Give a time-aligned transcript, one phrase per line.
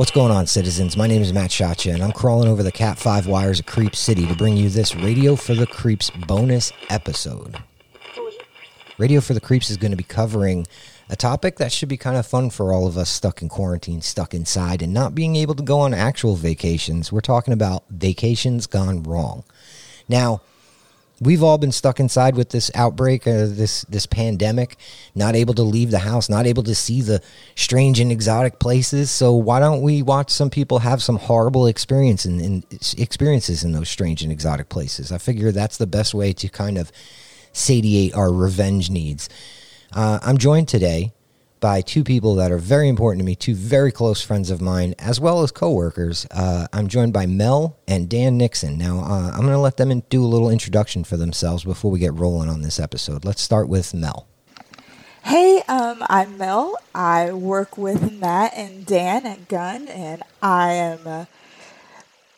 [0.00, 0.96] What's going on, citizens?
[0.96, 4.26] My name is Mattshotcha, and I'm crawling over the Cat 5 wires of Creep City
[4.26, 7.58] to bring you this Radio for the Creeps bonus episode.
[8.96, 10.66] Radio for the Creeps is going to be covering
[11.10, 14.00] a topic that should be kind of fun for all of us stuck in quarantine,
[14.00, 17.12] stuck inside, and not being able to go on actual vacations.
[17.12, 19.44] We're talking about vacations gone wrong.
[20.08, 20.40] Now,
[21.20, 24.76] we've all been stuck inside with this outbreak, uh, this this pandemic,
[25.14, 27.22] not able to leave the house, not able to see the
[27.54, 29.10] strange and exotic places.
[29.10, 32.64] So why don't we watch some people have some horrible experience in
[32.96, 35.12] experiences in those strange and exotic places?
[35.12, 36.90] I figure that's the best way to kind of
[37.52, 39.28] satiate our revenge needs.
[39.92, 41.12] Uh, I'm joined today
[41.60, 44.94] by two people that are very important to me, two very close friends of mine,
[44.98, 46.26] as well as coworkers.
[46.30, 48.78] Uh, I'm joined by Mel and Dan Nixon.
[48.78, 51.98] Now, uh, I'm going to let them do a little introduction for themselves before we
[51.98, 53.24] get rolling on this episode.
[53.24, 54.26] Let's start with Mel.
[55.24, 56.76] Hey, um, I'm Mel.
[56.94, 61.24] I work with Matt and Dan at Gun, and I am uh,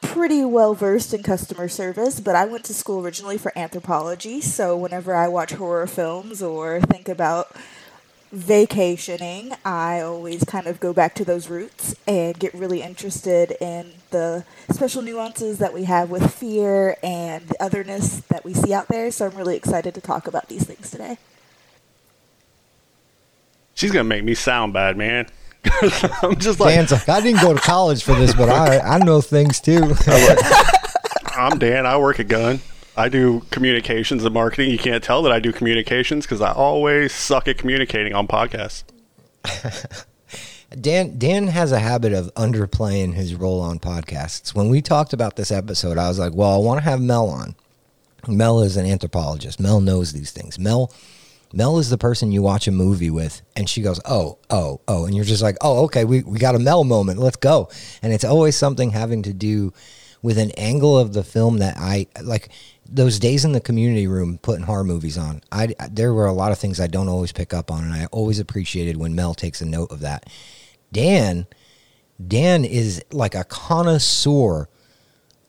[0.00, 2.18] pretty well versed in customer service.
[2.18, 6.80] But I went to school originally for anthropology, so whenever I watch horror films or
[6.80, 7.54] think about
[8.32, 13.92] vacationing, I always kind of go back to those roots and get really interested in
[14.10, 18.88] the special nuances that we have with fear and the otherness that we see out
[18.88, 19.10] there.
[19.10, 21.18] So I'm really excited to talk about these things today.
[23.74, 25.26] She's gonna make me sound bad, man.
[26.22, 28.98] I'm just like Dan's like, I didn't go to college for this, but I I
[28.98, 29.94] know things too.
[31.36, 31.86] I'm Dan.
[31.86, 32.60] I work at Gun.
[32.96, 34.70] I do communications and marketing.
[34.70, 38.84] You can't tell that I do communications because I always suck at communicating on podcasts.
[40.80, 44.54] Dan Dan has a habit of underplaying his role on podcasts.
[44.54, 47.28] When we talked about this episode, I was like, "Well, I want to have Mel
[47.28, 47.54] on."
[48.26, 49.60] Mel is an anthropologist.
[49.60, 50.58] Mel knows these things.
[50.58, 50.90] Mel
[51.52, 55.04] Mel is the person you watch a movie with, and she goes, "Oh, oh, oh,"
[55.04, 57.18] and you're just like, "Oh, okay, we we got a Mel moment.
[57.18, 57.68] Let's go."
[58.02, 59.74] And it's always something having to do
[60.22, 62.48] with an angle of the film that I like
[62.92, 66.52] those days in the community room putting horror movies on, I there were a lot
[66.52, 69.60] of things I don't always pick up on, and I always appreciated when Mel takes
[69.60, 70.28] a note of that.
[70.92, 71.46] Dan,
[72.24, 74.68] Dan is like a connoisseur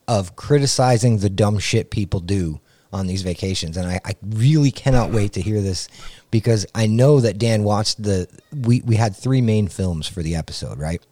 [0.08, 2.60] of criticizing the dumb shit people do
[2.92, 5.88] on these vacations, and I, I really cannot wait to hear this
[6.30, 8.26] because I know that Dan watched the.
[8.52, 11.02] We we had three main films for the episode, right?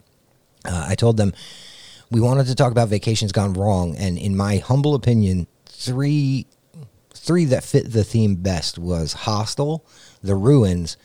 [0.64, 1.34] Uh, I told them
[2.10, 5.46] we wanted to talk about vacations gone wrong, and in my humble opinion,
[5.84, 6.47] three
[7.15, 9.84] three that fit the theme best was Hostel,
[10.22, 10.97] The Ruins,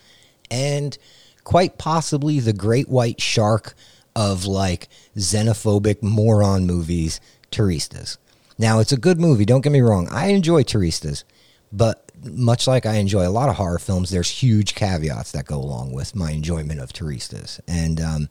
[0.50, 0.98] and
[1.44, 3.76] quite possibly the great white shark
[4.16, 7.20] of like xenophobic moron movies,
[7.52, 8.18] Turistas.
[8.58, 10.08] Now it's a good movie, don't get me wrong.
[10.10, 11.24] I enjoy Turistas,
[11.72, 15.58] but much like I enjoy a lot of horror films, there's huge caveats that go
[15.58, 17.60] along with my enjoyment of Turistas.
[17.68, 18.30] And um,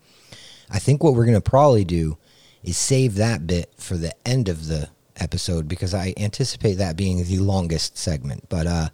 [0.71, 2.19] I think what we're going to probably do
[2.65, 4.89] is save that bit for the end of the
[5.21, 8.49] episode because I anticipate that being the longest segment.
[8.49, 8.89] But uh,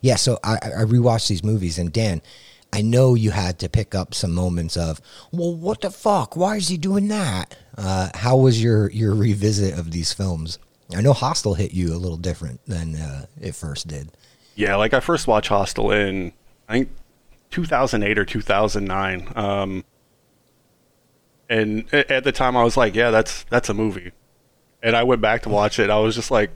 [0.00, 2.22] yeah, so I, I rewatched these movies, and Dan,
[2.72, 5.00] I know you had to pick up some moments of,
[5.32, 6.36] well, what the fuck?
[6.36, 7.56] Why is he doing that?
[7.76, 10.58] Uh, how was your your revisit of these films?
[10.94, 14.10] I know Hostel hit you a little different than uh, it first did.
[14.54, 16.32] Yeah, like I first watched Hostel in
[16.68, 16.90] I think
[17.50, 19.32] 2008 or 2009.
[19.34, 19.84] Um,
[21.48, 24.12] and at the time I was like, yeah, that's that's a movie
[24.86, 25.90] and I went back to watch it.
[25.90, 26.50] I was just like,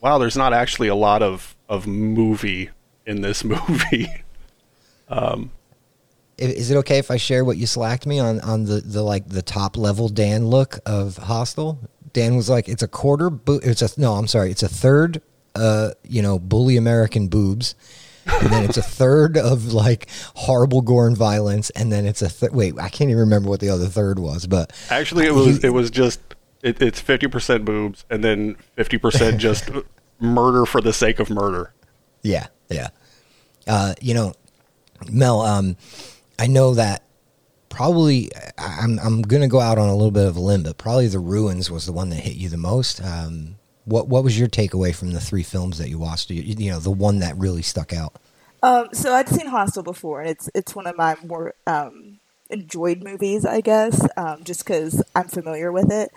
[0.00, 2.70] wow, there's not actually a lot of of movie
[3.04, 4.08] in this movie.
[5.08, 5.50] um,
[6.38, 9.28] is it okay if I share what you slacked me on on the the like
[9.28, 11.80] the top level Dan look of Hostel?
[12.12, 13.28] Dan was like, it's a quarter.
[13.28, 14.14] Bo- it's a no.
[14.14, 14.52] I'm sorry.
[14.52, 15.20] It's a third.
[15.56, 17.74] Uh, you know, bully American boobs.
[18.42, 22.28] and then it's a third of like horrible gore and violence, and then it's a
[22.28, 22.78] th- wait.
[22.78, 25.90] I can't even remember what the other third was, but actually, it was it was
[25.90, 26.20] just
[26.62, 29.70] it, it's fifty percent boobs and then fifty percent just
[30.20, 31.72] murder for the sake of murder.
[32.22, 32.88] Yeah, yeah.
[33.66, 34.34] Uh, you know,
[35.10, 35.76] Mel, um,
[36.38, 37.04] I know that
[37.68, 41.08] probably I'm I'm gonna go out on a little bit of a limb, but probably
[41.08, 43.02] the ruins was the one that hit you the most.
[43.02, 46.30] Um, what what was your takeaway from the three films that you watched?
[46.30, 48.16] You, you know, the one that really stuck out.
[48.62, 52.18] Um, so I'd seen Hostel before, and it's it's one of my more um,
[52.50, 56.10] enjoyed movies, I guess, um, just because I'm familiar with it.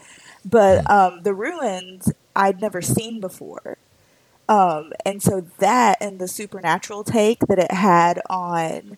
[0.44, 3.78] But um, the ruins I'd never seen before.
[4.50, 8.98] Um, and so that and the supernatural take that it had on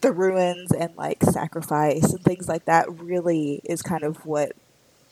[0.00, 4.52] the ruins and like sacrifice and things like that really is kind of what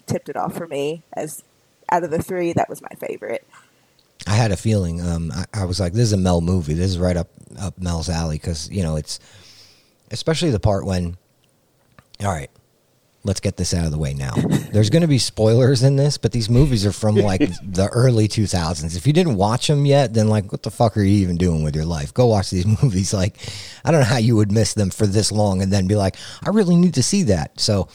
[0.07, 1.43] tipped it off for me as
[1.91, 3.47] out of the three that was my favorite.
[4.27, 6.75] I had a feeling um, I, I, was like this is a mel movie.
[6.75, 7.29] This is right up
[7.59, 9.21] up mel's alley because you know it's
[10.11, 11.17] especially the part when
[12.21, 12.51] all right
[13.25, 14.35] let's get this out of the way now.
[14.71, 18.29] There's going to be spoilers in this, but these movies are from like the early
[18.29, 18.97] 2000s.
[18.97, 21.63] If you didn't watch them yet, then like, what the fuck are you even doing
[21.63, 22.13] with your life?
[22.13, 23.15] Go watch these movies.
[23.15, 23.37] Like,
[23.85, 26.17] I don't know how you would miss them for this long and then be like,
[26.45, 27.59] I really need to see that.
[27.59, 27.89] So,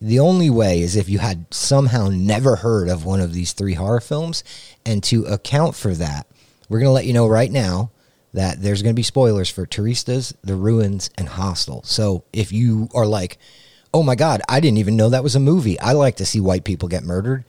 [0.00, 3.72] the only way is if you had somehow never heard of one of these three
[3.72, 4.44] horror films.
[4.84, 6.26] And to account for that,
[6.68, 7.90] we're going to let you know right now
[8.34, 11.82] that there's going to be spoilers for Turistas, The Ruins, and Hostel.
[11.84, 13.38] So if you are like,
[13.94, 15.78] oh my God, I didn't even know that was a movie.
[15.78, 17.44] I like to see white people get murdered.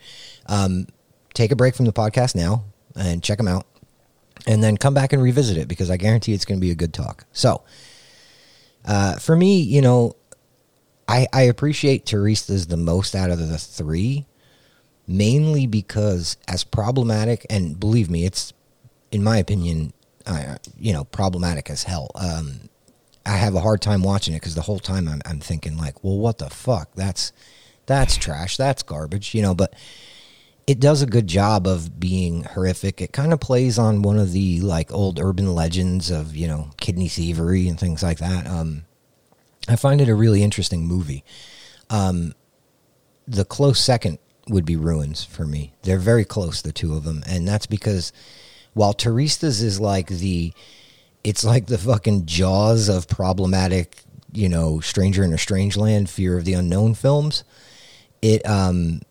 [0.45, 0.87] Um,
[1.33, 2.63] take a break from the podcast now
[2.95, 3.65] and check them out.
[4.45, 6.75] And then come back and revisit it because I guarantee it's going to be a
[6.75, 7.25] good talk.
[7.33, 7.63] So,
[8.85, 10.15] uh, for me, you know,
[11.07, 14.27] I, I appreciate Turistas the most out of the three,
[15.07, 18.53] mainly because as problematic, and believe me, it's,
[19.11, 19.93] in my opinion,
[20.27, 22.11] uh, you know, problematic as hell.
[22.13, 22.69] Um,
[23.25, 26.03] I have a hard time watching it because the whole time I'm, I'm thinking like,
[26.03, 26.93] well, what the fuck?
[26.95, 27.31] That's
[27.85, 28.57] that's trash.
[28.57, 29.33] That's garbage.
[29.33, 29.73] You know, but
[30.67, 33.01] it does a good job of being horrific.
[33.01, 36.69] It kind of plays on one of the like old urban legends of you know
[36.77, 38.47] kidney thievery and things like that.
[38.47, 38.85] Um,
[39.67, 41.23] I find it a really interesting movie.
[41.89, 42.33] Um,
[43.27, 45.73] the close second would be Ruins for me.
[45.81, 48.13] They're very close, the two of them, and that's because
[48.73, 50.53] while Turistas is like the
[51.25, 56.37] it's like the fucking jaws of problematic, you know, Stranger in a Strange Land, Fear
[56.37, 57.43] of the Unknown films.
[58.21, 59.01] It um,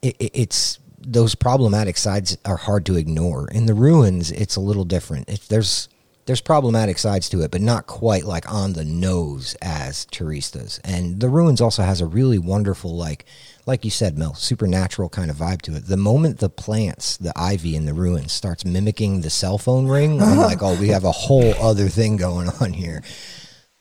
[0.00, 3.46] it, it's those problematic sides are hard to ignore.
[3.48, 5.28] In the ruins, it's a little different.
[5.28, 5.90] It's, there's
[6.24, 10.80] there's problematic sides to it, but not quite like on the nose as Turistas.
[10.82, 13.26] And the ruins also has a really wonderful like
[13.66, 15.86] like you said, Mel, supernatural kind of vibe to it.
[15.86, 20.20] The moment the plants, the ivy in the ruins starts mimicking the cell phone ring,
[20.20, 23.02] I'm like, oh, we have a whole other thing going on here.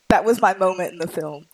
[0.09, 1.47] That was my moment in the film.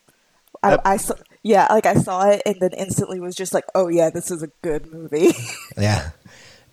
[0.62, 3.88] I, I saw, yeah, like I saw it and then instantly was just like, oh
[3.88, 5.32] yeah, this is a good movie.
[5.78, 6.10] yeah.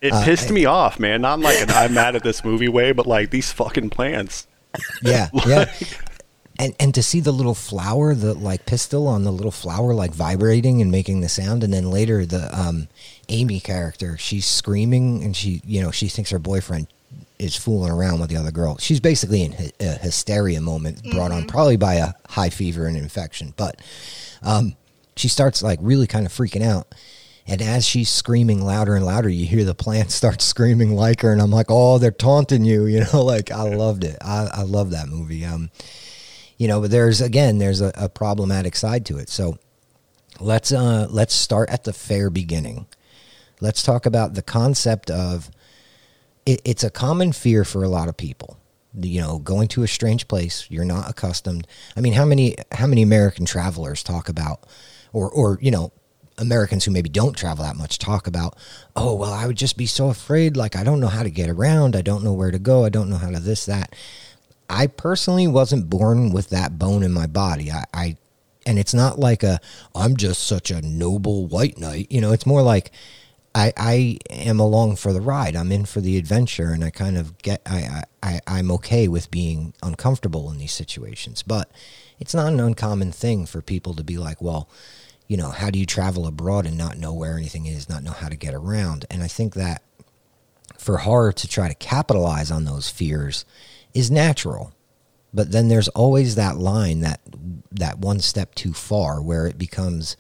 [0.01, 1.21] It uh, pissed me off, man.
[1.21, 4.45] Not like an I'm mad at this movie way, but like these fucking plants.
[5.01, 5.74] Yeah, like, yeah
[6.59, 10.12] and and to see the little flower, the like pistil on the little flower, like
[10.12, 12.88] vibrating and making the sound, and then later the um,
[13.30, 16.88] Amy character, she's screaming and she, you know, she thinks her boyfriend
[17.39, 18.77] is fooling around with the other girl.
[18.77, 21.42] She's basically in a hysteria moment brought mm-hmm.
[21.42, 23.80] on probably by a high fever and infection, but
[24.42, 24.75] um,
[25.15, 26.94] she starts like really kind of freaking out.
[27.50, 31.31] And as she's screaming louder and louder, you hear the plant start screaming like her,
[31.31, 34.18] and I'm like, "Oh, they're taunting you!" You know, like I loved it.
[34.21, 35.45] I, I love that movie.
[35.45, 35.69] Um,
[36.57, 39.30] you know, but there's again, there's a, a problematic side to it.
[39.30, 39.57] So
[40.39, 42.88] let's uh, let's start at the fair beginning.
[43.59, 45.50] Let's talk about the concept of
[46.45, 48.57] it, it's a common fear for a lot of people.
[49.00, 51.68] You know, going to a strange place you're not accustomed.
[51.95, 54.65] I mean, how many how many American travelers talk about,
[55.13, 55.92] or or you know,
[56.38, 58.57] Americans who maybe don't travel that much talk about,
[58.95, 60.56] oh, well, I would just be so afraid.
[60.56, 61.95] Like, I don't know how to get around.
[61.95, 62.86] I don't know where to go.
[62.86, 63.95] I don't know how to this, that.
[64.69, 67.71] I personally wasn't born with that bone in my body.
[67.71, 68.17] I, I
[68.65, 69.59] and it's not like a
[69.95, 72.07] I'm just such a noble white knight.
[72.11, 72.91] You know, it's more like
[73.55, 75.55] I I am along for the ride.
[75.55, 79.31] I'm in for the adventure, and I kind of get I I I'm okay with
[79.31, 81.43] being uncomfortable in these situations.
[81.43, 81.71] But
[82.19, 84.67] it's not an uncommon thing for people to be like, well,
[85.27, 88.11] you know, how do you travel abroad and not know where anything is, not know
[88.11, 89.06] how to get around?
[89.09, 89.81] And I think that
[90.77, 93.45] for horror to try to capitalize on those fears
[93.97, 94.73] is natural.
[95.33, 97.19] But then there's always that line that
[97.71, 100.16] that one step too far where it becomes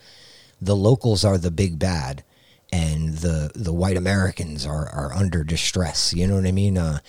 [0.61, 2.23] the locals are the big bad
[2.71, 6.13] and the the white Americans are are under distress.
[6.13, 6.77] You know what I mean?
[6.77, 6.99] Uh,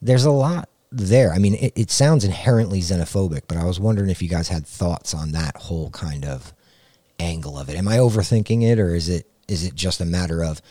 [0.00, 1.32] there's a lot there.
[1.32, 4.66] I mean, it, it sounds inherently xenophobic, but I was wondering if you guys had
[4.66, 6.52] thoughts on that whole kind of
[7.18, 7.76] angle of it.
[7.76, 10.62] Am I overthinking it, or is it is it just a matter of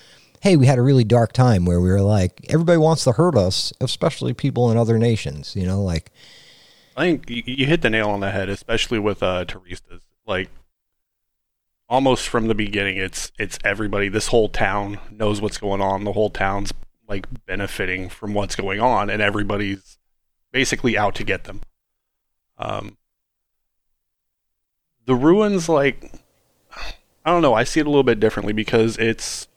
[0.41, 3.35] hey, we had a really dark time where we were like, everybody wants to hurt
[3.35, 6.11] us, especially people in other nations, you know, like.
[6.95, 10.01] I think you hit the nail on the head, especially with uh, Turistas.
[10.25, 10.49] Like,
[11.87, 14.09] almost from the beginning, it's it's everybody.
[14.09, 16.03] This whole town knows what's going on.
[16.03, 16.73] The whole town's
[17.07, 19.97] like benefiting from what's going on, and everybody's
[20.51, 21.61] basically out to get them.
[22.57, 22.97] Um,
[25.05, 26.11] the ruins, like,
[27.25, 27.53] I don't know.
[27.53, 29.47] I see it a little bit differently because it's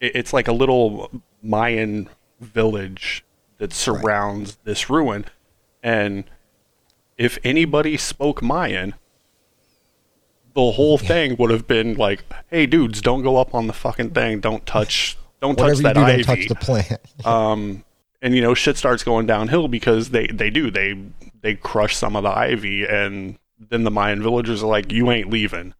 [0.00, 1.10] it's like a little
[1.42, 2.08] Mayan
[2.40, 3.24] village
[3.58, 4.64] that surrounds right.
[4.64, 5.24] this ruin.
[5.82, 6.24] And
[7.16, 8.94] if anybody spoke Mayan,
[10.54, 14.10] the whole thing would have been like, "Hey, dudes, don't go up on the fucking
[14.10, 14.40] thing.
[14.40, 15.16] Don't touch.
[15.40, 16.22] Don't touch that do, ivy.
[16.22, 17.84] Don't touch the plant." um,
[18.22, 20.98] and you know, shit starts going downhill because they they do they
[21.42, 25.30] they crush some of the ivy, and then the Mayan villagers are like, "You ain't
[25.30, 25.74] leaving."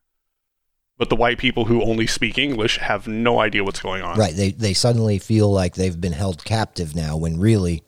[0.99, 4.19] But the white people who only speak English have no idea what's going on.
[4.19, 4.35] Right.
[4.35, 7.83] They they suddenly feel like they've been held captive now when really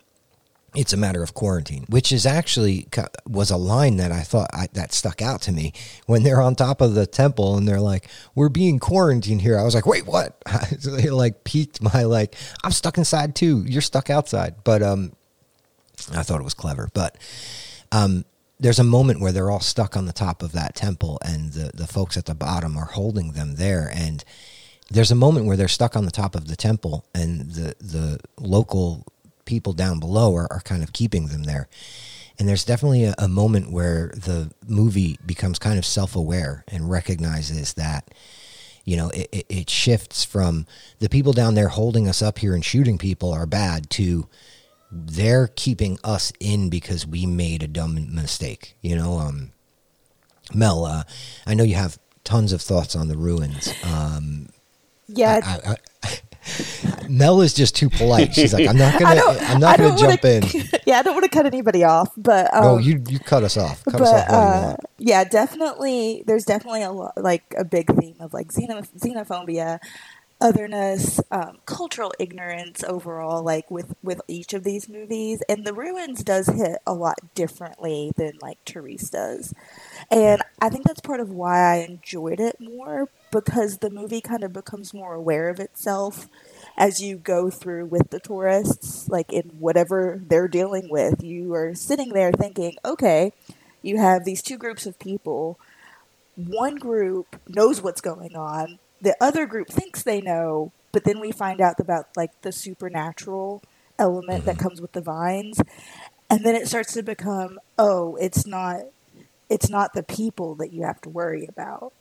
[0.76, 2.86] it's a matter of quarantine, which is actually
[3.26, 5.72] was a line that I thought I, that stuck out to me
[6.06, 9.64] when they're on top of the temple and they're like, "We're being quarantined here." I
[9.64, 10.40] was like, "Wait, what?"
[10.84, 13.64] they like piqued my like, "I'm stuck inside too.
[13.66, 15.12] You're stuck outside." But um,
[16.14, 16.88] I thought it was clever.
[16.94, 17.18] But
[17.90, 18.24] um,
[18.60, 21.70] there's a moment where they're all stuck on the top of that temple and the,
[21.74, 23.90] the folks at the bottom are holding them there.
[23.92, 24.22] And
[24.90, 28.20] there's a moment where they're stuck on the top of the temple and the the
[28.38, 29.06] local
[29.46, 31.68] people down below are, are kind of keeping them there.
[32.38, 37.74] And there's definitely a, a moment where the movie becomes kind of self-aware and recognizes
[37.74, 38.12] that
[38.84, 40.66] you know it, it shifts from
[40.98, 44.28] the people down there holding us up here and shooting people are bad to
[44.90, 48.76] they're keeping us in because we made a dumb mistake.
[48.82, 49.52] You know, um,
[50.54, 51.04] Mel, uh,
[51.46, 53.72] I know you have tons of thoughts on the ruins.
[53.84, 54.48] Um,
[55.06, 55.40] yeah.
[55.44, 56.18] I, I, I,
[57.08, 58.34] Mel is just too polite.
[58.34, 60.42] She's like, I'm not gonna, I'm not gonna jump wanna, in.
[60.86, 63.56] Yeah, I don't want to cut anybody off, but um, no, you you cut us
[63.56, 63.84] off.
[63.84, 66.24] Cut but, us off uh, yeah, definitely.
[66.26, 69.78] There's definitely a lot, like a big theme of like xenophobia,
[70.40, 75.42] otherness, um, cultural ignorance overall, like with with each of these movies.
[75.48, 79.54] And The Ruins does hit a lot differently than like Turistas does,
[80.10, 84.42] and I think that's part of why I enjoyed it more because the movie kind
[84.44, 86.28] of becomes more aware of itself
[86.76, 91.22] as you go through with the tourists, like in whatever they're dealing with.
[91.22, 93.32] You are sitting there thinking, okay,
[93.82, 95.58] you have these two groups of people.
[96.36, 101.32] One group knows what's going on the other group thinks they know, but then we
[101.32, 103.62] find out about like the supernatural
[103.98, 104.62] element that mm-hmm.
[104.62, 105.60] comes with the vines,
[106.28, 108.80] and then it starts to become, oh, it's not,
[109.48, 111.92] it's not the people that you have to worry about.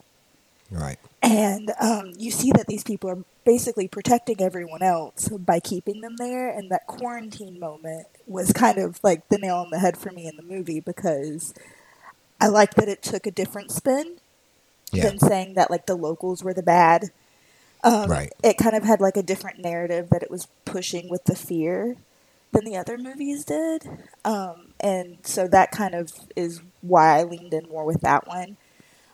[0.70, 0.98] Right.
[1.20, 6.16] And um, you see that these people are basically protecting everyone else by keeping them
[6.16, 6.48] there.
[6.48, 10.28] And that quarantine moment was kind of like the nail on the head for me
[10.28, 11.52] in the movie because
[12.40, 14.18] I like that it took a different spin
[14.92, 15.04] yeah.
[15.04, 17.10] than saying that like the locals were the bad.
[17.82, 18.32] Um, right.
[18.44, 21.96] It kind of had like a different narrative that it was pushing with the fear
[22.52, 23.88] than the other movies did,
[24.24, 28.56] um, and so that kind of is why I leaned in more with that one.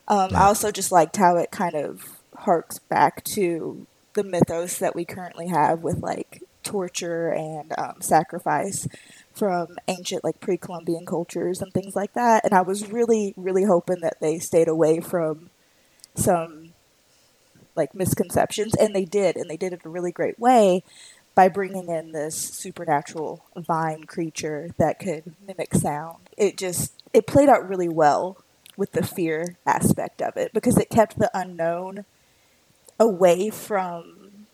[0.08, 0.42] Um, yeah.
[0.42, 5.04] I also just liked how it kind of harks back to the mythos that we
[5.04, 8.88] currently have with like torture and um, sacrifice
[9.32, 12.44] from ancient like pre-Columbian cultures and things like that.
[12.44, 15.50] And I was really, really hoping that they stayed away from
[16.18, 16.72] some
[17.74, 20.82] like misconceptions, and they did, and they did it a really great way
[21.34, 26.30] by bringing in this supernatural vine creature that could mimic sound.
[26.36, 28.38] It just it played out really well
[28.76, 32.04] with the fear aspect of it because it kept the unknown
[32.98, 34.46] away from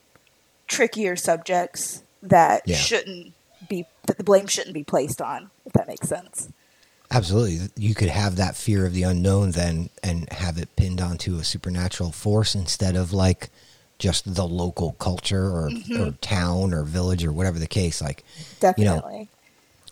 [0.67, 2.77] trickier subjects that yeah.
[2.77, 3.33] shouldn't
[3.69, 6.49] be that the blame shouldn't be placed on if that makes sense
[7.13, 7.69] Absolutely.
[7.77, 11.45] You could have that fear of the unknown then and have it pinned onto a
[11.45, 13.51] supernatural force instead of like
[13.99, 16.03] just the local culture or, mm-hmm.
[16.03, 18.01] or town or village or whatever the case.
[18.01, 18.25] Like,
[18.61, 18.85] definitely.
[18.85, 19.29] You know,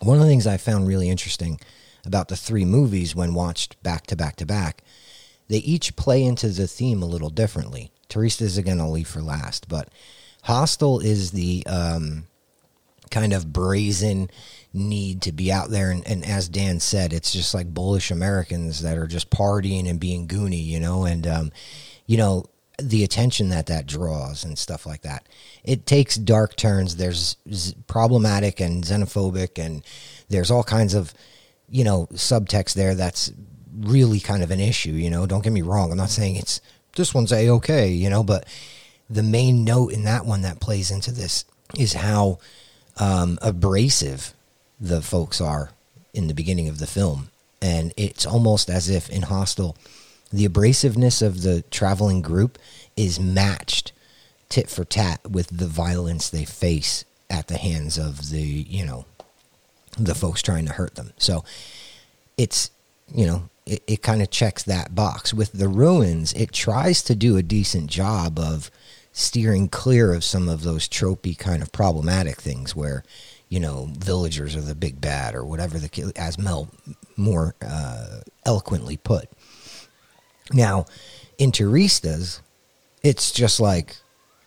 [0.01, 1.61] one of the things I found really interesting
[2.07, 4.83] about the three movies when watched back to back to back,
[5.49, 7.91] they each play into the theme a little differently.
[8.09, 9.89] Turistas is again, I'll leave for last, but
[10.43, 12.25] Hostel is the um,
[13.11, 14.31] kind of brazen
[14.73, 15.91] need to be out there.
[15.91, 19.99] And, and, as Dan said, it's just like bullish Americans that are just partying and
[19.99, 21.53] being goony, you know, and, um,
[22.07, 22.47] you know,
[22.79, 25.29] the attention that that draws and stuff like that.
[25.65, 26.97] It takes dark turns.
[26.97, 29.83] There's z- problematic and xenophobic, and
[30.29, 31.13] there's all kinds of,
[31.69, 33.33] you know, subtext there that's
[33.81, 35.27] really kind of an issue, you know.
[35.27, 35.91] Don't get me wrong.
[35.91, 36.61] I'm not saying it's
[36.97, 38.47] this one's a okay, you know, but
[39.09, 41.45] the main note in that one that plays into this
[41.79, 42.39] is how
[43.01, 44.35] um, abrasive
[44.81, 45.71] the folks are
[46.15, 47.31] in the beginning of the film.
[47.61, 49.77] And it's almost as if in Hostel,
[50.33, 52.59] the abrasiveness of the traveling group
[52.97, 53.93] is matched
[54.49, 59.05] tit for tat with the violence they face at the hands of the, you know,
[59.99, 61.13] the folks trying to hurt them.
[61.19, 61.45] So
[62.37, 62.71] it's,
[63.13, 65.35] you know, it, it kind of checks that box.
[65.35, 68.71] With the ruins, it tries to do a decent job of
[69.13, 73.05] steering clear of some of those tropey kind of problematic things where
[73.51, 76.71] you know, villagers are the big bad or whatever the as Mel
[77.17, 79.29] more uh, eloquently put.
[80.53, 80.87] Now,
[81.37, 82.41] in Turistas,
[83.03, 83.97] it's just like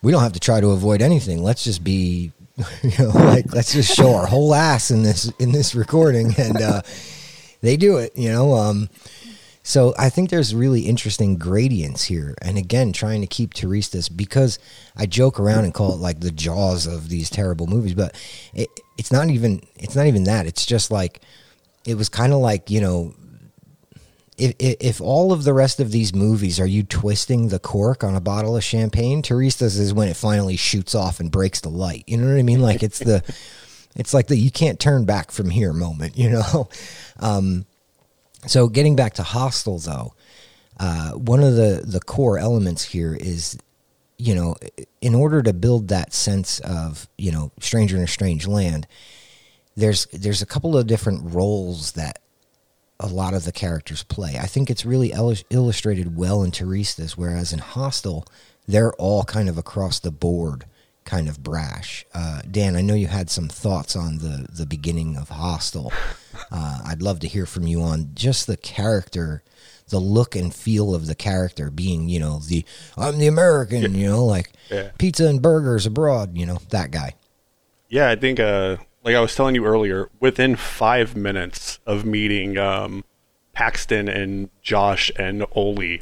[0.01, 1.43] we don't have to try to avoid anything.
[1.43, 2.31] Let's just be,
[2.81, 6.61] you know, like let's just show our whole ass in this in this recording, and
[6.61, 6.81] uh,
[7.59, 8.17] they do it.
[8.17, 8.89] You know, um,
[9.63, 14.59] So I think there's really interesting gradients here, and again, trying to keep Turistas because
[14.95, 18.13] I joke around and call it like the jaws of these terrible movies, but
[18.53, 20.47] it, it's not even it's not even that.
[20.47, 21.21] It's just like
[21.85, 23.15] it was kind of like you know
[24.37, 28.15] if, if all of the rest of these movies are you twisting the cork on
[28.15, 32.03] a bottle of champagne, Turistas is when it finally shoots off and breaks the light.
[32.07, 32.61] You know what I mean?
[32.61, 33.23] Like it's the,
[33.95, 36.17] it's like the you can't turn back from here moment.
[36.17, 36.69] You know,
[37.19, 37.65] um,
[38.47, 40.13] so getting back to Hostel though,
[40.79, 43.57] uh, one of the the core elements here is,
[44.17, 44.55] you know,
[45.01, 48.87] in order to build that sense of you know stranger in a strange land,
[49.75, 52.19] there's there's a couple of different roles that
[52.99, 54.37] a lot of the characters play.
[54.37, 55.13] I think it's really
[55.49, 58.25] illustrated well in Turistas, whereas in Hostel,
[58.67, 60.65] they're all kind of across the board,
[61.05, 62.05] kind of brash.
[62.13, 65.91] Uh, Dan, I know you had some thoughts on the the beginning of Hostel.
[66.51, 69.43] Uh, I'd love to hear from you on just the character,
[69.89, 72.65] the look and feel of the character being, you know, the
[72.97, 74.89] I'm the American, you know, like yeah.
[74.97, 77.15] pizza and burgers abroad, you know, that guy.
[77.89, 82.57] Yeah, I think uh, like I was telling you earlier, within five minutes of meeting
[82.57, 83.03] um,
[83.53, 86.01] Paxton and Josh and Oli,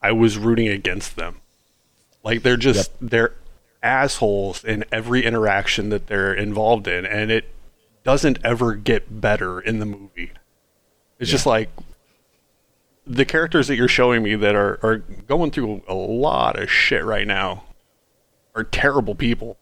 [0.00, 1.40] I was rooting against them.
[2.24, 3.10] Like they're just yep.
[3.10, 3.34] they're
[3.82, 7.52] assholes in every interaction that they're involved in, and it
[8.04, 10.32] doesn't ever get better in the movie.
[11.18, 11.32] It's yeah.
[11.32, 11.70] just like
[13.06, 17.04] the characters that you're showing me that are, are going through a lot of shit
[17.04, 17.64] right now
[18.54, 19.56] are terrible people.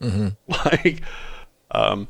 [0.00, 0.28] Mm-hmm.
[0.64, 1.02] Like
[1.70, 2.08] um,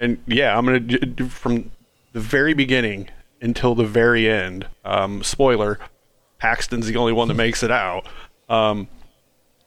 [0.00, 1.70] and yeah, I'm gonna do from
[2.12, 3.08] the very beginning
[3.40, 4.66] until the very end.
[4.84, 5.78] Um, spoiler:
[6.38, 8.06] Paxton's the only one that makes it out.
[8.48, 8.88] Um,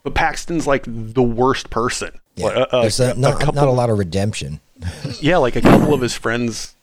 [0.05, 2.11] but Paxton's like the worst person.
[2.35, 4.61] Yeah, uh, uh, there's a, a, not, a couple, not a lot of redemption.
[5.19, 6.75] yeah, like a couple of his friends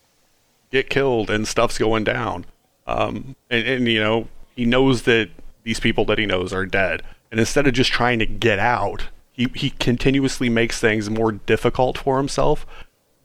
[0.73, 2.47] get killed and stuff's going down.
[2.85, 4.27] Um, and, and you know
[4.57, 5.31] he knows that
[5.63, 9.05] these people that he knows are dead, and instead of just trying to get out,
[9.31, 12.67] he, he continuously makes things more difficult for himself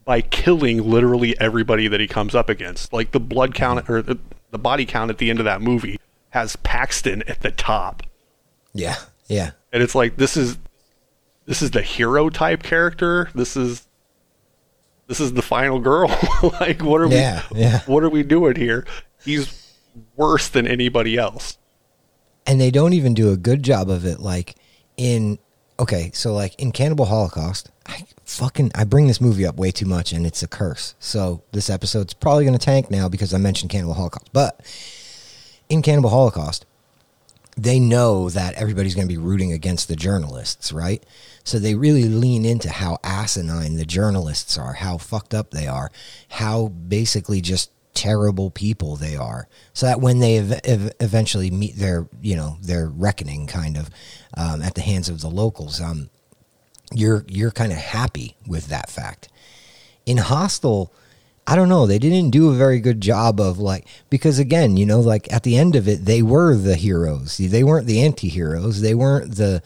[0.04, 2.92] by killing literally everybody that he comes up against.
[2.92, 4.16] Like the blood count or the,
[4.52, 5.98] the body count at the end of that movie
[6.30, 8.04] has Paxton at the top.
[8.72, 8.94] Yeah,
[9.26, 9.50] yeah.
[9.72, 10.58] And it's like this is
[11.46, 13.30] this is the hero type character.
[13.34, 13.86] This is
[15.06, 16.08] this is the final girl.
[16.60, 17.80] like what are yeah, we yeah.
[17.86, 18.86] what are we doing here?
[19.24, 19.74] He's
[20.16, 21.58] worse than anybody else.
[22.46, 24.56] And they don't even do a good job of it like
[24.96, 25.38] in
[25.80, 29.86] okay, so like in Cannibal Holocaust, I fucking I bring this movie up way too
[29.86, 30.94] much and it's a curse.
[30.98, 34.30] So this episode's probably going to tank now because I mentioned Cannibal Holocaust.
[34.32, 34.60] But
[35.68, 36.66] in Cannibal Holocaust,
[37.58, 41.02] they know that everybody's going to be rooting against the journalists, right?
[41.42, 45.90] So they really lean into how asinine the journalists are, how fucked up they are,
[46.28, 51.74] how basically just terrible people they are so that when they ev- ev- eventually meet
[51.74, 53.90] their you know their reckoning kind of
[54.36, 56.08] um, at the hands of the locals um,
[56.94, 59.28] you're you're kind of happy with that fact
[60.06, 60.92] in hostel
[61.48, 64.86] i don't know they didn't do a very good job of like because again you
[64.86, 68.80] know like at the end of it they were the heroes they weren't the anti-heroes
[68.80, 69.62] they weren't the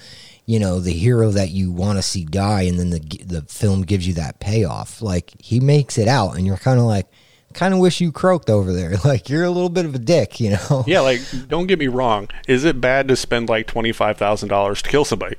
[0.46, 3.82] you know the hero that you want to see die and then the the film
[3.82, 7.06] gives you that payoff like he makes it out and you're kind of like
[7.52, 8.96] kind of wish you croaked over there.
[9.04, 10.84] Like you're a little bit of a dick, you know.
[10.86, 12.28] Yeah, like don't get me wrong.
[12.46, 15.36] Is it bad to spend like twenty five thousand dollars to kill somebody?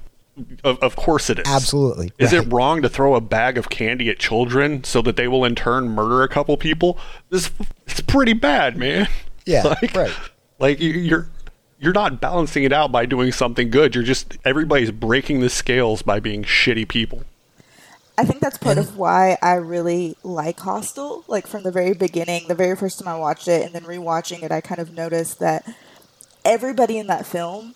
[0.63, 1.45] Of, of course it is.
[1.47, 2.11] Absolutely.
[2.17, 2.45] Is right.
[2.45, 5.53] it wrong to throw a bag of candy at children so that they will in
[5.53, 6.97] turn murder a couple people?
[7.29, 7.51] This
[7.87, 9.07] it's pretty bad, man.
[9.45, 10.13] Yeah, like, right.
[10.59, 11.29] Like you're
[11.79, 13.93] you're not balancing it out by doing something good.
[13.93, 17.23] You're just everybody's breaking the scales by being shitty people.
[18.17, 21.23] I think that's part of why I really like Hostel.
[21.27, 24.43] Like from the very beginning, the very first time I watched it, and then rewatching
[24.43, 25.67] it, I kind of noticed that
[26.45, 27.75] everybody in that film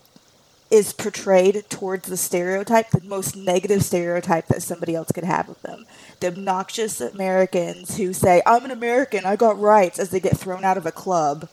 [0.70, 5.60] is portrayed towards the stereotype, the most negative stereotype that somebody else could have of
[5.62, 5.86] them.
[6.20, 10.64] The obnoxious Americans who say, I'm an American, I got rights, as they get thrown
[10.64, 11.48] out of a club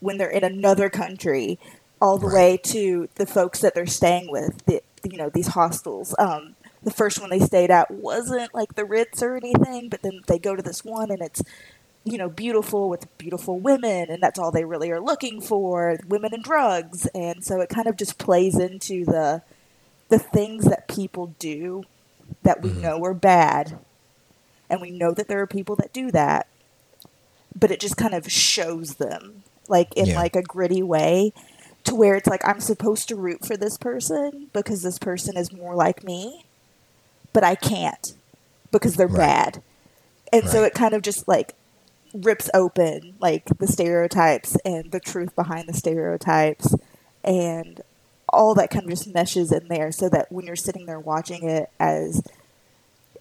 [0.00, 1.58] when they're in another country,
[2.00, 2.34] all the right.
[2.34, 6.14] way to the folks that they're staying with, the, you know, these hostels.
[6.18, 10.20] Um, the first one they stayed at wasn't like the Ritz or anything, but then
[10.26, 11.42] they go to this one and it's
[12.10, 16.32] you know beautiful with beautiful women and that's all they really are looking for women
[16.32, 19.42] and drugs and so it kind of just plays into the
[20.08, 21.84] the things that people do
[22.42, 22.82] that we mm-hmm.
[22.82, 23.78] know are bad
[24.70, 26.46] and we know that there are people that do that
[27.54, 30.16] but it just kind of shows them like in yeah.
[30.16, 31.32] like a gritty way
[31.84, 35.52] to where it's like I'm supposed to root for this person because this person is
[35.52, 36.44] more like me
[37.32, 38.14] but I can't
[38.70, 39.52] because they're right.
[39.52, 39.62] bad.
[40.32, 40.50] And right.
[40.50, 41.54] so it kind of just like
[42.14, 46.74] rips open like the stereotypes and the truth behind the stereotypes
[47.24, 47.80] and
[48.28, 51.48] all that kind of just meshes in there so that when you're sitting there watching
[51.48, 52.22] it as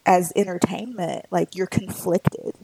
[0.06, 2.56] as entertainment like you're conflicted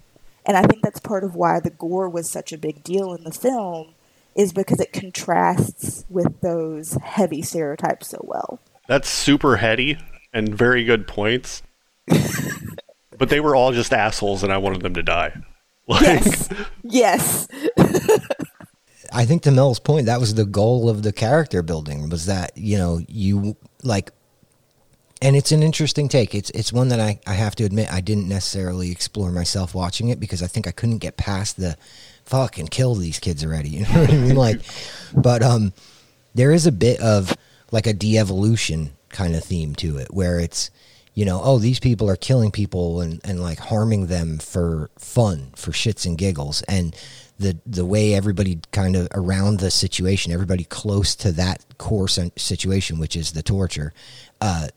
[0.46, 3.24] and i think that's part of why the gore was such a big deal in
[3.24, 3.94] the film
[4.36, 9.98] is because it contrasts with those heavy stereotypes so well That's super heady
[10.34, 11.62] and very good points.
[13.18, 15.40] but they were all just assholes, and I wanted them to die.
[15.88, 16.50] Like, yes
[16.84, 17.48] yes
[19.14, 22.58] I think to Mel's point, that was the goal of the character building was that,
[22.58, 24.12] you know, you like
[25.22, 26.36] and it's an interesting take.
[26.36, 30.10] It's it's one that I, I have to admit I didn't necessarily explore myself watching
[30.10, 31.78] it because I think I couldn't get past the
[32.26, 33.70] fucking kill these kids already.
[33.74, 34.36] You know what I mean?
[34.36, 34.62] Like
[35.16, 35.74] but um
[36.34, 37.38] there is a bit of
[37.72, 40.72] like a de-evolution kind of theme to it where it's
[41.14, 45.52] you know oh these people are killing people and, and like harming them for fun
[45.56, 46.62] for shits and giggles.
[46.64, 46.96] And
[47.40, 53.00] the the way everybody kind of around the situation everybody close to that core situation
[53.00, 53.92] which is the torture
[54.40, 54.68] uh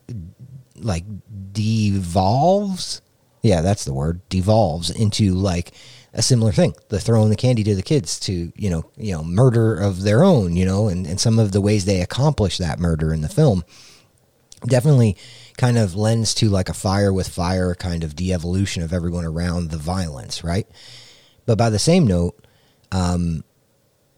[0.76, 1.04] like
[1.52, 3.02] devolves
[3.42, 5.72] yeah that's the word devolves into like
[6.16, 6.74] a similar thing.
[6.88, 10.24] The throwing the candy to the kids to you know you know murder of their
[10.24, 13.28] own you know and, and some of the ways they accomplish that murder in the
[13.28, 13.64] film
[14.66, 15.16] definitely
[15.56, 19.70] kind of lends to like a fire with fire kind of de-evolution of everyone around
[19.70, 20.66] the violence right?
[21.44, 22.46] But by the same note
[22.92, 23.44] um,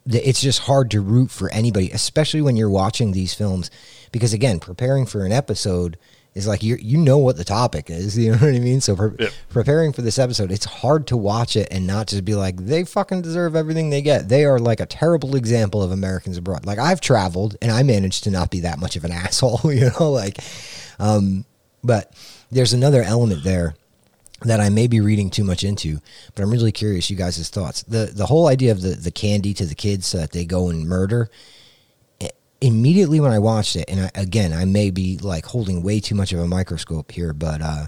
[0.07, 3.71] it's just hard to root for anybody especially when you're watching these films
[4.13, 5.99] because again preparing for an episode
[6.39, 8.97] is like you you know what the topic is you know what i mean so
[8.97, 9.33] pre- Yep.
[9.51, 12.85] preparing for this episode it's hard to watch it and not just be like they
[12.85, 16.79] fucking deserve everything they get they are like a terrible example of americans abroad like
[16.79, 20.11] i've traveled and i managed to not be that much of an asshole you know
[20.11, 20.39] like
[20.99, 21.45] um
[21.85, 22.13] but
[22.51, 23.75] there's another element there
[24.43, 25.99] that I may be reading too much into,
[26.37, 27.83] but I'm really curious you guys' thoughts.
[27.83, 30.69] The the whole idea of the, the candy to the kids so that they go
[30.71, 31.29] and murder.
[32.61, 36.15] Immediately when I watched it, and I, again, I may be like holding way too
[36.15, 37.87] much of a microscope here, but uh,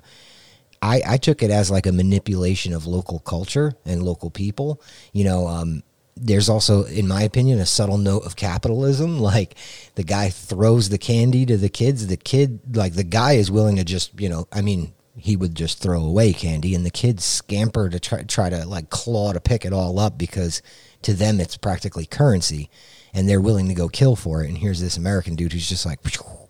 [0.81, 4.81] I, I took it as like a manipulation of local culture and local people.
[5.13, 5.83] You know, um,
[6.17, 9.19] there's also, in my opinion, a subtle note of capitalism.
[9.31, 9.55] Like
[9.95, 12.07] the guy throws the candy to the kids.
[12.07, 15.55] The kid, like the guy is willing to just, you know, I mean, he would
[15.55, 19.41] just throw away candy, and the kids scamper to try, try to like claw to
[19.41, 20.63] pick it all up because
[21.03, 22.71] to them it's practically currency,
[23.13, 24.49] and they're willing to go kill for it.
[24.49, 26.01] And here's this American dude who's just like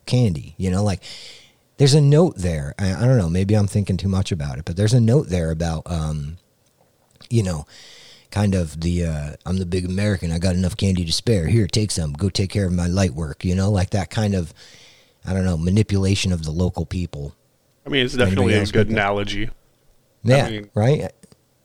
[0.07, 1.03] candy, you know, like
[1.77, 2.75] there's a note there.
[2.79, 3.31] I, I don't know.
[3.31, 6.37] Maybe I'm thinking too much about it, but there's a note there about, um,
[7.31, 7.66] you know,
[8.31, 10.31] kind of the uh, I'm the big American.
[10.31, 11.46] I got enough candy to spare.
[11.46, 12.12] Here, take some.
[12.12, 13.44] Go take care of my light work.
[13.44, 14.53] You know, like that kind of,
[15.25, 17.35] I don't know, manipulation of the local people.
[17.87, 19.51] I mean, it's definitely a good analogy.
[20.23, 21.12] Yeah, mean- right.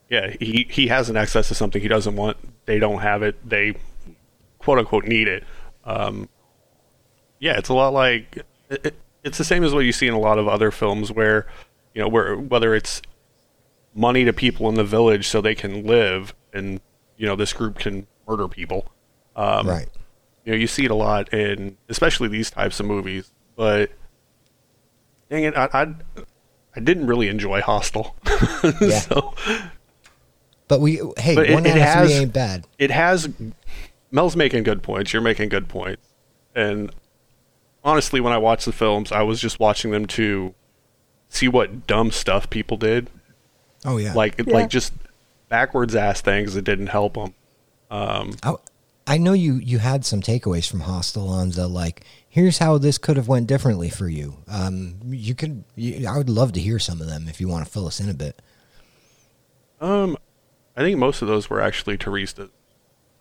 [0.10, 2.38] Yeah, he he has an access to something he doesn't want.
[2.68, 3.38] They don't have it.
[3.48, 3.76] They
[4.66, 5.44] quote unquote need it.
[5.86, 6.28] Um,
[7.40, 8.38] yeah, it's a lot like
[8.70, 11.12] it, it- it's the same as what you see in a lot of other films
[11.12, 11.48] where
[11.96, 13.02] you know where whether it's
[13.96, 16.80] money to people in the village so they can live and
[17.18, 18.92] you know this group can murder people.
[19.36, 19.88] Um, right.
[20.44, 23.32] You know, you see it a lot in especially these types of movies.
[23.56, 23.90] But
[25.32, 25.96] dang it, I I,
[26.76, 28.16] I didn't really enjoy Hostel.
[28.82, 29.00] Yeah.
[29.00, 29.34] so
[30.68, 32.68] But we, hey, But it- one it of has- ain't bad.
[32.78, 33.28] it has
[34.12, 35.12] Mel's making good points.
[35.14, 36.08] You're making good points.
[36.56, 36.92] And
[37.84, 40.54] honestly, when I watched the films, I was just watching them to
[41.30, 43.10] see what dumb stuff people did,
[43.84, 44.14] Oh yeah.
[44.14, 44.54] like Yeah.
[44.54, 44.94] like just
[45.50, 47.34] backwards ass things that didn't help them.
[47.92, 48.56] I,
[49.08, 52.04] I know you you had some takeaways from Hostel on the like.
[52.28, 54.38] Here's how this could have went differently for you.
[54.48, 55.64] Um, you could.
[55.76, 58.00] You, I would love to hear some of them if you want to fill us
[58.00, 58.42] in a bit.
[59.80, 60.18] Um,
[60.76, 62.50] I think most of those were actually Turistas.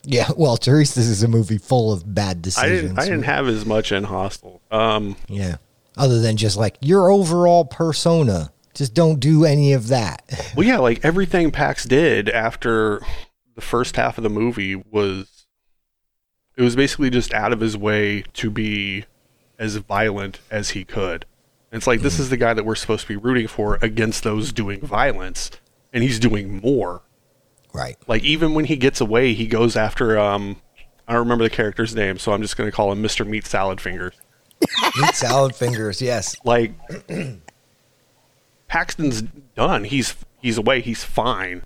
[0.04, 0.28] Yeah.
[0.36, 2.82] Well, Turistas is a movie full of bad I decisions.
[2.82, 4.60] didn't I didn't have as much in Hostel.
[4.70, 5.56] Um, Yeah.
[5.96, 10.22] Other than just like your overall persona, just don't do any of that.
[10.56, 13.00] well, yeah, like everything Pax did after
[13.54, 15.46] the first half of the movie was
[16.56, 19.04] it was basically just out of his way to be
[19.58, 21.24] as violent as he could.
[21.70, 24.22] And it's like this is the guy that we're supposed to be rooting for against
[24.24, 25.50] those doing violence,
[25.92, 27.02] and he's doing more.
[27.74, 27.96] Right.
[28.06, 30.56] Like even when he gets away, he goes after um
[31.06, 33.26] I don't remember the character's name, so I'm just going to call him Mr.
[33.26, 34.14] Meat Salad Fingers.
[34.98, 36.00] Meat salad fingers.
[36.00, 36.34] Yes.
[36.44, 36.72] Like
[38.68, 39.22] Paxton's
[39.54, 39.84] done.
[39.84, 40.80] He's he's away.
[40.80, 41.62] He's fine.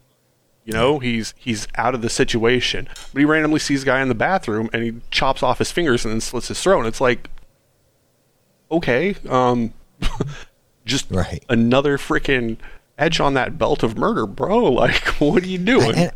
[0.65, 2.89] You know, he's he's out of the situation.
[3.13, 6.05] But he randomly sees a guy in the bathroom and he chops off his fingers
[6.05, 6.81] and then slits his throat.
[6.81, 7.31] And it's like,
[8.71, 9.73] okay, um,
[10.85, 11.45] just Right.
[11.49, 12.57] another freaking
[12.99, 14.73] edge on that belt of murder, bro.
[14.79, 15.95] Like, what are you doing?
[15.97, 16.13] And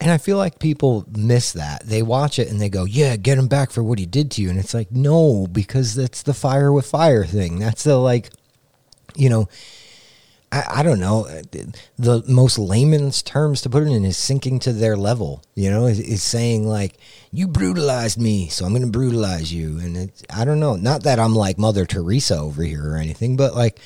[0.00, 1.86] And I feel like people miss that.
[1.86, 4.42] They watch it and they go, "Yeah, get him back for what he did to
[4.42, 7.58] you." And it's like, "No, because that's the fire with fire thing.
[7.58, 8.30] That's the like,
[9.14, 9.48] you know,
[10.50, 11.24] I, I don't know.
[11.98, 15.44] The most layman's terms to put it in is sinking to their level.
[15.54, 16.96] You know, is, is saying like,
[17.30, 20.76] "You brutalized me, so I'm going to brutalize you." And it's, I don't know.
[20.76, 23.78] Not that I'm like Mother Teresa over here or anything, but like,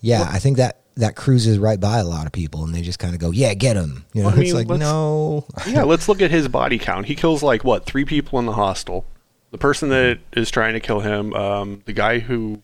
[0.00, 2.82] yeah, well, I think that that cruises right by a lot of people, and they
[2.82, 5.46] just kind of go, "Yeah, get him." You know, well, I mean, it's like no.
[5.66, 7.06] yeah, let's look at his body count.
[7.06, 9.06] He kills like what three people in the hostel.
[9.50, 12.62] The person that is trying to kill him, um, the guy who.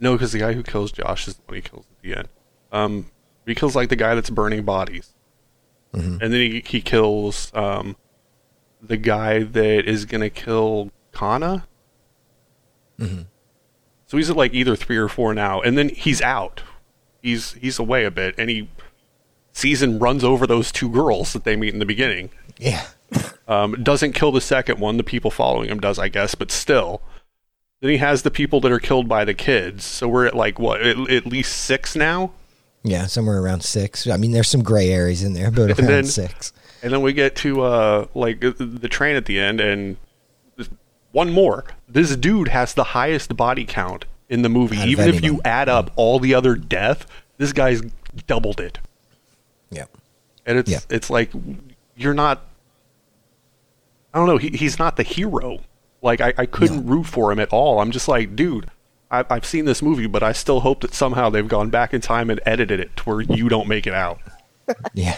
[0.00, 2.28] No, because the guy who kills Josh is the one he kills at the end.
[2.72, 3.10] Um,
[3.46, 5.14] he kills like the guy that's burning bodies,
[5.94, 6.18] mm-hmm.
[6.20, 7.96] and then he he kills um,
[8.80, 11.66] the guy that is gonna kill Kana.
[12.98, 13.22] Mm-hmm.
[14.06, 16.62] So he's at like either three or four now, and then he's out
[17.22, 18.68] he's he's away a bit, and he
[19.52, 22.30] sees and runs over those two girls that they meet in the beginning.
[22.58, 22.84] Yeah.
[23.46, 24.96] Um, doesn't kill the second one.
[24.96, 27.02] The people following him does, I guess, but still.
[27.80, 29.84] Then he has the people that are killed by the kids.
[29.84, 32.32] So we're at like what, at, at least six now.
[32.82, 34.06] Yeah, somewhere around six.
[34.06, 36.52] I mean, there's some gray areas in there, but around then, six.
[36.82, 39.96] And then we get to uh, like the train at the end, and
[41.12, 41.64] one more.
[41.86, 44.78] This dude has the highest body count in the movie.
[44.78, 47.82] Out Even if you add up all the other death, this guy's
[48.26, 48.78] doubled it.
[49.70, 49.84] Yeah.
[50.46, 50.82] And it's yep.
[50.90, 51.30] it's like
[51.94, 52.44] you're not
[54.12, 55.60] I don't know, he, he's not the hero.
[56.00, 56.92] Like I, I couldn't no.
[56.94, 57.80] root for him at all.
[57.80, 58.70] I'm just like, dude,
[59.10, 62.00] I, I've seen this movie, but I still hope that somehow they've gone back in
[62.00, 64.18] time and edited it to where you don't make it out.
[64.94, 65.16] yeah.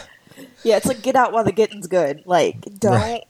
[0.64, 2.22] Yeah, it's like get out while the getting's good.
[2.26, 3.24] Like, don't right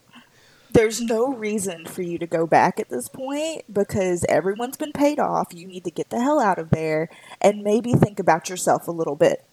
[0.75, 5.19] there's no reason for you to go back at this point because everyone's been paid
[5.19, 5.55] off.
[5.55, 7.09] You need to get the hell out of there
[7.41, 9.45] and maybe think about yourself a little bit.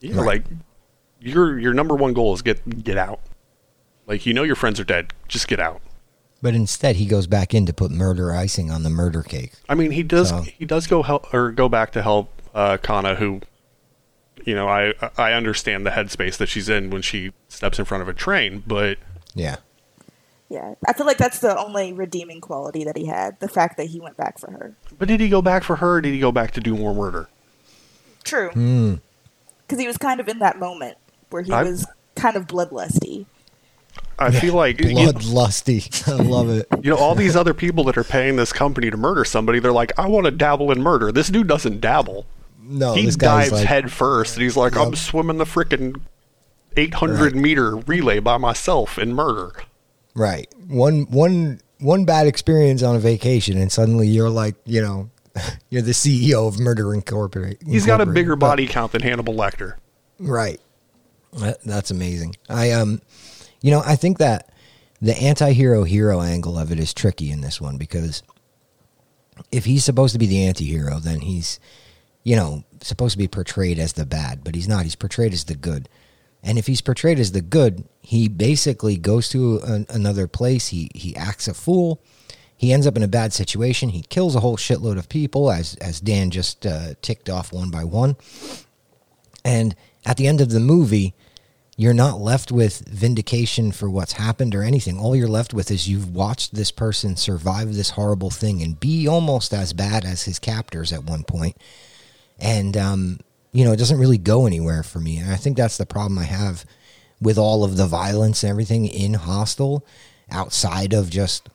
[0.00, 0.26] Yeah, right.
[0.26, 0.44] like
[1.20, 3.20] your your number one goal is get get out.
[4.06, 5.80] Like you know your friends are dead, just get out.
[6.42, 9.52] But instead, he goes back in to put murder icing on the murder cake.
[9.68, 10.42] I mean, he does so.
[10.42, 13.40] he does go help or go back to help uh, Kana, who,
[14.44, 18.02] you know, I I understand the headspace that she's in when she steps in front
[18.02, 18.98] of a train, but
[19.34, 19.56] yeah,
[20.50, 23.86] yeah, I feel like that's the only redeeming quality that he had the fact that
[23.86, 24.74] he went back for her.
[24.98, 26.92] But did he go back for her or did he go back to do more
[26.92, 27.28] murder?
[28.24, 28.48] True.
[28.48, 28.94] Because hmm.
[29.68, 29.80] mm.
[29.80, 30.98] he was kind of in that moment
[31.30, 31.86] where he I, was
[32.16, 33.26] kind of bloodlusty.
[34.18, 36.08] I feel like bloodlusty.
[36.20, 36.66] I love it.
[36.82, 39.72] You know, all these other people that are paying this company to murder somebody, they're
[39.72, 41.12] like, I want to dabble in murder.
[41.12, 42.26] This dude doesn't dabble.
[42.62, 44.86] No, he dives like, head first, and he's like, yep.
[44.86, 46.00] I'm swimming the freaking
[46.76, 47.34] 800 right.
[47.34, 49.52] meter relay by myself in murder.
[50.20, 50.52] Right.
[50.68, 55.08] One one one bad experience on a vacation, and suddenly you're like, you know,
[55.70, 57.66] you're the CEO of Murder Incorporated.
[57.66, 59.76] He's got a bigger body count than Hannibal Lecter.
[60.18, 60.60] Right.
[61.38, 62.36] That, that's amazing.
[62.50, 63.00] I um,
[63.62, 64.52] you know, I think that
[65.00, 68.22] the anti-hero hero angle of it is tricky in this one because
[69.50, 71.58] if he's supposed to be the anti-hero, then he's,
[72.24, 74.82] you know, supposed to be portrayed as the bad, but he's not.
[74.82, 75.88] He's portrayed as the good.
[76.42, 80.68] And if he's portrayed as the good, he basically goes to a, another place.
[80.68, 82.00] He he acts a fool.
[82.56, 83.90] He ends up in a bad situation.
[83.90, 87.70] He kills a whole shitload of people, as as Dan just uh, ticked off one
[87.70, 88.16] by one.
[89.44, 89.74] And
[90.04, 91.14] at the end of the movie,
[91.76, 94.98] you're not left with vindication for what's happened or anything.
[94.98, 99.08] All you're left with is you've watched this person survive this horrible thing and be
[99.08, 101.56] almost as bad as his captors at one point.
[102.38, 103.20] And um,
[103.52, 105.18] you know, it doesn't really go anywhere for me.
[105.18, 106.64] And I think that's the problem I have
[107.20, 109.84] with all of the violence and everything in Hostel
[110.30, 111.48] outside of just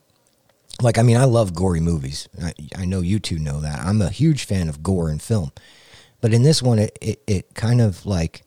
[0.81, 2.27] like I mean I love gory movies.
[2.41, 3.79] I, I know you two know that.
[3.79, 5.51] I'm a huge fan of gore in film.
[6.21, 8.43] But in this one it, it, it kind of like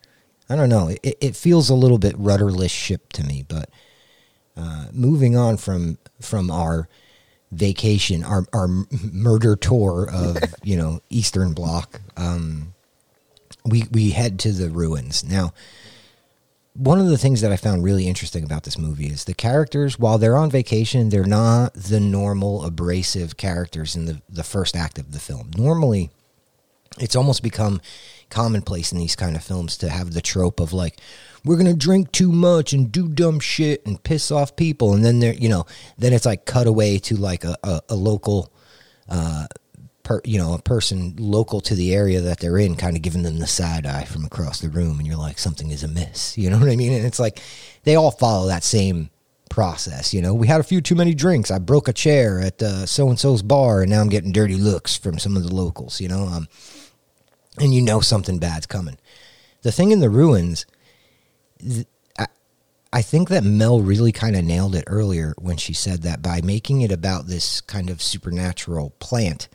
[0.50, 3.70] I don't know, it, it feels a little bit rudderless ship to me, but
[4.56, 6.88] uh, moving on from from our
[7.52, 8.68] vacation, our our
[9.12, 12.74] murder tour of, you know, Eastern Bloc, um,
[13.70, 15.24] we we head to the ruins.
[15.24, 15.52] Now,
[16.74, 19.98] one of the things that I found really interesting about this movie is the characters,
[19.98, 24.96] while they're on vacation, they're not the normal abrasive characters in the, the first act
[24.96, 25.50] of the film.
[25.56, 26.10] Normally,
[27.00, 27.80] it's almost become
[28.30, 31.00] commonplace in these kind of films to have the trope of like,
[31.44, 35.18] we're gonna drink too much and do dumb shit and piss off people, and then
[35.18, 38.52] they're you know, then it's like cut away to like a, a, a local
[39.08, 39.46] uh,
[40.08, 43.24] per, you know, a person local to the area that they're in, kind of giving
[43.24, 46.38] them the side eye from across the room, and you're like, something is amiss.
[46.38, 46.94] You know what I mean?
[46.94, 47.40] And it's like
[47.84, 49.10] they all follow that same
[49.50, 50.14] process.
[50.14, 51.50] You know, we had a few too many drinks.
[51.50, 54.96] I broke a chair at so and so's bar, and now I'm getting dirty looks
[54.96, 56.00] from some of the locals.
[56.00, 56.48] You know, um,
[57.58, 58.96] and you know something bad's coming.
[59.60, 60.64] The thing in the ruins,
[61.60, 61.86] th-
[62.90, 66.40] I think that Mel really kind of nailed it earlier when she said that by
[66.40, 69.48] making it about this kind of supernatural plant,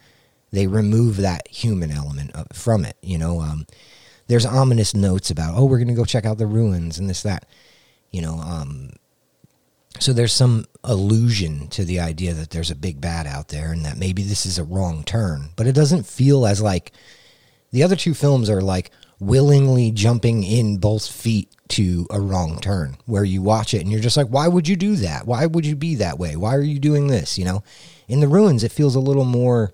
[0.54, 2.96] they remove that human element from it.
[3.02, 3.66] You know, um,
[4.28, 7.24] there's ominous notes about, oh, we're going to go check out the ruins and this,
[7.24, 7.48] that.
[8.12, 8.92] You know, um,
[10.00, 13.84] so there's some allusion to the idea that there's a big bad out there and
[13.84, 16.92] that maybe this is a wrong turn, but it doesn't feel as like
[17.72, 22.96] the other two films are like willingly jumping in both feet to a wrong turn
[23.08, 25.26] where you watch it and you're just like, why would you do that?
[25.26, 26.36] Why would you be that way?
[26.36, 27.40] Why are you doing this?
[27.40, 27.64] You know,
[28.08, 29.74] in the ruins, it feels a little more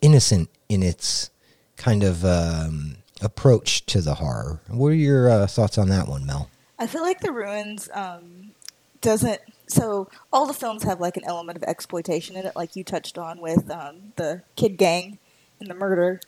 [0.00, 1.30] innocent in its
[1.76, 4.60] kind of um, approach to the horror.
[4.68, 6.50] What are your uh, thoughts on that one, Mel?
[6.78, 8.52] I feel like the ruins um,
[9.00, 9.40] doesn't.
[9.66, 13.18] So all the films have like an element of exploitation in it, like you touched
[13.18, 15.18] on with um, the kid gang
[15.60, 16.20] and the murder.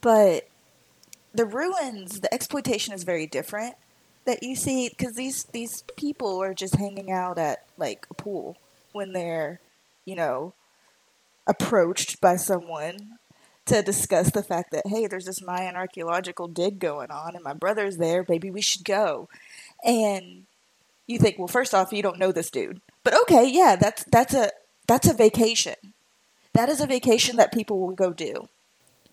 [0.00, 0.48] But
[1.32, 3.74] the ruins, the exploitation is very different.
[4.26, 8.56] That you see, because these these people are just hanging out at like a pool
[8.92, 9.60] when they're,
[10.06, 10.54] you know,
[11.46, 13.18] approached by someone
[13.66, 17.54] to discuss the fact that hey, there's this Mayan archaeological dig going on, and my
[17.54, 18.24] brother's there.
[18.28, 19.28] Maybe we should go.
[19.84, 20.44] And
[21.06, 24.34] you think, well, first off, you don't know this dude, but okay, yeah, that's that's
[24.34, 24.50] a
[24.86, 25.76] that's a vacation.
[26.52, 28.48] That is a vacation that people will go do.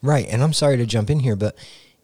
[0.02, 1.56] Right, and I'm sorry to jump in here, but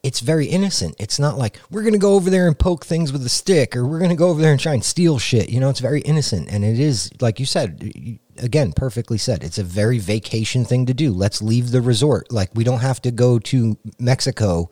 [0.04, 0.96] it's very innocent.
[1.00, 3.76] It's not like we're going to go over there and poke things with a stick
[3.76, 5.50] or we're going to go over there and try and steal shit.
[5.50, 6.50] You know, it's very innocent.
[6.50, 10.94] And it is, like you said, again, perfectly said, it's a very vacation thing to
[10.94, 11.12] do.
[11.12, 12.32] Let's leave the resort.
[12.32, 14.70] Like, we don't have to go to Mexico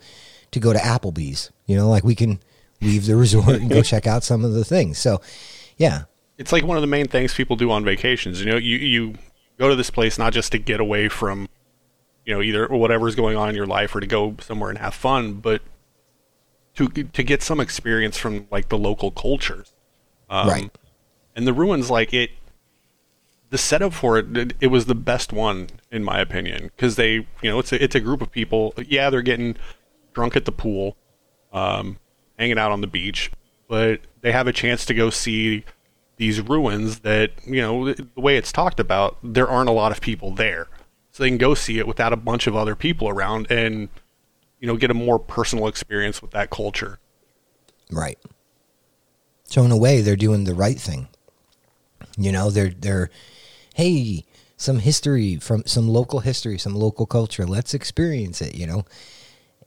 [0.52, 1.52] to go to Applebee's.
[1.66, 2.40] You know, like we can
[2.82, 4.98] leave the resort and go check out some of the things.
[4.98, 5.22] So,
[5.78, 6.04] yeah.
[6.38, 8.40] It's like one of the main things people do on vacations.
[8.40, 9.14] You know, you, you
[9.58, 11.48] go to this place not just to get away from
[12.26, 14.94] you know either whatever's going on in your life or to go somewhere and have
[14.94, 15.62] fun but
[16.76, 19.74] to to get some experience from like the local cultures
[20.30, 20.78] um, right
[21.36, 22.32] and the ruins like it
[23.56, 26.72] the setup for it, it, it was the best one in my opinion.
[26.76, 28.74] Because they you know it's a, it's a group of people.
[28.86, 29.56] Yeah they're getting
[30.14, 30.98] drunk at the pool
[31.54, 31.98] um,
[32.38, 33.32] hanging out on the beach
[33.68, 35.64] but they have a chance to go see
[36.18, 40.02] these ruins that you know the way it's talked about there aren't a lot of
[40.02, 40.68] people there.
[41.12, 43.90] So they can go see it without a bunch of other people around and
[44.60, 47.00] you know get a more personal experience with that culture.
[47.92, 48.20] Right.
[49.46, 51.08] So in a way they're doing the right thing.
[52.18, 53.10] You know they're they're
[53.76, 54.24] hey
[54.56, 57.46] some history from some local history some local culture.
[57.46, 58.86] Let's experience it you know.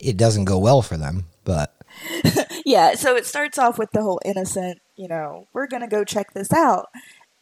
[0.00, 1.74] It doesn't go well for them but
[2.64, 6.32] yeah so it starts off with the whole innocent you know we're gonna go check
[6.34, 6.86] this out.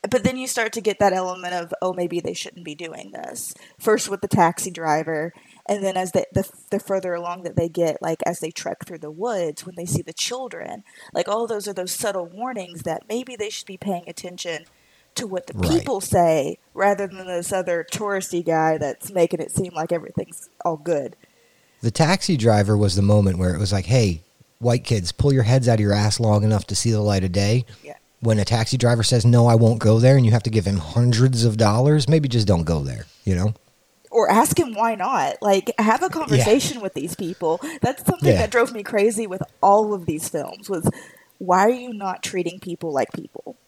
[0.09, 3.13] But then you start to get that element of oh maybe they shouldn't be doing
[3.13, 3.55] this.
[3.79, 5.33] First with the taxi driver
[5.69, 8.79] and then as they, the, the further along that they get like as they trek
[8.85, 12.83] through the woods when they see the children like all those are those subtle warnings
[12.83, 14.65] that maybe they should be paying attention
[15.17, 15.71] to what the right.
[15.71, 20.77] people say rather than this other touristy guy that's making it seem like everything's all
[20.77, 21.17] good.
[21.81, 24.23] The taxi driver was the moment where it was like hey
[24.59, 27.25] white kids pull your heads out of your ass long enough to see the light
[27.25, 27.65] of day.
[27.83, 27.95] Yeah.
[28.21, 30.65] When a taxi driver says no i won't go there and you have to give
[30.65, 33.53] him hundreds of dollars maybe just don't go there you know?
[34.11, 35.37] Or ask him why not.
[35.43, 36.83] Like have a conversation yeah.
[36.83, 37.61] with these people.
[37.83, 38.39] That's something yeah.
[38.39, 40.89] that drove me crazy with all of these films was
[41.37, 43.59] why are you not treating people like people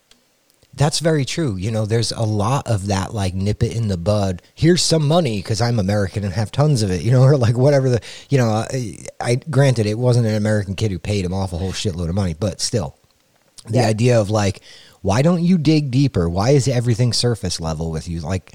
[0.78, 1.56] that's very true.
[1.56, 4.42] You know, there's a lot of that, like nip it in the bud.
[4.54, 7.02] Here's some money because I'm American and have tons of it.
[7.02, 10.74] You know, or like whatever the, you know, I, I granted it wasn't an American
[10.74, 12.96] kid who paid him off a whole shitload of money, but still,
[13.66, 13.86] the yeah.
[13.86, 14.60] idea of like,
[15.02, 16.28] why don't you dig deeper?
[16.28, 18.20] Why is everything surface level with you?
[18.20, 18.54] Like,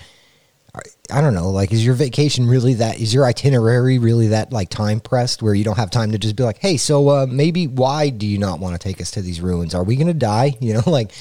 [1.11, 1.51] I don't know.
[1.51, 2.99] Like, is your vacation really that?
[2.99, 6.35] Is your itinerary really that like time pressed where you don't have time to just
[6.35, 9.21] be like, hey, so uh, maybe why do you not want to take us to
[9.21, 9.75] these ruins?
[9.75, 10.55] Are we gonna die?
[10.63, 11.11] You know, like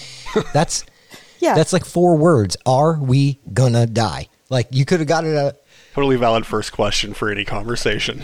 [0.53, 0.85] that's
[1.43, 2.57] yeah, that's like four words.
[2.65, 4.29] Are we gonna die?
[4.49, 5.57] Like you could have got it a
[5.95, 8.23] totally valid first question for any conversation.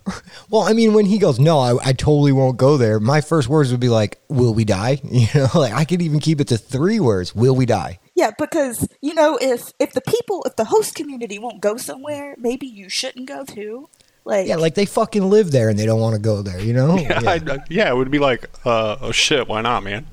[0.50, 2.98] well, I mean, when he goes, no, I, I, totally won't go there.
[3.00, 6.20] My first words would be like, "Will we die?" You know, like I could even
[6.20, 10.00] keep it to three words: "Will we die?" Yeah, because you know, if if the
[10.00, 13.88] people, if the host community won't go somewhere, maybe you shouldn't go too.
[14.24, 16.60] Like, yeah, like they fucking live there and they don't want to go there.
[16.60, 16.96] You know?
[17.02, 17.30] Yeah, yeah.
[17.30, 20.06] I, yeah it would be like, uh, oh shit, why not, man?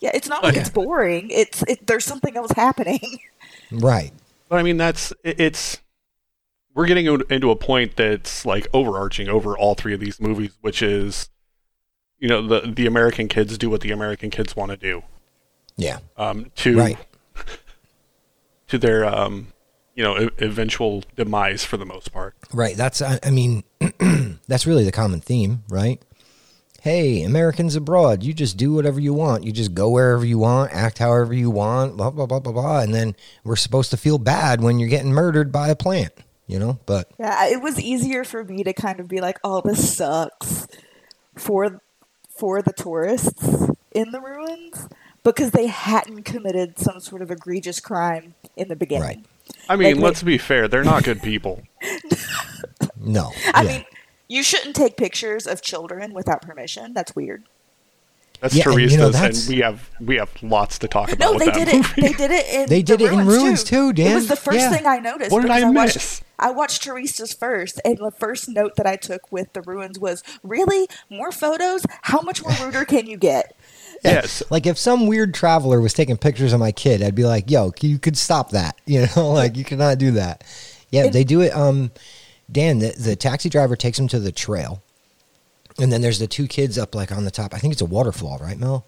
[0.00, 1.30] Yeah, it's not like it's boring.
[1.30, 3.00] It's it, there's something else happening.
[3.72, 4.12] Right.
[4.48, 5.78] But I mean, that's it, it's
[6.72, 10.82] we're getting into a point that's like overarching over all three of these movies, which
[10.82, 11.30] is,
[12.20, 15.02] you know, the the American kids do what the American kids want to do.
[15.76, 15.98] Yeah.
[16.16, 16.52] Um.
[16.56, 16.98] To right.
[18.68, 19.48] to their um,
[19.96, 22.34] you know, eventual demise for the most part.
[22.52, 22.76] Right.
[22.76, 23.64] That's I, I mean,
[24.46, 26.00] that's really the common theme, right?
[26.86, 29.42] Hey, Americans abroad, you just do whatever you want.
[29.42, 32.78] You just go wherever you want, act however you want, blah, blah, blah, blah, blah.
[32.78, 36.12] And then we're supposed to feel bad when you're getting murdered by a plant,
[36.46, 36.78] you know?
[36.86, 40.68] But Yeah, it was easier for me to kind of be like, "Oh, this sucks,"
[41.34, 41.80] for
[42.38, 44.88] for the tourists in the ruins
[45.24, 49.02] because they hadn't committed some sort of egregious crime in the beginning.
[49.02, 49.26] Right.
[49.68, 50.68] I mean, Like, let's be fair.
[50.68, 51.62] They're not good people.
[53.00, 53.32] no.
[53.52, 53.68] I yeah.
[53.72, 53.84] mean,
[54.28, 56.92] you shouldn't take pictures of children without permission.
[56.92, 57.44] That's weird.
[58.40, 61.18] That's Yeah, and, you Turistas, know, and, we have we have lots to talk about.
[61.18, 61.74] No, with they that did it.
[61.76, 61.92] movie.
[62.02, 64.14] They did it in They did the it in Ruins too, It Dan.
[64.14, 64.70] was the first Yeah.
[64.72, 65.32] thing I noticed.
[65.32, 66.22] What did because I watched.
[66.38, 70.22] I watched Turistas first, and the first note that I took with the ruins was,
[70.42, 71.86] "Really, more photos?
[72.02, 73.56] How much more ruder can you get?"
[74.04, 74.42] Yes.
[74.50, 77.72] Like if some weird traveler was taking pictures of my kid, I'd be like, "Yo,
[77.80, 80.44] you could stop that." You know, like you cannot do that.
[80.90, 81.56] Yeah, And- they do it.
[81.56, 81.90] Um,
[82.50, 84.82] Dan, the, the taxi driver takes him to the trail,
[85.78, 87.54] and then there's the two kids up like on the top.
[87.54, 88.86] I think it's a waterfall, right, Mel?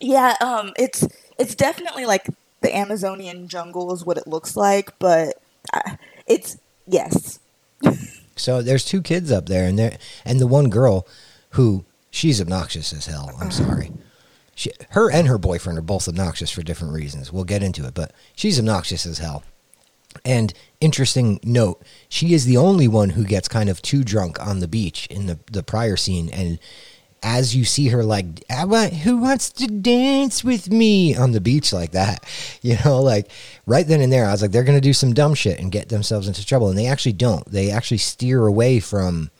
[0.00, 1.06] Yeah, um, it's
[1.38, 2.26] it's definitely like
[2.62, 5.34] the Amazonian jungle is what it looks like, but
[5.74, 7.38] uh, it's yes,
[8.40, 11.06] So there's two kids up there, and there and the one girl
[11.50, 13.36] who she's obnoxious as hell.
[13.38, 13.92] I'm sorry.
[14.54, 17.32] She, her and her boyfriend are both obnoxious for different reasons.
[17.32, 19.42] We'll get into it, but she's obnoxious as hell.
[20.24, 24.60] And interesting note, she is the only one who gets kind of too drunk on
[24.60, 26.58] the beach in the the prior scene, and
[27.22, 31.72] as you see her like, want- who wants to dance with me on the beach
[31.72, 32.24] like that,
[32.62, 33.30] you know, like
[33.66, 35.88] right then and there, I was like, they're gonna do some dumb shit and get
[35.88, 37.44] themselves into trouble, and they actually don't.
[37.50, 39.30] They actually steer away from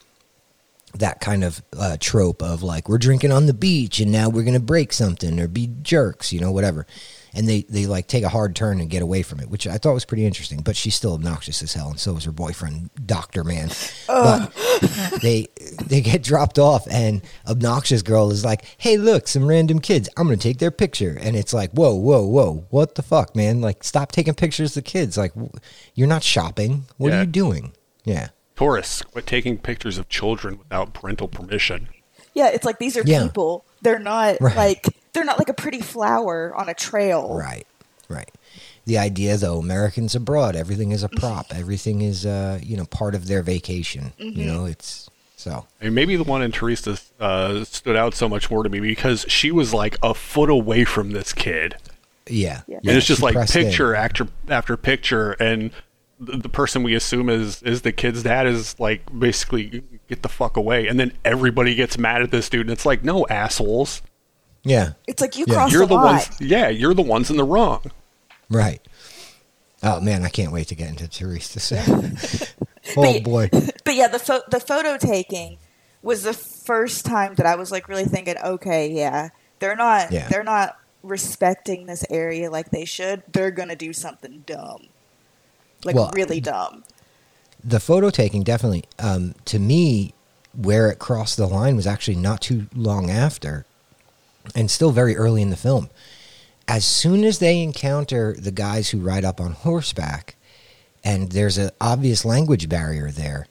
[0.94, 4.42] that kind of uh, trope of like we're drinking on the beach and now we're
[4.42, 6.86] gonna break something or be jerks, you know, whatever.
[7.32, 9.78] And they they like take a hard turn and get away from it, which I
[9.78, 10.60] thought was pretty interesting.
[10.62, 13.70] But she's still obnoxious as hell, and so is her boyfriend, Doctor Man.
[14.08, 14.52] But
[15.22, 15.46] they
[15.86, 20.08] they get dropped off, and obnoxious girl is like, "Hey, look, some random kids.
[20.16, 22.66] I'm gonna take their picture." And it's like, "Whoa, whoa, whoa!
[22.70, 23.60] What the fuck, man?
[23.60, 25.16] Like, stop taking pictures of kids.
[25.16, 25.32] Like,
[25.94, 26.84] you're not shopping.
[26.96, 27.72] What are you doing?"
[28.04, 28.28] Yeah.
[28.56, 31.88] Tourists quit taking pictures of children without parental permission.
[32.34, 33.22] yeah, it's like these are Yeah.
[33.24, 33.64] people.
[33.82, 34.56] They're not Right.
[34.56, 37.34] like they're not like a pretty flower on a trail.
[37.36, 37.66] Right,
[38.08, 38.30] right.
[38.86, 41.46] The idea, though, Americans abroad, everything is a prop.
[41.54, 44.12] Everything is, uh, you know, part of their vacation.
[44.18, 45.66] You know, it's so.
[45.80, 49.26] And maybe the one in Turistas uh, stood out so much more to me because
[49.28, 51.76] she was like a foot away from this kid.
[52.26, 52.78] Yeah, Yeah.
[52.78, 53.66] and it's just she like pressed in.
[53.66, 55.70] picture after after picture, and
[56.18, 60.28] the, the person we assume is is the kid's dad is like basically get the
[60.28, 64.02] fuck away, and then everybody gets mad at this dude, and it's like no assholes,
[64.62, 65.54] Yeah, It's like you Yeah.
[65.54, 66.16] crossed you're a the line.
[66.16, 67.82] ones, yeah, you're the ones in the wrong.
[68.50, 68.80] right.
[69.82, 71.72] Oh man, I can't wait to get into Turistas.
[72.96, 73.48] oh But- boy,
[73.84, 75.56] But yeah, the pho- the photo taking
[76.02, 80.28] was the first time that I was like really thinking, okay, yeah, they're not Yeah.
[80.28, 83.22] they're not respecting this area like they should.
[83.32, 84.88] They're gonna do something dumb,
[85.84, 86.84] like Well, really dumb.
[87.64, 88.84] the photo taking definitely.
[88.98, 90.12] Um, to me,
[90.54, 93.64] where it crossed the line was actually not too long after,
[94.54, 95.90] and still very early in the film.
[96.68, 100.36] As soon as they encounter the guys who ride up on horseback,
[101.02, 103.46] and there's an obvious language barrier there.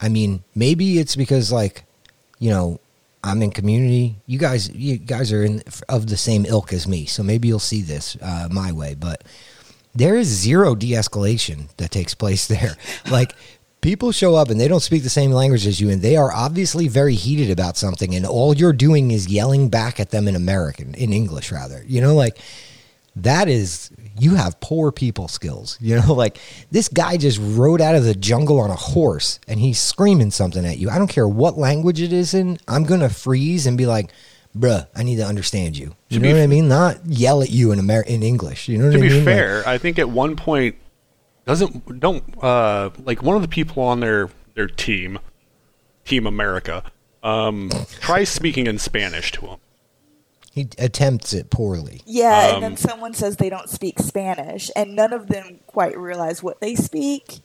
[0.00, 1.84] I mean, maybe it's because like,
[2.38, 2.80] you know,
[3.24, 4.16] I'm in community.
[4.26, 7.58] You guys, you guys are in of the same ilk as me, so maybe you'll
[7.58, 8.94] see this uh, my way.
[8.94, 9.24] But
[9.94, 12.76] there is zero de-escalation that takes place there.
[13.10, 13.34] like
[13.86, 16.32] people show up and they don't speak the same language as you, and they are
[16.32, 20.34] obviously very heated about something, and all you're doing is yelling back at them in
[20.34, 21.84] American, in English rather.
[21.86, 22.36] You know, like
[23.14, 25.78] that is you have poor people skills.
[25.86, 26.38] You know, like
[26.72, 30.64] this guy just rode out of the jungle on a horse and he's screaming something
[30.66, 30.90] at you.
[30.90, 32.58] I don't care what language it is in.
[32.66, 34.10] I'm gonna freeze and be like,
[34.58, 36.66] "Bruh, I need to understand you." You To know what I mean?
[36.66, 38.68] Not yell at you in Amer- in English.
[38.68, 39.10] You know what I mean?
[39.10, 39.24] to be mean?
[39.26, 40.74] Like- fair, I think at one point
[41.46, 45.18] doesn't don't uh like one of the people on their their team,
[46.04, 46.82] Team America,
[47.22, 47.70] um
[48.00, 49.58] tries speaking in Spanish to him.
[50.52, 52.02] he attempts it poorly.
[52.06, 55.96] Yeah, and Um, then someone says they don't speak Spanish, and none of them quite
[55.98, 57.40] realize what they speak,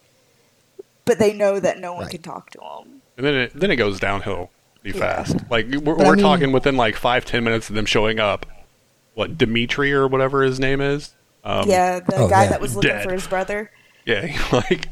[1.05, 2.11] but they know that no one Right.
[2.11, 3.01] can talk to them.
[3.17, 4.49] And then it then it goes downhill
[4.81, 5.23] pretty Yeah.
[5.23, 5.35] fast.
[5.51, 8.45] Like we're, we're mean- talking within like five ten minutes of them showing up.
[9.13, 11.13] What Dimitri or whatever his name is?
[11.43, 12.49] Um, yeah, the oh, guy yeah.
[12.51, 13.03] that was looking Dead.
[13.03, 13.69] for his brother.
[14.05, 14.89] Yeah, like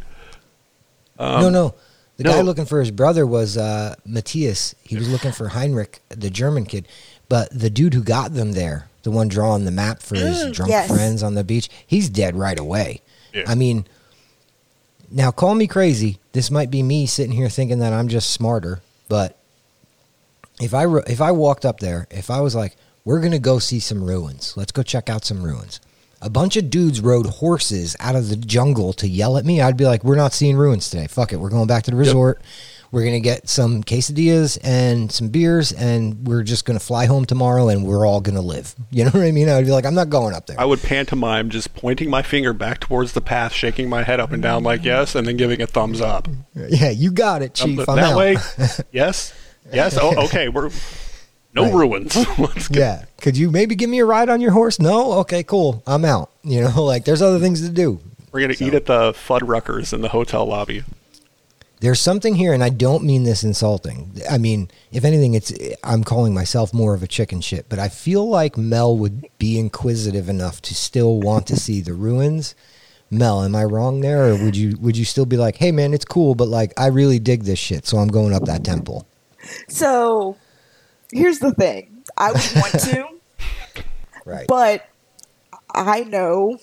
[1.20, 1.76] no, no.
[2.18, 2.34] The Um, no.
[2.34, 4.76] guy looking for his brother was uh, Matthias.
[4.84, 6.88] He was looking for Heinrich, the German kid.
[7.30, 10.53] But the dude who got them there, the one drawing the map for his Mm,
[10.53, 10.88] drunk yes.
[10.89, 13.01] friends on the beach, he's dead right away.
[13.34, 13.43] Yeah.
[13.47, 13.86] I mean,
[15.12, 16.18] now call me crazy.
[16.34, 19.38] This might be me sitting here thinking that I'm just smarter, but
[20.60, 23.80] if I if I walked up there, if I was like, "We're gonna go see
[23.80, 24.53] some ruins.
[24.57, 25.80] Let's go check out some ruins."
[26.22, 29.62] A bunch of dudes rode horses out of the jungle to yell at me.
[29.62, 31.08] I'd be like, "We're not seeing ruins today.
[31.08, 31.38] Fuck it.
[31.38, 32.42] We're going back to the resort.
[32.92, 37.70] We're gonna get some quesadillas and some beers, and we're just gonna fly home tomorrow,
[37.70, 39.48] and we're all gonna live." You know what I mean?
[39.48, 42.52] I'd be like, "I'm not going up there." I would pantomime just pointing my finger
[42.52, 45.62] back towards the path, shaking my head up and down like yes, and then giving
[45.62, 46.28] a thumbs up.
[46.56, 47.88] yeah, you got it, Um, chief.
[47.88, 48.18] I'm that out.
[48.18, 48.36] way,
[48.92, 49.32] yes,
[49.72, 49.98] yes.
[50.02, 50.50] Oh, okay.
[50.50, 50.70] We're
[51.54, 51.74] no Right.
[51.74, 52.16] ruins.
[52.39, 52.80] Let's go.
[52.80, 53.06] Yeah.
[53.22, 54.80] Could you maybe give me a ride on your horse?
[54.80, 55.14] No?
[55.20, 55.84] Okay, cool.
[55.88, 56.32] I'm out.
[56.43, 58.00] You know, like there's other things to do.
[58.32, 60.84] We're gonna So- eat at the Fuddruckers in the hotel lobby.
[61.82, 64.12] There's something here, and I don't mean this insulting.
[64.30, 67.88] I mean, if anything, it's I'm calling myself more of a chicken shit, but I
[67.88, 72.54] feel like Mel would be inquisitive enough to still want to see the ruins.
[73.12, 75.93] Mel, am I wrong there, or would you would you still be like, hey man,
[75.93, 79.08] it's cool, but like I really dig this shit, so I'm going up that temple.
[79.70, 80.36] So
[81.12, 82.03] here's the thing.
[82.18, 83.07] I would want to,
[84.26, 84.47] Right.
[84.47, 84.86] but
[85.74, 86.57] I know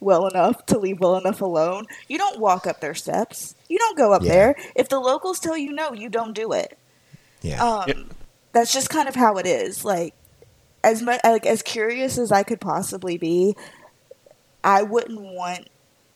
[0.00, 1.86] well enough to leave well enough alone.
[2.08, 3.54] You don't walk up their steps.
[3.68, 4.32] You don't go up Yeah.
[4.32, 4.56] there.
[4.76, 6.78] If the locals tell you no, you don't do it.
[7.42, 7.62] yeah.
[7.64, 7.94] Um, Yeah.
[8.52, 9.84] That's just kind of how it is.
[9.84, 10.14] Like
[10.82, 13.54] as much like as curious as I could possibly be,
[14.64, 15.68] I wouldn't want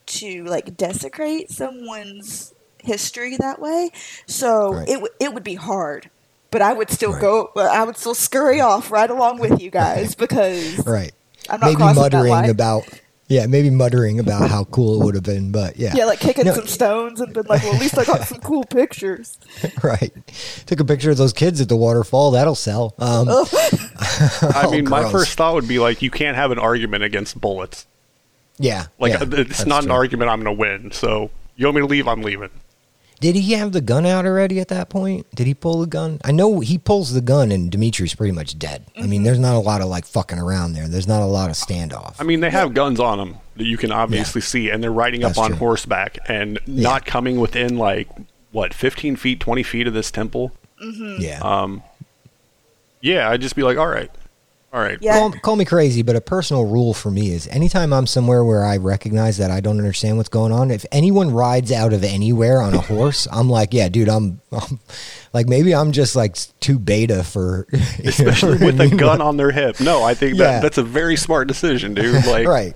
[0.06, 3.90] to like desecrate someone's history that way.
[4.26, 4.88] So Right.
[4.88, 6.10] it w- it would be hard.
[6.52, 7.20] But I would still Right.
[7.20, 7.50] go.
[7.56, 11.10] I would still scurry off right along with you guys because right.
[11.50, 12.84] I'm not Maybe crossing that muttering about
[13.28, 15.92] yeah, maybe muttering about how cool it would have been, but yeah.
[15.96, 18.38] yeah, like kicking No, some stones and been like, well, at least I got some
[18.44, 19.38] cool pictures.
[19.82, 20.12] right.
[20.66, 22.32] Took a picture of those kids at the waterfall.
[22.32, 22.94] That'll sell.
[22.98, 27.04] Um, I Oh, mean, my first thought would be like, you can't have an argument
[27.04, 27.86] against bullets.
[28.58, 28.86] yeah.
[28.98, 30.92] Like, yeah, uh, it's that's not an argument I'm going to win.
[30.92, 32.06] So, you want me to leave?
[32.08, 32.50] I'm leaving.
[33.22, 35.32] Did he have the gun out already at that point?
[35.32, 36.20] Did he pull the gun?
[36.24, 38.84] I know he pulls the gun, and Dimitri's pretty much dead.
[38.96, 39.10] I Mm-hmm.
[39.10, 40.88] mean, there's not a lot of like fucking around there.
[40.88, 42.16] There's not a lot of standoff.
[42.18, 45.22] I mean, they have guns on them that you can obviously see, and they're riding
[45.22, 45.56] up on true.
[45.58, 46.82] horseback and Yeah.
[46.82, 48.08] not coming within like
[48.50, 50.50] what 15 feet, 20 feet of this temple.
[50.80, 51.38] yeah.
[51.42, 51.82] Um,
[53.00, 54.10] yeah, I'd just be like, all right,
[54.72, 54.96] all right.
[55.00, 55.18] Yeah.
[55.18, 58.64] Call, call me crazy, but a personal rule for me is anytime I'm somewhere where
[58.64, 62.62] I recognize that I don't understand what's going on, if anyone rides out of anywhere
[62.62, 64.78] on a horse, I'm like, yeah, dude, I'm, I'm
[65.34, 67.66] like, maybe I'm just like too beta for,
[68.04, 68.96] Especially what I with a mean?
[68.96, 69.78] gun on their hip.
[69.80, 70.44] No, I think Yeah.
[70.52, 72.24] that that's a very smart decision, dude.
[72.26, 72.74] Like, right.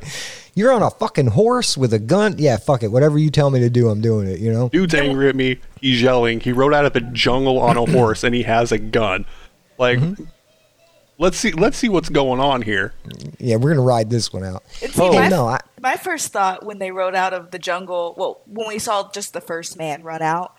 [0.54, 2.36] You're on a fucking horse with a gun.
[2.38, 2.88] Yeah, fuck it.
[2.88, 4.40] Whatever you tell me to do, I'm doing it.
[4.40, 4.70] You know.
[4.70, 5.58] dude's angry at me.
[5.82, 6.40] He's yelling.
[6.40, 9.26] He rode out of the jungle on a horse, and he has a gun.
[9.78, 10.24] Like, Mm-hmm.
[11.18, 12.92] Let's see, let's see what's going on here.
[13.38, 14.62] Yeah, we're gonna ride this one out.
[14.82, 15.12] And see, Oh.
[15.12, 18.68] my, no, I- my first thought when they rode out of the jungle, well, when
[18.68, 20.54] we saw just the first man run out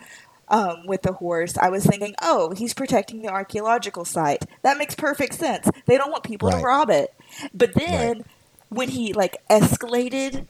[0.49, 4.45] um, with the horse, I was thinking, oh, he's protecting the archaeological site.
[4.61, 5.69] That makes perfect sense.
[5.85, 6.59] They don't want people Right.
[6.59, 7.13] to rob it.
[7.53, 8.25] But then Right.
[8.69, 10.47] when he like escalated,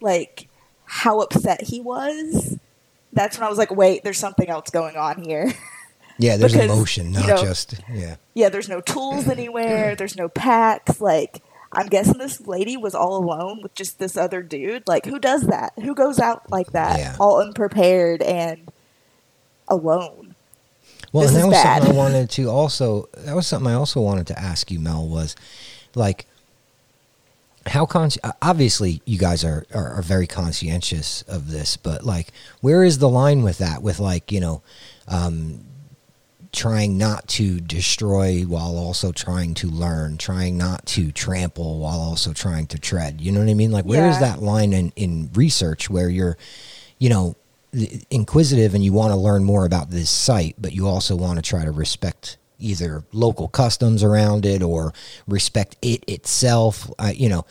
[0.00, 0.46] like
[0.84, 2.58] how upset he was,
[3.12, 5.52] that's when I was like, wait, there's something else going on here.
[6.18, 8.16] Yeah, there's Because, emotion, you not know- just yeah.
[8.34, 9.94] yeah, there's no tools anywhere.
[9.94, 11.00] There's no packs.
[11.00, 11.42] Like,
[11.72, 14.84] I'm guessing this lady was all alone with just this other dude.
[14.88, 15.72] Like, who does that?
[15.82, 17.16] Who goes out like that, Yeah.
[17.20, 18.72] all unprepared and
[19.68, 20.34] alone?
[21.12, 21.78] Well, This and that was bad.
[21.82, 23.08] something I wanted to also.
[23.18, 25.06] That was something I also wanted to ask you, Mel.
[25.06, 25.36] Was
[25.94, 26.26] like
[27.66, 32.84] how consci- obviously you guys are, are are very conscientious of this, but like where
[32.84, 33.82] is the line with that?
[33.82, 34.62] With like you know.
[35.08, 35.60] Um,
[36.56, 42.32] trying not to destroy while also trying to learn, trying not to trample while also
[42.32, 43.20] trying to tread.
[43.20, 43.70] You know what I mean?
[43.70, 44.28] Like, where is Yeah.
[44.32, 46.36] that line in, in research where you're,
[46.98, 47.36] you know,
[48.10, 51.42] inquisitive and you want to learn more about this site, but you also want to
[51.42, 54.94] try to respect either local customs around it or
[55.28, 56.90] respect it itself?
[56.98, 57.44] Uh, you know,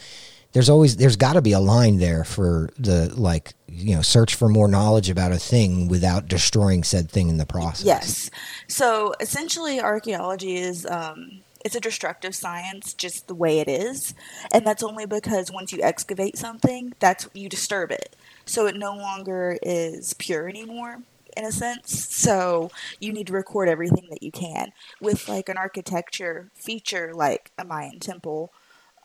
[0.55, 4.35] there's always there's got to be a line there for the like you know search
[4.35, 7.85] for more knowledge about a thing without destroying said thing in the process.
[7.85, 8.31] Yes.
[8.69, 14.13] So essentially, archaeology is um, it's a destructive science, just the way it is,
[14.53, 18.95] and that's only because once you excavate something, that's you disturb it, so it no
[18.95, 21.01] longer is pure anymore.
[21.35, 24.71] In a sense, so you need to record everything that you can.
[25.01, 28.53] With like an architecture feature like a Mayan temple,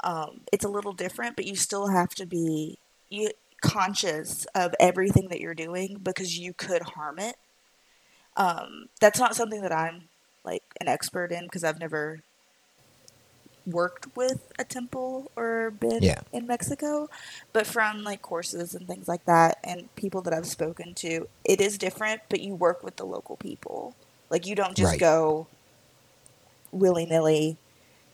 [0.02, 2.78] um, it's a little different, but you still have to be
[3.08, 3.30] you,
[3.62, 7.36] conscious of everything that you're doing because you could harm it
[8.36, 10.08] um, that's not something that I'm
[10.44, 12.20] like an expert in because I've never
[13.66, 16.20] worked with a temple or been Yeah.
[16.32, 17.08] in Mexico,
[17.52, 21.60] but from like courses and things like that and people that I've spoken to, it
[21.60, 23.94] is different, but you work with the local people.
[24.30, 25.00] Like you don't just Right.
[25.00, 25.46] go
[26.72, 27.58] willy nilly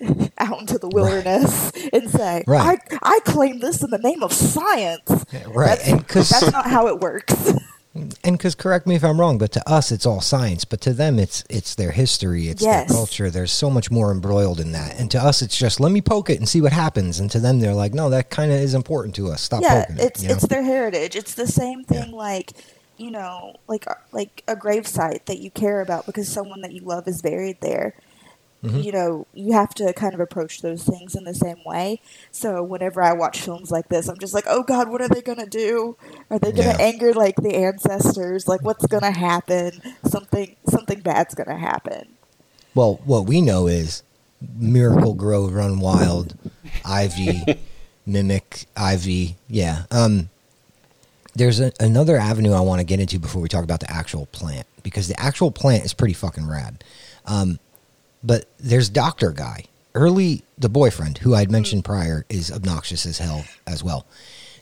[0.38, 2.80] out into the wilderness and say, Right.
[2.90, 5.09] I, I claim this in the name of science.
[5.49, 5.78] right.
[6.09, 7.53] That's, that's not how it works.
[7.94, 10.92] and because correct me if I'm wrong, but to us it's all science, but to
[10.92, 12.88] them it's it's their history, it's Yes.
[12.88, 13.30] their culture.
[13.30, 16.28] There's so much more embroiled in that, and to us it's just let me poke
[16.28, 17.18] it and see what happens.
[17.18, 19.40] And to them they're like, no, that kind of is important to us.
[19.40, 20.05] Stop yeah, poking it.
[20.05, 20.34] it's you know?
[20.34, 21.16] it's their heritage.
[21.16, 22.16] It's the same thing Yeah.
[22.16, 22.53] like
[22.99, 26.72] you know, like uh, like a grave site that you care about because someone that
[26.72, 27.94] you love is buried there.
[28.64, 28.80] Mm-hmm.
[28.80, 32.00] You know, you have to kind of approach those things in the same way.
[32.32, 35.20] So whenever I watch films like this, I'm just like, "Oh God, what are they
[35.22, 35.96] gonna do?
[36.30, 36.76] Are they gonna Yeah.
[36.80, 38.48] anger like the ancestors?
[38.48, 39.80] Like, what's gonna happen?
[40.09, 42.09] Something something bad's gonna happen."
[42.74, 44.02] Well, what we know is
[44.59, 46.34] Miracle-Gro, Run Wild,
[46.84, 47.42] Ivy,
[48.07, 49.36] Mimic, Ivy.
[49.48, 49.84] Yeah.
[49.90, 50.28] Um,
[51.34, 54.26] there's a, another avenue I want to get into before we talk about the actual
[54.26, 56.82] plant because the actual plant is pretty fucking rad.
[57.26, 57.59] Um,
[58.23, 59.64] but there's Doctor Guy.
[59.95, 64.07] Early, the boyfriend who I'd mentioned prior is obnoxious as hell as well.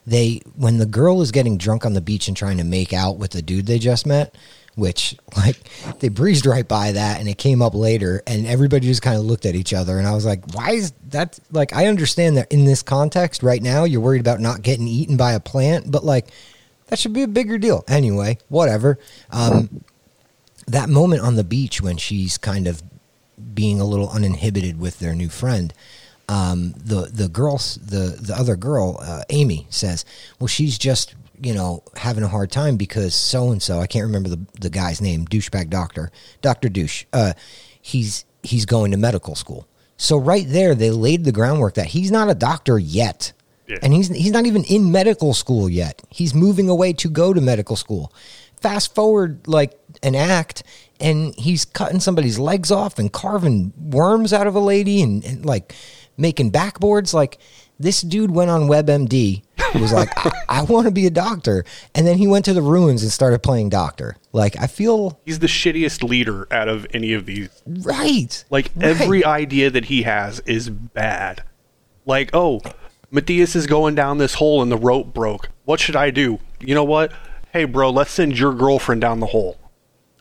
[0.07, 3.17] They when the girl is getting drunk on the beach and trying to make out
[3.17, 4.35] with the dude they just met,
[4.75, 5.57] which like
[6.01, 9.25] they breezed right by that and it came up later and everybody just kind of
[9.25, 12.53] looked at each other and I was like, why is that like I understand that
[12.53, 16.05] in this context right now you're worried about not getting eaten by a plant, but
[16.05, 16.29] like
[16.89, 17.83] that should be a bigger deal.
[17.89, 18.99] Anyway, whatever.
[19.31, 19.85] Um,
[20.67, 22.83] that moment on the beach when she's kind of
[23.55, 25.72] being a little uninhibited with their new friend,
[26.28, 30.05] um, the the girl, the the other girl, uh, Amy says,
[30.39, 34.07] "Well, she's just you know having a hard time because so and so, I can't
[34.07, 36.11] remember the the guy's name, douchebag doctor,
[36.41, 37.05] Doctor Douche.
[37.12, 37.35] Uh,
[37.80, 39.66] he's he's going to medical school.
[39.97, 43.32] So right there, they laid the groundwork that he's not a doctor yet."
[43.66, 43.78] Yeah.
[43.82, 46.03] And he's he's not even in medical school yet.
[46.11, 48.12] He's moving away to go to medical school.
[48.65, 50.62] Fast forward like an act,
[50.99, 55.45] and he's cutting somebody's legs off and carving worms out of a lady and, and
[55.45, 55.75] like
[56.17, 57.12] making backboards.
[57.12, 57.37] Like
[57.79, 59.43] this dude went on WebMD.
[59.73, 62.55] He was like, I, I want to be a doctor, and then he went to
[62.55, 64.17] the ruins and started playing doctor.
[64.33, 67.51] Like I feel He's the shittiest leader out of any of these.
[67.67, 68.43] right.
[68.49, 68.85] Like Right.
[68.87, 71.43] every idea that he has is bad.
[72.07, 72.62] Like, oh,
[73.11, 75.51] Matthias is going down this hole and the rope broke.
[75.67, 76.39] What should I do?
[76.61, 77.12] You know what?
[77.55, 79.57] Hey, bro, let's send your girlfriend down the hole.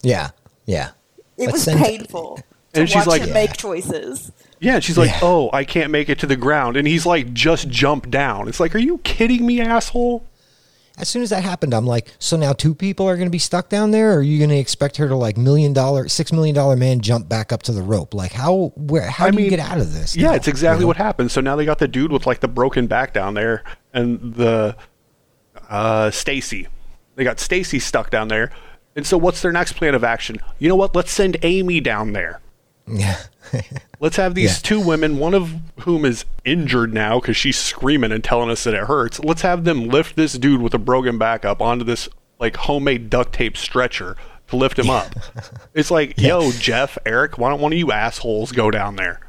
[0.04, 0.30] yeah,
[0.66, 0.92] yeah.
[1.36, 2.40] It Let's was send- painful
[2.74, 3.34] to And she's watch like- him Yeah.
[3.34, 4.32] make choices.
[4.60, 5.20] Yeah, and she's like, Yeah.
[5.24, 8.60] "Oh, I can't make it to the ground," and he's like, "Just jump down." It's
[8.60, 10.24] like, "Are you kidding me, asshole?"
[10.96, 13.40] As soon as that happened, I'm like, so now two people are going to be
[13.40, 14.12] stuck down there?
[14.14, 17.00] Or are you going to expect her to like million dollar, six million dollar man
[17.02, 18.14] jump back up to the rope?
[18.14, 20.16] Like how, where, how I do you get out of this?
[20.16, 20.34] Yeah, now?
[20.36, 20.88] it's exactly You know?
[20.90, 21.32] what happened.
[21.32, 24.76] So now they got the dude with like the broken back down there, and the
[25.68, 26.68] uh, Stacy.
[27.16, 28.51] They got Stacy stuck down there,
[28.95, 30.38] and so what's their next plan of action?
[30.59, 30.95] You know what?
[30.95, 32.41] Let's send Amy down there.
[32.88, 33.18] Yeah.
[33.99, 34.61] Let's have these Yeah.
[34.64, 38.74] two women, one of whom is injured now because she's screaming and telling us that
[38.74, 39.20] it hurts.
[39.20, 42.09] Let's have them lift this dude with a broken back up onto this
[42.39, 44.18] like homemade duct tape stretcher
[44.49, 45.14] to lift him up.
[45.74, 49.22] It's like, yo, Jeff, Eric, why don't one of you assholes go down there?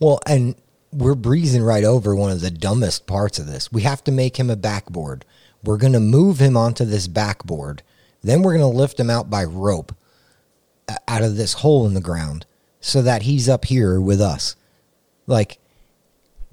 [0.00, 0.54] well, and
[0.92, 3.72] we're breezing right over one of the dumbest parts of this.
[3.72, 5.24] We have to make him a backboard.
[5.64, 7.82] We're going to move him onto this backboard.
[8.22, 9.94] Then we're going to lift him out by rope
[11.08, 12.46] out of this hole in the ground
[12.80, 14.56] so that he's up here with us.
[15.26, 15.58] Like,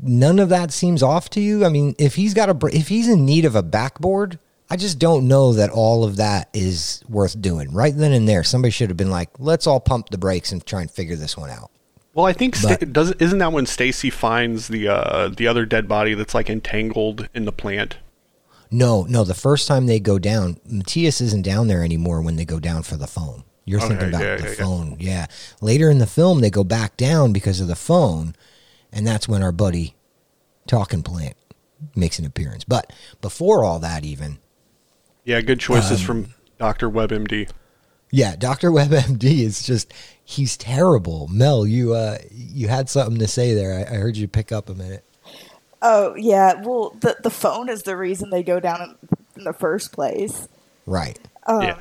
[0.02, 1.66] none of that seems off to you.
[1.66, 4.38] I mean, if he's got a, br- if he's in need of a backboard,
[4.70, 7.72] I just don't know that all of that is worth doing.
[7.74, 10.64] Right then and there, somebody should have been like, let's all pump the brakes and
[10.66, 11.72] try and figure this one out.
[12.14, 15.88] Well, I think But- does isn't that when Stacy finds the uh, the other dead
[15.88, 17.98] body that's like entangled in the plant?
[18.72, 19.24] No, no.
[19.24, 22.84] The first time they go down, Matthias isn't down there anymore when they go down
[22.84, 23.44] for the phone.
[23.66, 24.56] You're Okay, thinking about yeah, the yeah, yeah.
[24.56, 24.98] phone.
[25.00, 25.26] Yeah.
[25.62, 28.36] Later in the film, they go back down because of the phone,
[28.92, 29.96] and that's when our buddy
[30.68, 31.36] Talking Plant
[31.96, 32.64] makes an appearance.
[32.64, 32.92] But
[33.22, 34.38] before all that, even,
[35.24, 37.50] Yeah, good choices Um, from Doctor WebMD.
[38.12, 39.92] yeah, Doctor WebMD is just
[40.24, 41.28] he's terrible.
[41.32, 43.74] Mel, you uh, you had something to say there.
[43.88, 45.04] I, I heard you pick up a minute.
[45.82, 49.54] Oh yeah, well the the phone is the reason they go down in, in the
[49.54, 50.48] first place.
[50.86, 51.20] Right.
[51.46, 51.78] Um, yeah,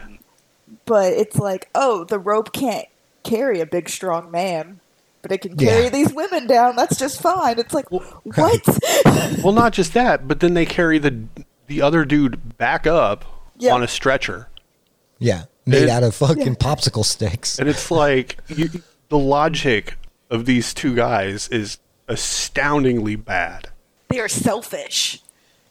[0.84, 2.86] But it's like, oh, the rope can't
[3.24, 4.80] carry a big strong man,
[5.22, 5.88] but it can carry Yeah.
[5.90, 6.76] these women down.
[6.76, 7.58] That's just fine.
[7.58, 8.78] It's like, what?
[9.42, 11.24] well, not just that, but then they carry the
[11.66, 13.24] the other dude back up
[13.58, 13.74] Yeah.
[13.74, 14.48] on a stretcher,
[15.18, 15.44] Yeah.
[15.66, 17.58] Made It- out of fucking popsicle sticks.
[17.58, 18.70] and it's like you,
[19.10, 19.96] the logic
[20.30, 21.76] of these two guys is
[22.08, 23.68] astoundingly bad.
[24.08, 25.22] They are selfish.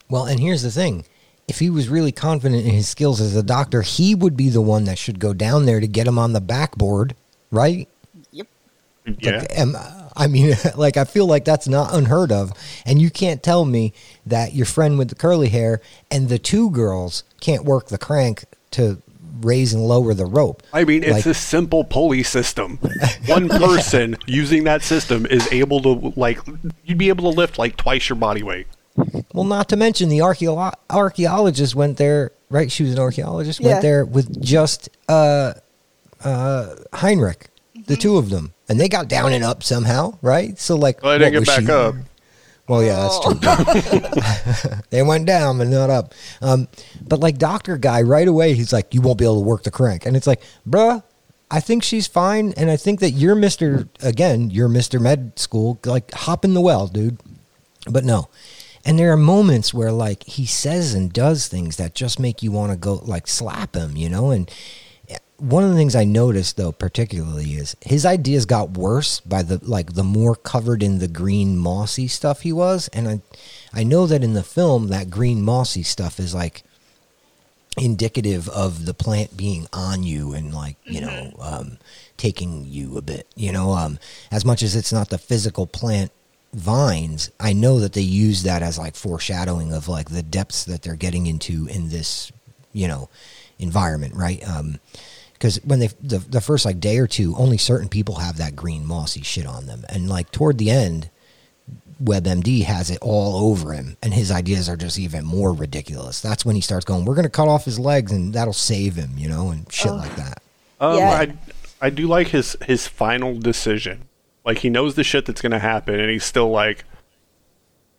[0.10, 1.06] Well, and here's the thing.
[1.48, 4.62] If he was really confident in his skills as a doctor, he would be the
[4.62, 7.16] one that should go down there to get him on the backboard,
[7.52, 7.88] right?
[8.32, 8.48] Yep.
[9.20, 9.40] Yeah.
[9.40, 9.78] Like, am,
[10.16, 12.52] I mean, like I feel like that's not unheard of,
[12.86, 13.94] and you can't tell me
[14.26, 15.82] that your friend with the curly hair
[16.12, 19.02] and the two girls can't work the crank to
[19.42, 20.64] raise and lower the rope.
[20.74, 22.80] I mean, it's Like- a simple pulley system.
[23.28, 26.40] One person using that system is able to like
[26.86, 28.68] you'd be able to lift like twice your body weight.
[29.34, 32.72] Well, not to mention the archeolo- archaeologist went there, right?
[32.72, 33.68] She was an archaeologist, Yeah.
[33.74, 35.54] went there with just uh,
[36.24, 37.50] uh, Heinrich,
[37.86, 40.58] the two of them, and they got down and up somehow, right?
[40.58, 41.96] So, like, Well, they didn't what get was back she- up.
[42.68, 44.82] Well, yeah, that's true.
[44.90, 46.14] they went down but not up.
[46.42, 46.68] Um,
[47.08, 49.72] but like Doctor Guy, right away, he's like, "You won't be able to work the
[49.72, 51.04] crank," and it's like, "Bruh,
[51.50, 55.80] I think she's fine, and I think that you're Mister again, you're Mister Med School.
[55.86, 57.20] Like, hop in the well, dude."
[57.90, 58.30] But no.
[58.86, 62.52] And there are moments where like he says and does things that just make you
[62.52, 64.32] want to go like slap him, you know?
[64.32, 64.50] And
[65.38, 69.60] one of the things I noticed though particularly is his ideas got worse by the
[69.64, 72.88] like the more covered in the green mossy stuff he was.
[72.90, 73.22] And I
[73.74, 76.64] I know that in the film that green mossy stuff is like
[77.78, 81.78] indicative of the plant being on you and like you know um,
[82.18, 83.74] taking you a bit you know?
[83.74, 84.00] Um,
[84.32, 86.12] as much as it's not the physical plant
[86.54, 90.82] vines i know that they use that as like foreshadowing of like the depths that
[90.82, 92.32] they're getting into in this
[92.74, 93.10] you know
[93.60, 94.48] environment right?
[94.48, 94.80] Um
[95.38, 98.56] because when they the, the first like day or two only certain people have that
[98.56, 101.10] green mossy shit on them and like toward the end
[102.04, 106.22] WebMD has it all over him, and his ideas are just even more ridiculous.
[106.22, 108.94] That's when he starts going, "We're going to cut off his legs, and that'll save
[108.96, 110.44] him," you know, and shit like that.
[110.80, 111.10] Um, Yeah.
[111.10, 111.34] I
[111.82, 114.02] I do like his his final decision.
[114.46, 116.86] Like he knows the shit that's gonna happen, and he's still like,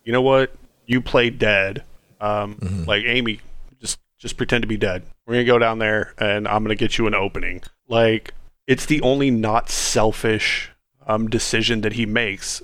[0.04, 0.54] you know what?
[0.86, 1.82] You play dead.
[2.20, 2.84] Um, Mm-hmm.
[2.84, 3.40] like Amy,
[4.18, 5.04] just just pretend to be dead.
[5.26, 7.62] We're gonna go down there, and I'm gonna get you an opening.
[7.88, 8.34] Like
[8.66, 10.70] it's the only not selfish
[11.06, 12.60] um, decision that he makes,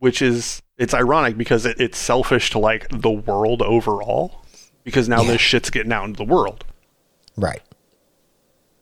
[0.00, 4.42] which is it's ironic because it, it's selfish to like the world overall.
[4.84, 5.32] Because now Yeah.
[5.32, 6.64] this shit's getting out into the world.
[7.36, 7.62] Right.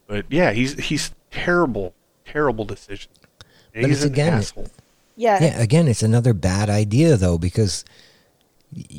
[0.06, 1.94] But yeah, he's he's terrible,
[2.26, 3.10] terrible decision.
[3.72, 4.68] But he's it's an again- asshole.
[5.16, 5.42] Yeah.
[5.42, 5.60] Yeah.
[5.60, 7.84] Again, it's another bad idea though, because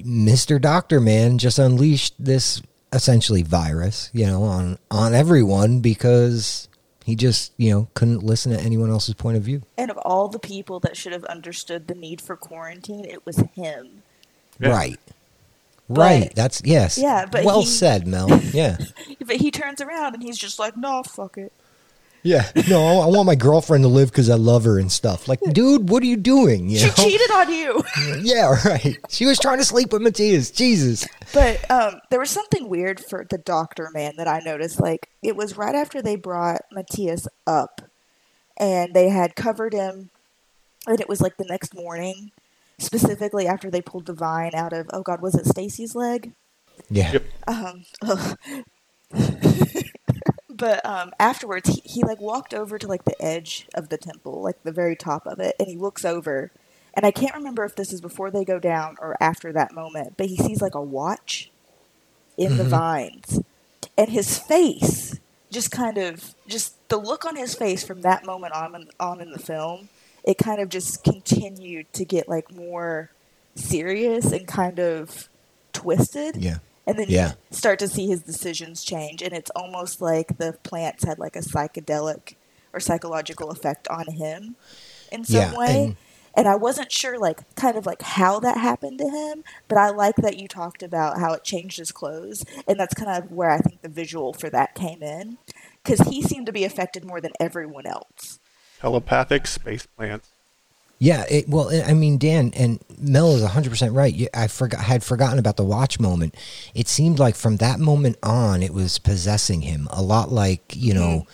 [0.04, 2.62] Mister Doctor Man just unleashed this
[2.96, 6.68] essentially virus, you know, on on everyone because
[7.04, 9.62] he just you know couldn't listen to anyone else's point of view.
[9.78, 13.38] And of all the people that should have understood the need for quarantine, it was
[13.56, 14.02] him.
[14.60, 14.70] Yeah.
[14.70, 15.00] Right.
[15.88, 16.34] Right.
[16.34, 16.98] That's yes.
[16.98, 18.30] Yeah, but well he- said, Mel.
[18.54, 18.78] Yeah.
[19.26, 21.52] But he turns around and he's just like, "No, fuck it."
[22.26, 22.50] Yeah.
[22.68, 25.28] No, I want my girlfriend to live because I love her and stuff.
[25.28, 26.70] Like, dude, what are you doing?
[26.70, 26.94] You She know?
[26.94, 27.84] cheated on you.
[28.22, 28.98] Yeah, right.
[29.10, 30.50] She was trying to sleep with Matthias.
[30.50, 31.08] Jesus.
[31.34, 34.80] But um, there was something weird for the doctor man that I noticed.
[34.80, 37.82] Like it was right after they brought Matthias up,
[38.58, 40.10] and they had covered him,
[40.88, 42.32] and it was like the next morning,
[42.80, 46.32] specifically after they pulled the vine out of oh god, was it Stacy's leg?
[46.90, 47.12] Yeah.
[47.14, 47.24] Yep.
[47.48, 48.38] Um, ugh.
[50.56, 54.42] but um, afterwards, he, he like walked over to like the edge of the temple,
[54.42, 56.52] like the very top of it, and he looks over,
[56.94, 60.16] and I can't remember if this is before they go down or after that moment,
[60.18, 61.52] but he sees like a watch
[62.38, 63.42] in the vines,
[63.98, 65.20] and his face
[65.52, 69.32] just kind of just the look on his face from that moment on on in
[69.32, 69.90] the film,
[70.24, 73.10] it kind of just continued to get like more
[73.56, 75.30] serious and kind of
[75.74, 76.58] twisted Yeah.
[76.88, 77.34] And then Yeah.
[77.50, 81.36] you start to see his decisions change and it's almost like the plants had like
[81.36, 82.36] a psychedelic
[82.74, 84.56] or psychological effect on him
[85.12, 85.96] in some Yeah, way and-
[86.38, 89.90] and I wasn't sure like kind of like how that happened to him but I
[89.90, 93.50] like that you talked about how it changed his clothes and that's kind of where
[93.50, 95.38] I think the visual for that came in
[95.86, 98.40] cuz he seemed to be affected more than everyone else
[98.82, 100.30] Telepathic space plants.
[100.98, 104.28] Yeah, it, well, I mean, Dan and Mel is hundred percent right.
[104.34, 106.36] I forgot, had forgotten about the watch moment.
[106.74, 110.94] It seemed like from that moment on, it was possessing him a lot, like you
[110.94, 111.28] know,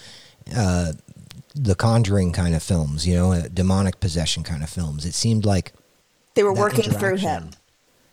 [0.56, 0.94] uh,
[1.54, 3.08] the Conjuring kind of films.
[3.08, 5.06] You know, uh, demonic possession kind of films.
[5.06, 5.74] It seemed like
[6.34, 7.52] they were working through him.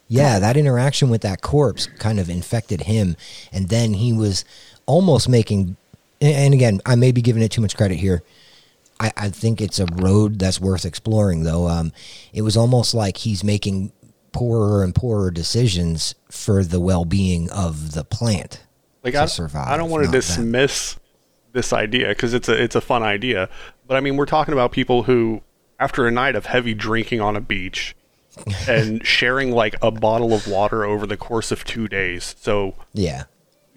[0.06, 3.16] Yeah, that interaction with that corpse kind of infected him,
[3.52, 4.44] and then he was
[4.84, 5.76] almost making.
[6.20, 8.22] And again, I may be giving it too much credit here.
[9.00, 11.68] I, I think it's a road that's worth exploring, though.
[11.68, 11.92] Um,
[12.32, 13.92] it was almost like he's making
[14.32, 18.64] poorer and poorer decisions for the well-being of the plant
[19.02, 19.68] Like to I, survive.
[19.68, 20.96] I don't want to dismiss
[21.52, 23.48] this idea because it's a it's a fun idea,
[23.86, 25.42] but I mean we're talking about people who
[25.80, 27.96] after a night of heavy drinking on a beach
[28.68, 32.34] and sharing like a bottle of water over the course of two days.
[32.38, 33.24] So Yeah,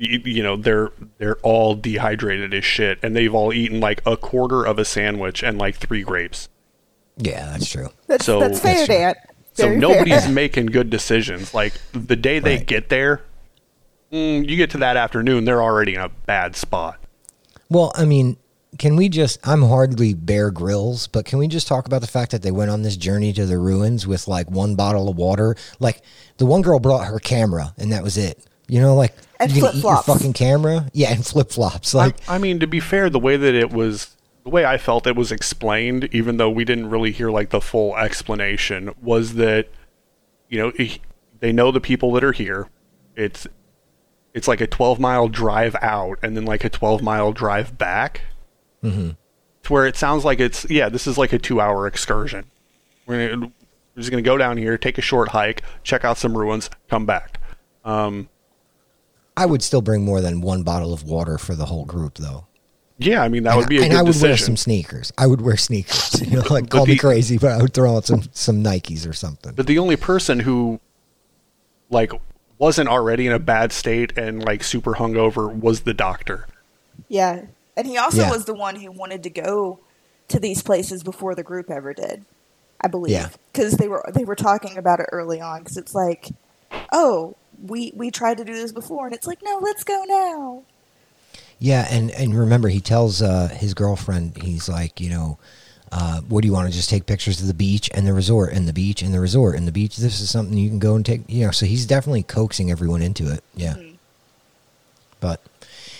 [0.01, 4.17] you, you know they're they're all dehydrated as shit, and they've all eaten like a
[4.17, 6.49] quarter of a sandwich and like three grapes.
[7.17, 7.89] Yeah, that's true.
[8.07, 8.95] That's, So- that's fair, That's true.
[8.95, 9.15] Dan.
[9.53, 10.31] So Very nobody's fair.
[10.33, 11.53] making good decisions.
[11.53, 12.65] Like the day they Right.
[12.65, 13.21] get there,
[14.11, 16.97] mm, you get to that afternoon, they're already in a bad spot.
[17.69, 18.37] Well, I mean,
[18.79, 19.45] can we just?
[19.45, 22.71] I'm hardly Bear Grylls, but can we just talk about the fact that they went
[22.71, 25.55] on this journey to the ruins with like one bottle of water?
[25.81, 26.01] Like
[26.37, 28.41] the one girl brought her camera, and that was it.
[28.71, 30.05] You know, like And you gonna eat your flip-flops.
[30.07, 30.89] fucking camera?
[30.93, 31.93] Yeah, and flip flops.
[31.93, 34.15] Like, I, I mean, to be fair, the way that it was,
[34.45, 37.59] the way I felt it was explained, even though we didn't really hear like the
[37.59, 39.67] full explanation, was that
[40.47, 41.01] you know he-
[41.41, 42.69] they know the people that are here.
[43.15, 43.45] It's
[44.33, 48.21] it's like a 12 mile drive out and then like a 12 mile drive back.
[48.81, 49.09] Mm-hmm.
[49.63, 52.45] To where it sounds like it's yeah, this is like a two hour excursion.
[53.05, 56.37] We're, gonna, we're just gonna go down here, take a short hike, check out some
[56.37, 57.37] ruins, come back.
[57.83, 58.29] Um,
[59.37, 62.45] I would still bring more than one bottle of water for the whole group, though.
[62.97, 65.11] yeah, I mean that and would be a and I would wear some sneakers.
[65.17, 66.21] I would wear sneakers.
[66.31, 69.07] You know, like But call me crazy, but I would throw on some some Nikes
[69.09, 69.53] or something.
[69.55, 70.79] But the only person who
[71.89, 72.11] like
[72.57, 76.45] wasn't already in a bad state and like super hungover was the doctor.
[77.07, 77.45] Yeah.
[77.75, 78.31] And he also Yeah.
[78.31, 79.79] was the one who wanted to go
[80.27, 82.23] to these places before the group ever did.
[82.81, 83.13] I believe.
[83.13, 83.29] Yeah.
[83.53, 86.29] Cuz they were they were talking about it early on cuz it's like,
[86.93, 90.63] "Oh, we we tried to do this before." And it's like, "No, let's go now."
[91.61, 95.37] Yeah, and and remember, he tells uh, his girlfriend, he's like, you know,
[95.91, 98.51] uh, what do you want to just take pictures of the beach and the resort
[98.51, 99.97] and the beach and the resort and the beach?
[99.97, 101.51] This is something you can go and take, you know.
[101.51, 103.43] So he's definitely coaxing everyone into it.
[103.53, 103.75] Yeah,
[105.19, 105.39] but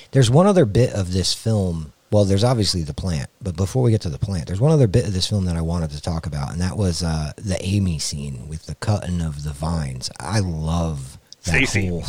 [0.09, 1.93] there's one other bit of this film.
[2.09, 4.87] Well, there's obviously the plant, but before we get to the plant, there's one other
[4.87, 7.63] bit of this film that I wanted to talk about, and that was uh, the
[7.63, 10.09] Amy scene with the cutting of the vines.
[10.19, 11.87] I love Stacy.
[11.87, 12.03] whole.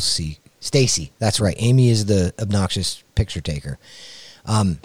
[0.60, 1.56] Stacy, that's right.
[1.58, 3.78] Amy is the obnoxious picture taker.
[4.46, 4.78] Um,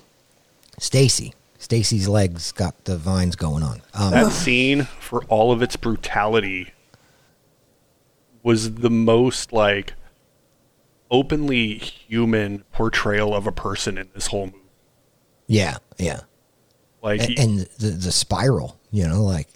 [0.79, 3.81] Stacy, Stacy's legs got the vines going on.
[3.93, 6.71] Um, That scene for all of its brutality
[8.43, 9.93] was the most like
[11.11, 14.57] openly human portrayal of a person in this whole movie.
[15.47, 16.21] yeah, yeah,
[17.01, 19.47] Like and, and the the spiral, you know, like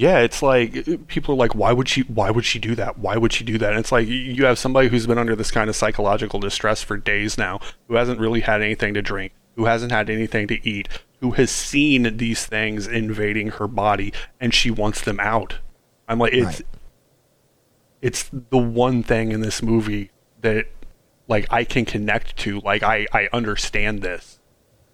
[0.00, 2.00] Yeah, it's like people are like, why would she?
[2.04, 2.98] Why would she do that?
[2.98, 3.72] Why would she do that?
[3.72, 6.96] And it's like you have somebody who's been under this kind of psychological distress for
[6.96, 10.88] days now, who hasn't really had anything to drink, who hasn't had anything to eat,
[11.20, 15.58] who has seen these things invading her body, and she wants them out.
[16.08, 16.62] I'm like, it's Right.
[18.00, 20.64] it's the one thing in this movie that
[21.28, 22.60] like I can connect to.
[22.60, 24.38] Like I I understand this.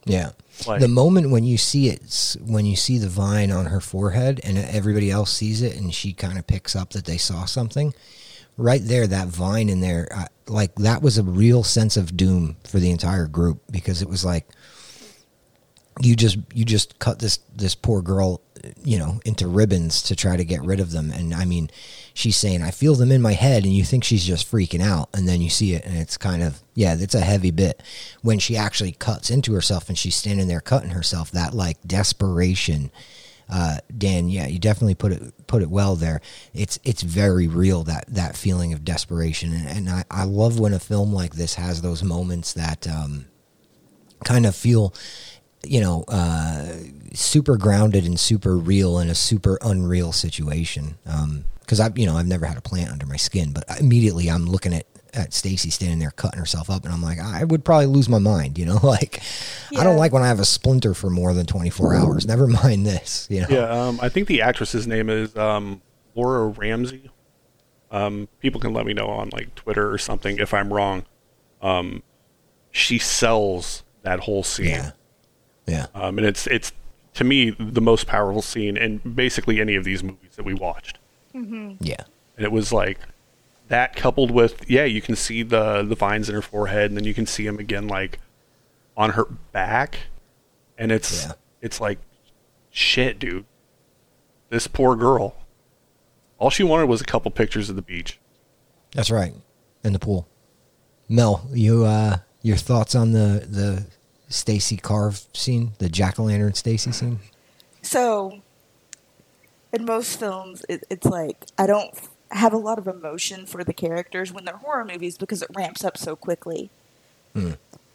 [0.04, 0.30] Yeah.
[0.66, 4.40] Like- the moment when you see it, when you see the vine on her forehead
[4.42, 7.92] and everybody else sees it and she kind of picks up that they saw something,
[8.56, 12.56] right there, that vine in there, uh, like that was a real sense of doom
[12.64, 14.46] for the entire group because it was like,
[16.00, 18.42] you just you just cut this this poor girl
[18.84, 21.10] you know into ribbons to try to get rid of them.
[21.10, 21.70] And i mean
[22.14, 25.08] she's saying i feel them in my head and you think she's just freaking out
[25.12, 27.82] and then you see it and it's kind of yeah it's a heavy bit.
[28.22, 32.90] When she actually cuts into herself and she's standing there cutting herself that like desperation
[33.48, 36.20] uh, Dan, yeah, you definitely put it put it well there.
[36.52, 40.72] It's it's very real that that feeling of desperation, and, and I, I love when
[40.72, 43.26] a film like this has those moments that um,
[44.24, 44.92] kind of feel
[45.64, 46.74] you know uh,
[47.12, 50.98] super grounded and super real in a super unreal situation.
[51.60, 54.46] Because i've you know i've never had a plant under my skin but immediately i'm
[54.46, 57.86] looking at at stacy standing there cutting herself up and i'm like i would probably
[57.86, 59.20] lose my mind you know like
[59.76, 62.26] i don't like when i have a splinter for more than 24 hours.
[62.26, 63.48] Never mind this you know?
[63.48, 65.82] Yeah, um, I think the actress's name is um,
[66.14, 67.10] Laura Ramsey.
[67.90, 71.04] Um, people can let me know on like Twitter or something if I'm wrong.
[71.62, 72.02] Um,
[72.70, 74.90] she sells that whole scene, yeah.
[75.66, 75.86] Yeah.
[75.94, 76.72] Um, and it's it's
[77.16, 80.98] to me the most powerful scene in basically any of these movies that we watched.
[81.34, 82.04] yeah
[82.36, 82.98] And it was like
[83.68, 87.04] that coupled with yeah, you can see the the vines in her forehead, and then
[87.04, 88.20] you can see them again like
[88.96, 89.98] on her back,
[90.78, 91.32] and it's Yeah.
[91.60, 91.98] it's like
[92.70, 93.44] shit, dude.
[94.48, 95.34] This poor girl.
[96.38, 98.20] All she wanted was a couple pictures of the beach.
[98.94, 99.34] that's right
[99.84, 100.26] in the pool
[101.08, 103.84] mel you uh your thoughts on the the
[104.28, 107.20] stacy carve scene the jack-o'-lantern stacy scene
[107.82, 108.40] So,
[109.72, 111.94] in most films, it, it's like I don't
[112.30, 115.84] have a lot of emotion for the characters when they're horror movies because it ramps
[115.84, 116.70] up so quickly.
[117.34, 117.52] Hmm.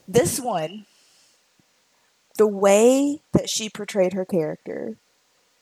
[0.08, 0.86] This one,
[2.38, 4.98] the way that she portrayed her character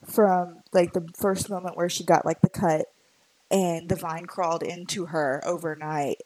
[0.05, 2.85] from like the first moment where she got like the cut
[3.51, 6.21] and the vine crawled into her overnight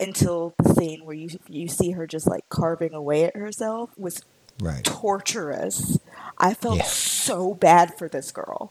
[0.00, 4.22] until the scene where you you see her just like carving away at herself was
[4.60, 4.84] Right.
[4.84, 5.98] torturous.
[6.38, 6.84] I felt Yeah.
[6.84, 8.70] so bad for this girl.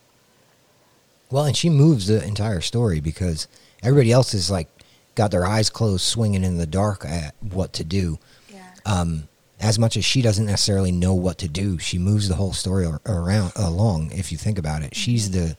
[1.31, 3.47] Well, and she moves the entire story because
[3.83, 4.67] everybody else is like
[5.15, 8.19] got their eyes closed, swinging in the dark at what to do.
[8.51, 8.61] Yeah.
[8.85, 9.27] Um,
[9.59, 12.87] as much as she doesn't necessarily know what to do, she moves the whole story
[13.05, 14.11] around along.
[14.11, 15.57] If you think about it, she's the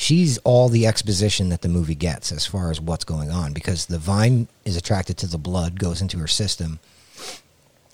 [0.00, 3.84] she's all the exposition that the movie gets as far as what's going on because
[3.84, 6.80] the vine is attracted to the blood, goes into her system,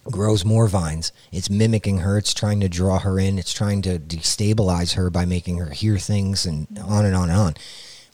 [0.05, 1.11] grows more vines.
[1.33, 2.17] It's mimicking her.
[2.17, 3.41] It's trying to draw her in.
[3.41, 7.39] It's trying to destabilize her by making her hear things and on and on and
[7.39, 7.55] on.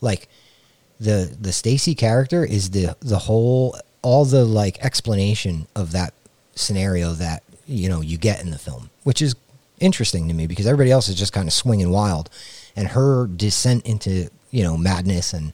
[0.01, 0.26] Like
[0.99, 6.14] the the Stacy character is the the whole all the like explanation of that
[6.55, 9.36] scenario that you know you get in the film, which is
[9.80, 12.30] interesting to me because everybody else is just kind of swinging wild,
[12.76, 15.52] and her descent into you know madness and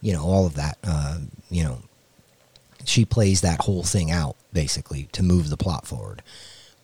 [0.00, 0.78] you know all of that.
[0.84, 1.18] Uh,
[1.50, 1.78] you know,
[2.84, 6.22] she plays that whole thing out basically to move the plot forward.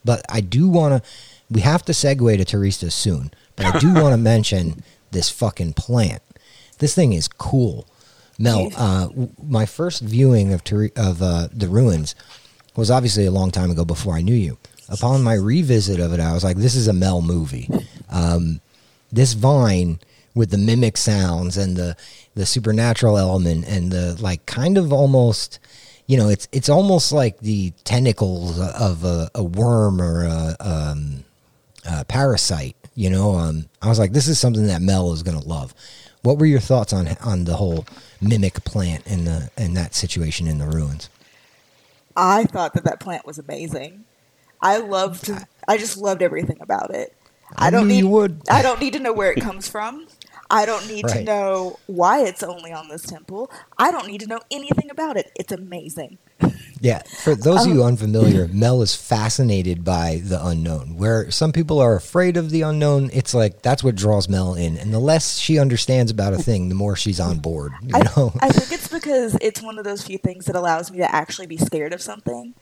[0.04, 1.10] But I do want to.
[1.50, 5.74] We have to segue to Turistas soon, but I do want to mention this fucking
[5.74, 6.22] plant.
[6.78, 7.86] This thing is cool.
[8.38, 9.08] Mel, uh,
[9.46, 12.14] my first viewing of Ter- of uh, the ruins
[12.74, 14.56] was obviously a long time ago before I knew you.
[14.88, 17.68] Upon my revisit of it, I was like, "This is a Mel movie."
[18.08, 18.60] Um,
[19.12, 19.98] this vine
[20.34, 21.96] with the mimic sounds and the
[22.34, 25.58] the supernatural element and the like, kind of almost,
[26.06, 31.24] you know, it's it's almost like the tentacles of a, a worm or a, um,
[31.88, 32.76] a parasite.
[32.94, 35.74] You know, um, I was like, "This is something that Mel is going to love."
[36.22, 37.86] What were your thoughts on on the whole
[38.20, 41.08] mimic plant in the in that situation in the ruins?
[42.16, 44.04] I thought that that plant was amazing.
[44.60, 45.30] I loved.
[45.66, 47.14] I just loved everything about it.
[47.56, 48.04] I don't need.
[48.04, 48.42] would.
[48.50, 50.06] I don't need to know where it comes from.
[50.50, 53.52] I don't need to know why it's only on this temple.
[53.78, 55.30] I don't need to know anything about it.
[55.36, 56.18] It's amazing.
[56.82, 60.96] Yeah, for those of you um, unfamiliar, Mel is fascinated by the unknown.
[60.96, 64.78] Where some people are afraid of the unknown, it's like that's what draws Mel in.
[64.78, 67.72] And the less she understands about a thing, the more she's on board.
[67.82, 70.90] You I, know, I think it's because it's one of those few things that allows
[70.90, 72.54] me to actually be scared of something.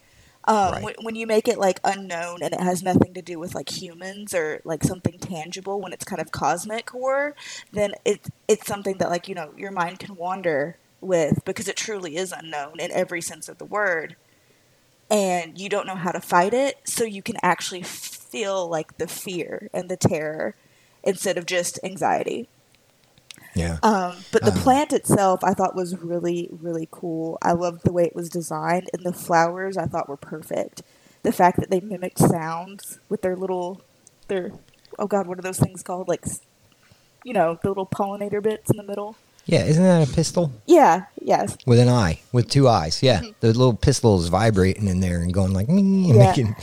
[0.49, 0.83] Um, Right.
[0.83, 3.71] when, when you make it like unknown and it has nothing to do with like
[3.83, 7.37] humans or like something tangible, when it's kind of cosmic horror,
[7.73, 11.77] then it it's something that like you know your mind can wander with because it
[11.77, 14.17] truly is unknown in every sense of the word,
[15.11, 19.09] and you don't know how to fight it, so you can actually feel like the
[19.09, 20.57] fear and the terror
[21.05, 22.49] instead of just anxiety.
[23.59, 27.39] Yeah, Um, but the Um, plant itself, I thought was really, really cool.
[27.43, 30.83] I loved the way it was designed, and the flowers I thought were perfect.
[31.25, 33.81] The fact that they mimicked sounds with their little,
[34.29, 34.53] their,
[34.99, 36.09] oh god, what are those things called?
[36.09, 36.25] Like,
[37.25, 39.17] you know, the little pollinator bits in the middle.
[39.47, 39.65] yeah.
[39.65, 43.03] Isn't that a pistil Yeah, yes, with an eye, with two eyes?
[43.03, 46.27] Yeah, the little pistil is vibrating in there and going like, and Yeah.
[46.29, 46.55] making.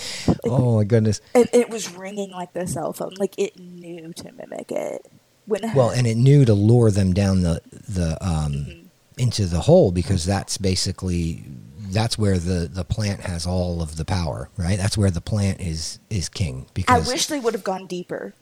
[0.46, 1.20] Oh my goodness!
[1.34, 3.14] and it was ringing like the cell phone.
[3.18, 5.06] Like it knew to mimic it.
[5.46, 9.92] When Well, and it knew to lure them down the the um, into the hole
[9.92, 11.44] because that's basically
[11.92, 14.78] that's where the the plant has all of the power, right?
[14.78, 16.66] That's where the plant is is king.
[16.74, 18.34] Because I wish they would have gone deeper.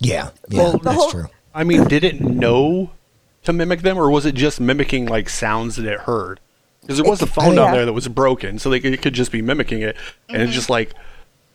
[0.00, 1.26] yeah, yeah, Well, that's whole- true.
[1.54, 2.90] I mean, did it know
[3.44, 6.40] to mimic them, or was it just mimicking like sounds that it heard?
[6.80, 7.64] Because there was a It- phone yeah.
[7.66, 9.96] down there that was broken, so they could, it could just be mimicking it,
[10.30, 10.94] and it's just like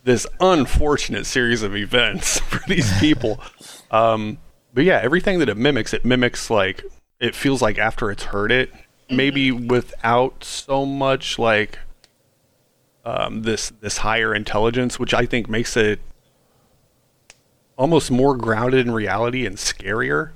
[0.04, 3.42] this unfortunate series of events for these people.
[3.92, 4.38] Um,
[4.78, 6.86] but yeah, everything that it mimics, it mimics like
[7.20, 8.72] it feels like after it's heard it,
[9.10, 11.80] maybe without so much like
[13.04, 16.00] um, this this higher intelligence, which I think makes it
[17.76, 20.34] almost more grounded in reality and scarier.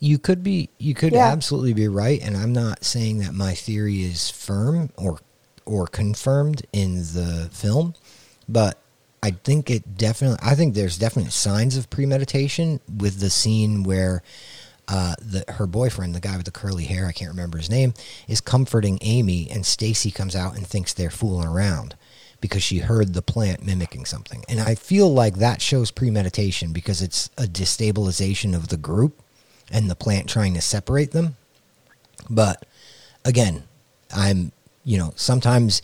[0.00, 1.24] You could be you could Yeah.
[1.24, 5.20] absolutely be right, and I'm not saying that my theory is firm or
[5.64, 7.94] or confirmed in the film,
[8.46, 8.76] but
[9.26, 14.22] I think it definitely I think there's definite signs of premeditation with the scene where
[14.86, 17.92] uh, the her boyfriend, the guy with the curly hair, I can't remember his name,
[18.28, 21.96] is comforting Amy, and Stacy comes out and thinks they're fooling around
[22.40, 27.02] because she heard the plant mimicking something, and I feel like that shows premeditation because
[27.02, 29.20] it's a destabilization of the group
[29.72, 31.34] and the plant trying to separate them.
[32.30, 32.64] But
[33.24, 33.64] again,
[34.14, 34.52] I'm
[34.84, 35.82] you know sometimes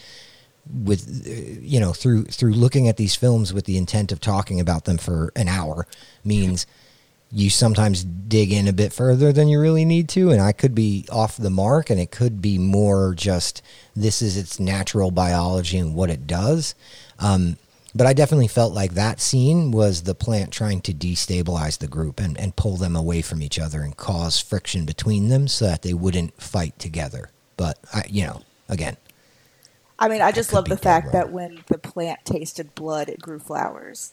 [0.70, 1.26] with
[1.62, 4.96] you know through through looking at these films with the intent of talking about them
[4.96, 5.86] for an hour
[6.24, 6.66] means
[7.32, 10.74] you sometimes dig in a bit further than you really need to and I could
[10.74, 13.60] be off the mark and it could be more just
[13.96, 16.74] this is its natural biology and what it does
[17.18, 17.56] um,
[17.94, 22.20] but I definitely felt like that scene was the plant trying to destabilize the group
[22.20, 25.82] and, and pull them away from each other and cause friction between them so that
[25.82, 27.30] they wouldn't fight together.
[27.58, 28.96] But I, you know, again,
[30.02, 31.12] I mean, I just love the fact wrong.
[31.12, 34.12] that when the plant tasted blood, it grew flowers.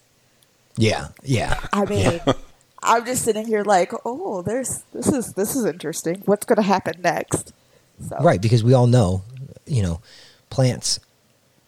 [0.77, 1.59] Yeah, yeah.
[1.73, 2.21] I mean,
[2.83, 6.21] I'm just sitting here like, oh, there's this is this is interesting.
[6.25, 7.53] What's going to happen next?
[8.07, 9.23] So, Right, because we all know,
[9.65, 10.01] you know,
[10.49, 10.99] plants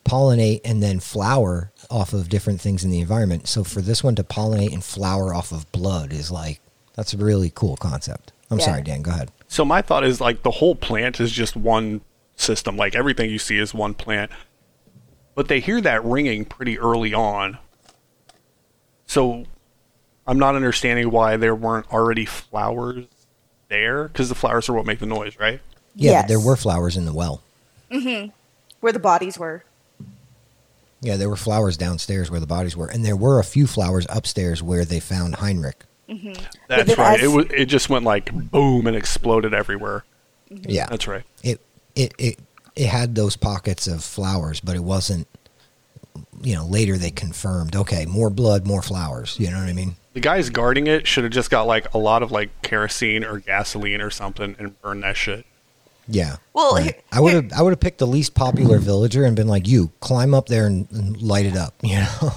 [0.06, 3.48] pollinate and then flower off of different things in the environment.
[3.48, 6.60] So for this one to pollinate and flower off of blood is like
[6.96, 8.32] that's a really cool concept.
[8.50, 8.66] I'm Yeah.
[8.66, 9.02] sorry, Dan.
[9.02, 9.32] Go ahead.
[9.48, 12.02] So my thought is like the whole plant is just one
[12.42, 12.76] system.
[12.78, 14.32] Like everything you see is one plant.
[15.36, 17.58] But they hear that ringing pretty early on.
[19.06, 19.46] So
[20.28, 23.06] I'm not understanding why there weren't already flowers
[23.70, 25.60] there because the flowers are what make the noise, right?
[25.96, 27.42] Yeah, but there were flowers in the well.
[27.92, 28.28] Hmm.
[28.80, 29.64] where the bodies were.
[31.02, 34.06] Yeah, there were flowers downstairs where the bodies were, and there were a few flowers
[34.10, 35.84] upstairs where they found Heinrich.
[36.68, 37.20] That's right.
[37.20, 40.04] as- It was it just went like boom and exploded everywhere.
[40.50, 41.24] Yeah, That's right.
[41.44, 41.60] it
[41.96, 42.40] it it
[42.76, 45.28] it had those pockets of flowers, but it wasn't.
[46.44, 47.76] You know, later they confirmed.
[47.76, 49.38] Okay, more blood, more flowers.
[49.40, 49.96] You know what I mean?
[50.14, 53.40] The guys guarding it should have just got like a lot of like kerosene or
[53.40, 55.46] gasoline or something and burned that shit.
[56.08, 56.38] Yeah.
[56.54, 56.84] Well, right.
[56.84, 59.68] here- I would have I would have picked the least popular villager and been like,
[59.68, 62.32] "You climb up there and, and light it up." You know?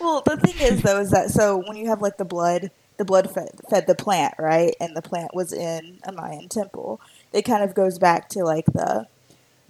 [0.00, 3.04] Well, the thing is, though, is that so when you have like the blood, the
[3.04, 4.74] blood fed, fed the plant, right?
[4.80, 7.00] And the plant was in a Mayan temple.
[7.32, 9.06] It kind of goes back to like the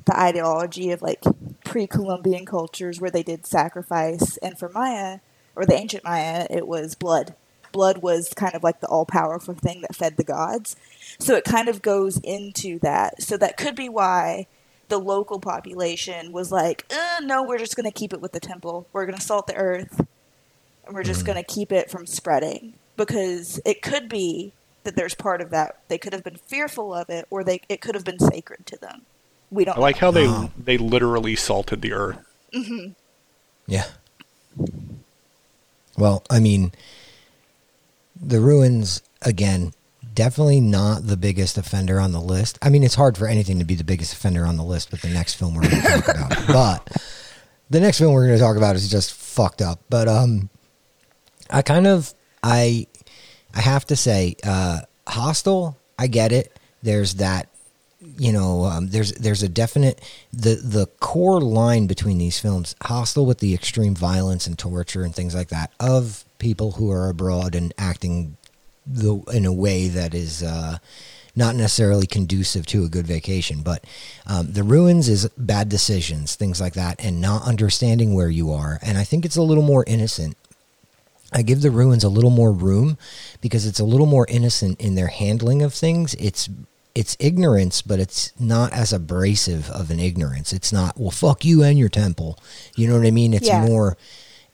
[0.04, 1.22] the ideology of like
[1.64, 5.20] pre-Columbian cultures where they did sacrifice, and for Maya
[5.54, 7.34] or the ancient Maya, it was blood.
[7.70, 10.76] Blood was kind of like the all-powerful thing that fed the gods.
[11.18, 13.22] So it kind of goes into that.
[13.22, 14.46] So that could be why
[14.88, 18.40] the local population was like, uh, no, we're just going to keep it with the
[18.40, 18.86] temple.
[18.92, 20.06] We're going to salt the earth
[20.84, 24.52] and we're just going to keep it from spreading because it could be
[24.84, 27.80] that there's part of that they could have been fearful of it or they it
[27.80, 29.02] could have been sacred to them
[29.50, 30.50] we don't I like how they Wow.
[30.58, 32.18] they literally salted the earth.
[33.66, 33.84] Yeah.
[35.96, 36.72] Well, I mean,
[38.20, 39.72] the ruins again,
[40.14, 42.58] definitely not the biggest offender on the list.
[42.62, 45.02] I mean, it's hard for anything to be the biggest offender on the list with
[45.02, 46.46] the next film we're going to talk about.
[46.48, 46.96] But
[47.70, 49.80] the next film we're going to talk about is just fucked up.
[49.90, 50.48] But um,
[51.50, 52.12] I kind of
[52.42, 52.86] I
[53.54, 55.78] I have to say, uh, Hostel.
[55.98, 56.58] I get it.
[56.82, 57.48] There's that
[58.18, 60.00] you know, um, there's there's a definite
[60.32, 65.14] the the core line between these films, hostile with the extreme violence and torture and
[65.14, 68.36] things like that of people who are abroad and acting
[68.86, 70.78] the in a way that is uh,
[71.36, 73.62] not necessarily conducive to a good vacation.
[73.62, 73.84] But
[74.26, 78.80] um, the ruins is bad decisions, things like that, and not understanding where you are.
[78.82, 80.36] And I think it's a little more innocent
[81.32, 82.98] I give the ruins a little more room
[83.40, 86.14] because it's a little more innocent in their handling of things.
[86.14, 86.48] It's
[86.94, 90.52] it's ignorance, but it's not as abrasive of an ignorance.
[90.52, 92.38] It's not well, fuck you and your temple.
[92.76, 93.32] You know what I mean?
[93.34, 93.64] It's Yeah.
[93.64, 93.96] more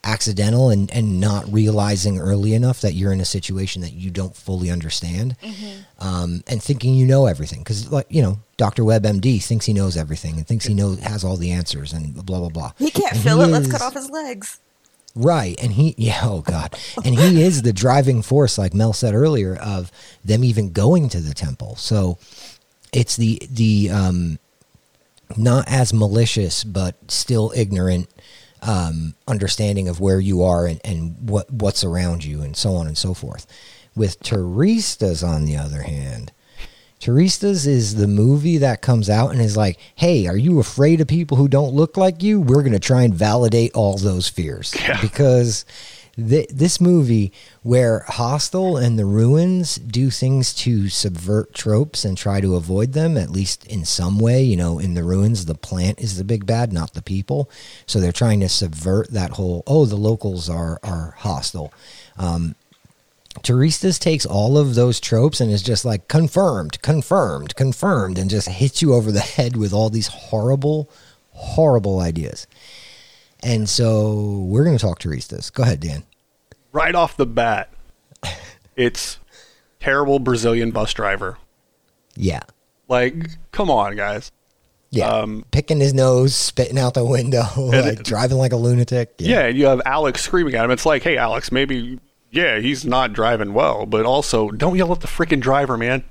[0.05, 4.33] accidental and and not realizing early enough that you're in a situation that you don't
[4.35, 5.35] fully understand,
[5.99, 8.39] um, and thinking you know everything because like you know.
[8.57, 8.83] Dr.
[8.83, 12.13] Webb, MD, thinks he knows everything and thinks he knows has all the answers and
[12.25, 12.73] blah blah blah.
[12.77, 14.59] he can't And feel he it let's cut off his legs
[15.15, 15.61] Right.
[15.61, 16.77] And he, yeah, oh God.
[17.03, 19.91] And he is the driving force, like Mel said earlier, of
[20.23, 21.75] them even going to the temple.
[21.75, 22.17] So
[22.93, 24.39] it's the, the, um,
[25.35, 28.07] not as malicious, but still ignorant,
[28.61, 32.87] um, understanding of where you are and, and what, what's around you and so on
[32.87, 33.45] and so forth.
[33.95, 36.31] With Turistas, on the other hand,
[36.99, 41.07] Turistas is the movie that comes out and is like, hey, are you afraid of
[41.07, 42.41] people who don't look like you?
[42.41, 44.75] We're going to try and validate all those fears.
[44.77, 44.99] Yeah.
[45.01, 45.63] Because
[46.17, 47.31] th- this movie,
[47.63, 53.15] where Hostel and the Ruins do things to subvert tropes and try to avoid them,
[53.15, 56.45] at least in some way, you know, in the Ruins, the plant is the big
[56.45, 57.49] bad, not the people.
[57.85, 61.73] So they're trying to subvert that whole, oh, the locals are, are hostile.
[62.17, 62.55] Um,
[63.35, 68.49] Turistas takes all of those tropes and is just like confirmed, confirmed, confirmed, and just
[68.49, 70.89] hits you over the head with all these horrible,
[71.31, 72.47] horrible ideas.
[73.41, 75.53] And so we're going to talk Turistas.
[75.53, 76.03] Go ahead, Dan.
[76.71, 77.71] Right off the bat,
[78.75, 79.19] it's
[79.79, 81.37] terrible Brazilian bus driver.
[82.15, 82.43] Yeah.
[82.87, 84.31] Like, come on, guys.
[84.89, 85.07] Yeah.
[85.07, 89.13] Um, Picking his nose, spitting out the window, like driving like a lunatic.
[89.19, 90.71] Yeah, and you have Alex screaming at him.
[90.71, 91.99] It's like, hey, Alex, maybe,
[92.31, 96.03] yeah, he's not driving well, but also don't yell at the freaking driver, man.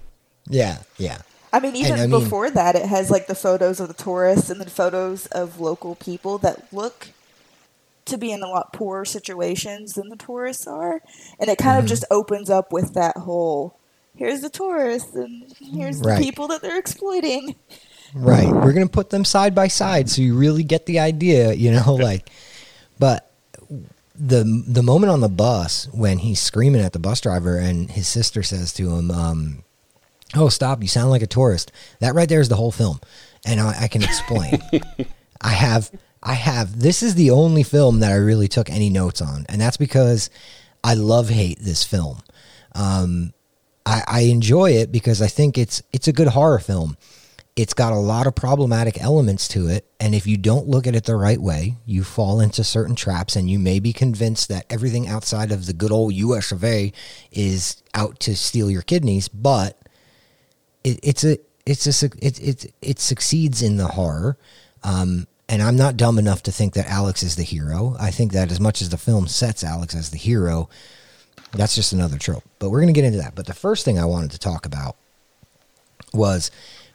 [0.48, 0.78] Yeah.
[0.96, 1.18] Yeah.
[1.52, 4.50] I mean, even I mean- before that, it has like the photos of the tourists
[4.50, 7.08] and then photos of local people that look
[8.06, 11.02] to be in a lot poorer situations than the tourists are,
[11.38, 11.84] and it kind Mm-hmm.
[11.84, 13.78] of just opens up with that whole
[14.16, 17.54] here's the tourists and here's the people that they're exploiting.
[18.14, 18.48] Right.
[18.48, 21.70] We're going to put them side by side so you really get the idea, you
[21.70, 22.28] know, like
[22.98, 23.27] but
[24.18, 28.08] the the moment on the bus when he's screaming at the bus driver and his
[28.08, 29.62] sister says to him um
[30.34, 31.70] oh stop you sound like a tourist.
[32.00, 33.00] That right there is the whole film.
[33.46, 34.58] And i, I can explain.
[35.40, 35.90] I have
[36.22, 39.46] i have this is the only film that i really took any notes on.
[39.48, 40.30] And that's because
[40.82, 42.20] i love hate this film.
[42.74, 43.32] Um
[43.86, 46.96] I, I enjoy it because i think it's it's a good horror film
[47.58, 49.84] it's got a lot of problematic elements to it.
[49.98, 53.34] And if you don't look at it the right way, you fall into certain traps
[53.34, 56.92] and you may be convinced that everything outside of the good old US of A
[57.32, 59.26] is out to steal your kidneys.
[59.26, 59.76] But
[60.84, 64.38] it, it's a, it's a, it, it, it succeeds in the horror.
[64.84, 67.96] Um, and I'm not dumb enough to think that Alex is the hero.
[67.98, 70.68] I think that as much as the film sets Alex as the hero,
[71.50, 72.44] that's just another trope.
[72.60, 73.34] But we're going to get into that.
[73.34, 74.94] But the first thing I wanted to talk about
[76.12, 76.52] was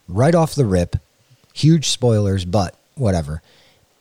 [0.08, 0.96] right off the rip,
[1.54, 3.42] huge spoilers, but whatever.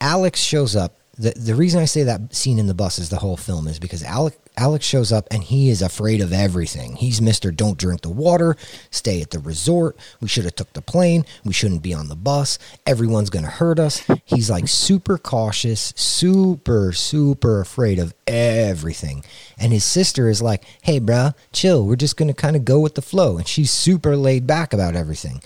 [0.00, 0.96] Alex shows up.
[1.18, 3.78] The, the reason I say that scene in the bus is the whole film is
[3.78, 6.96] because Alex, Alex shows up and he is afraid of everything.
[6.96, 7.54] He's Mr.
[7.54, 8.56] Don't drink the water,
[8.90, 9.96] stay at the resort.
[10.20, 11.24] We should have took the plane.
[11.44, 12.58] We shouldn't be on the bus.
[12.86, 14.02] Everyone's going to hurt us.
[14.24, 19.24] He's like super cautious, super, super afraid of everything.
[19.58, 21.86] And his sister is like, hey, bruh, chill.
[21.86, 23.38] We're just going to kind of go with the flow.
[23.38, 25.42] And she's super laid back about everything.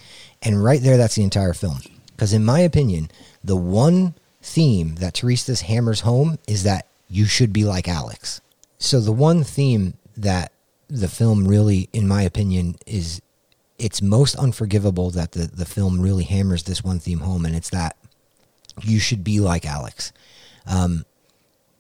[0.47, 1.81] And right there, that's the entire film.
[2.13, 3.11] Because in my opinion,
[3.43, 8.41] the one theme that Turistas hammers home is that you should be like Alex.
[8.79, 10.53] So the one theme that
[10.87, 13.21] the film really, in my opinion, is
[13.77, 17.71] it's most unforgivable that the, the film really hammers this one theme home, and it's
[17.71, 17.97] that
[18.83, 20.13] you should be like Alex.
[20.65, 21.05] Um,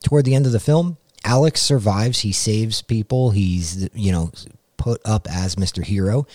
[0.03, 2.21] toward the end of the film, Alex survives.
[2.21, 3.31] He saves people.
[3.31, 4.33] He's, you know,
[4.77, 5.85] put up as Mr.
[5.85, 6.27] Hero.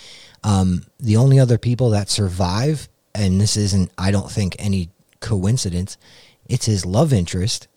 [0.44, 4.90] Um, the only other people that survive, and this isn't, I don't think, any
[5.20, 5.96] coincidence,
[6.48, 7.68] it's his love interest,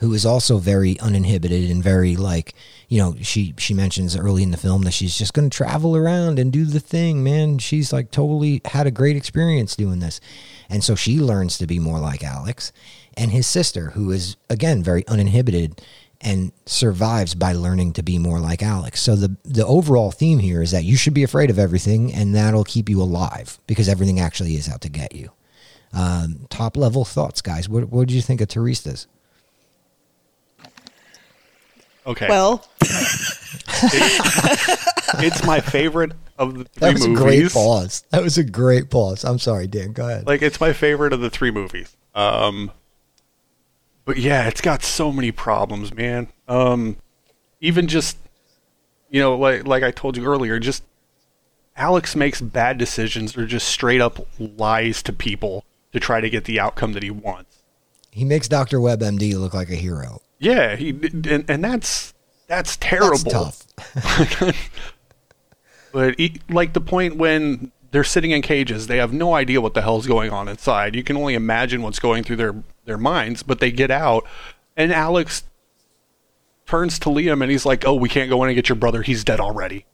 [0.00, 2.54] who is also very uninhibited and very like,
[2.88, 5.96] you know, she she mentions early in the film that she's just going to travel
[5.96, 7.58] around and do the thing, man.
[7.58, 10.20] She's like totally had a great experience doing this,
[10.68, 12.72] and so she learns to be more like Alex,
[13.16, 15.80] and his sister, who is again very uninhibited
[16.24, 19.00] and survives by learning to be more like Alex.
[19.00, 22.34] So the the overall theme here is that you should be afraid of everything, and
[22.34, 25.30] that'll keep you alive because everything actually is out to get you.
[25.92, 27.68] Um, top level thoughts, guys.
[27.68, 29.06] What what did you think of Turistas?
[32.06, 32.26] Okay.
[32.28, 32.66] Well,
[35.20, 37.20] it's my favorite of the three That was movies.
[37.20, 38.04] a great pause.
[38.10, 39.24] That was a great pause.
[39.24, 39.92] I'm sorry, Dan.
[39.92, 40.26] Go ahead.
[40.26, 41.96] Like it's my favorite of the three movies.
[42.14, 42.70] Um,
[44.04, 46.28] but yeah, it's got so many problems, man.
[46.48, 46.96] Um,
[47.60, 48.18] even just
[49.10, 50.82] you know, like like I told you earlier, just
[51.76, 56.44] Alex makes bad decisions or just straight up lies to people to try to get
[56.44, 57.62] the outcome that he wants.
[58.10, 60.20] He makes Doctor Web MD look like a hero.
[60.38, 62.14] Yeah, he and, and that's
[62.46, 63.18] that's terrible.
[63.30, 63.66] That's
[64.36, 64.70] tough.
[65.94, 69.72] But he, like the point when they're sitting in cages, they have no idea what
[69.74, 70.96] the hell's going on inside.
[70.96, 72.54] You can only imagine what's going through their
[72.84, 73.42] their minds.
[73.44, 74.26] But they get out,
[74.76, 75.44] and Alex
[76.66, 79.02] turns to Liam and he's like, "Oh, we can't go in and get your brother.
[79.02, 79.86] He's dead already."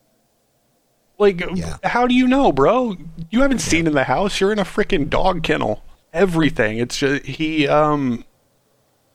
[1.18, 1.76] Like, Yeah.
[1.84, 2.96] how do you know, bro?
[3.28, 4.40] You haven't seen in the house.
[4.40, 5.82] You're in a freaking dog kennel.
[6.14, 6.78] Everything.
[6.78, 8.24] It's just he um,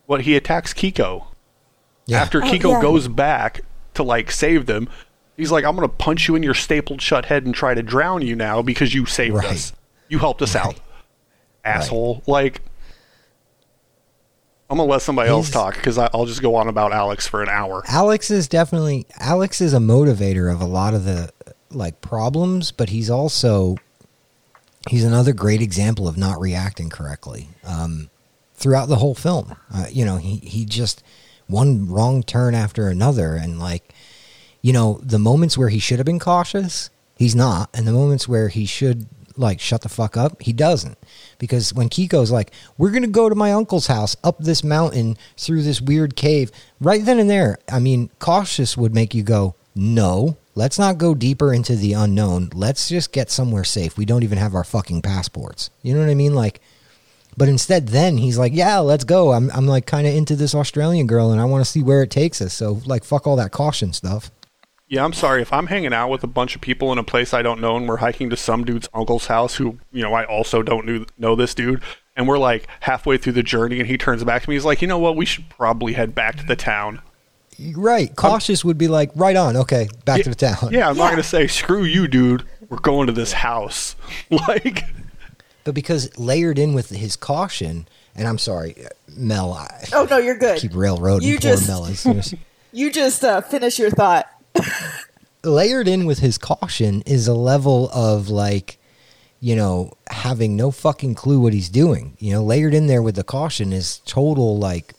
[0.06, 1.24] what he attacks Kiko
[2.06, 2.22] Yeah.
[2.22, 2.80] after Oh, Kiko yeah.
[2.80, 3.62] goes back
[3.94, 4.88] to like save them,
[5.36, 8.22] he's like, "I'm gonna punch you in your stapled shut head and try to drown
[8.22, 9.48] you now because you saved Right.
[9.52, 9.72] us.
[10.08, 10.76] You helped us out,
[11.64, 12.62] asshole." Like,
[14.68, 17.48] I'm gonna let somebody else talk because I'll just go on about Alex for an
[17.48, 17.82] hour.
[17.86, 21.30] Alex is definitely Alex is a motivator of a lot of the
[21.70, 23.76] like problems, but he's also
[24.88, 28.10] he's another great example of not reacting correctly um,
[28.54, 29.54] throughout the whole film.
[29.72, 31.02] Uh, you know, he he just
[31.46, 33.92] one wrong turn after another, and like
[34.66, 38.26] you know the moments where he should have been cautious, he's not, and the moments
[38.26, 39.06] where he should
[39.36, 40.98] like shut the fuck up, he doesn't.
[41.38, 45.62] Because when Kiko's like, "We're gonna go to my uncle's house up this mountain through
[45.62, 50.36] this weird cave," right then and there, I mean, cautious would make you go, "No,
[50.56, 52.50] let's not go deeper into the unknown.
[52.52, 53.96] Let's just get somewhere safe.
[53.96, 56.34] We don't even have our fucking passports." You know what I mean?
[56.34, 56.60] Like,
[57.36, 59.30] but instead, then he's like, "Yeah, let's go.
[59.30, 62.02] I'm I'm like kind of into this Australian girl, and I want to see where
[62.02, 62.52] it takes us.
[62.52, 64.32] So like, fuck all that caution stuff."
[64.88, 67.34] Yeah, I'm sorry if I'm hanging out with a bunch of people in a place
[67.34, 70.24] I don't know, and we're hiking to some dude's uncle's house who, you know, I
[70.24, 71.82] also don't knew, know this dude,
[72.14, 74.54] and we're like halfway through the journey, and he turns back to me.
[74.54, 75.16] He's like, "You know what?
[75.16, 77.00] We should probably head back to the town."
[77.74, 81.06] Right, cautious would be like, "Right on, okay, back to the town." Yeah, I'm not
[81.10, 82.44] going to say, screw you, dude.
[82.68, 83.96] We're going to this house.
[84.30, 84.84] like,
[85.64, 90.18] but because layered in with his caution, and I'm sorry, uh, Mel, I Oh no,
[90.18, 90.60] you're good.
[90.60, 91.86] keep railroading You poor just- Mel.
[91.86, 92.34] as as-
[92.72, 94.30] You just uh, finish your thought.
[95.44, 98.78] Layered in with his caution is a level of like
[99.40, 103.14] you know having no fucking clue what he's doing you know layered in there with
[103.14, 104.94] the caution is total like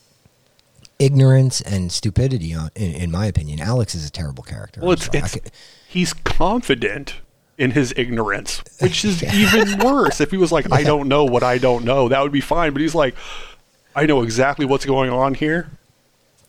[1.00, 5.10] ignorance and stupidity on, in, in my opinion alex is a terrible character Well, it's.
[5.14, 5.52] It's could-
[5.88, 7.16] he's confident
[7.58, 10.22] in his ignorance, which is even worse.
[10.22, 12.72] If he was like, "I don't know what I don't know," that would be fine.
[12.72, 13.16] But he's like,
[13.96, 15.72] "I know exactly what's going on here,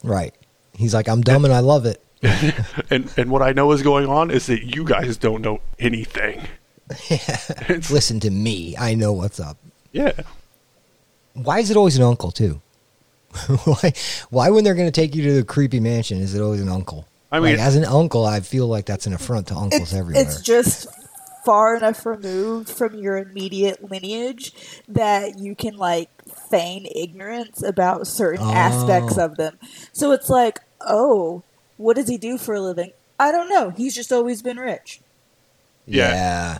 [0.05, 0.35] right
[0.75, 2.01] he's like i'm dumb and i love it
[2.91, 6.41] and and what I know is going on is that you guys don't know anything."
[7.11, 9.59] It's- listen to me i know what's up
[9.93, 10.13] yeah,
[11.35, 12.61] why is it always an uncle too
[13.65, 13.93] why
[14.31, 16.69] why when they're going to take you to the creepy mansion is it always an
[16.71, 19.83] uncle I mean- like, as an uncle i feel like that's an affront to uncles
[19.83, 20.87] It's, everywhere it's just
[21.45, 24.53] far enough removed from your immediate lineage
[24.89, 26.09] that you can like
[26.51, 28.53] feign ignorance about certain Oh.
[28.53, 29.59] aspects of them.
[29.93, 31.43] So it's like, oh,
[31.79, 32.93] what does he do for a living?
[33.19, 33.71] I don't know.
[33.71, 35.01] He's just always been rich.
[35.87, 36.13] Yeah.
[36.13, 36.59] yeah.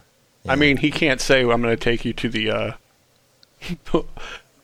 [0.51, 2.73] I mean, he can't say, "I'm going to take you to the uh,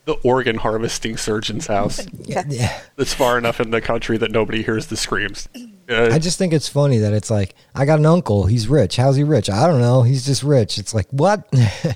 [0.06, 2.80] the organ harvesting surgeon's house." Yeah, yeah.
[2.96, 5.48] That's far enough in the country that nobody hears the screams.
[5.86, 8.46] Uh, I just think it's funny that it's like I got an uncle.
[8.46, 8.96] He's rich.
[8.96, 9.50] How's he rich?
[9.50, 10.00] I don't know.
[10.00, 10.78] He's just rich.
[10.78, 11.46] It's like what?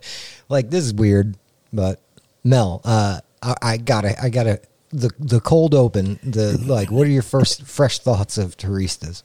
[0.51, 1.39] like this is weird.
[1.72, 1.98] But
[2.44, 4.60] Mel, uh, I, I gotta, I gotta.
[4.90, 6.19] The the cold open.
[6.23, 6.90] The like.
[6.90, 9.23] What are your first fresh thoughts of Turistas?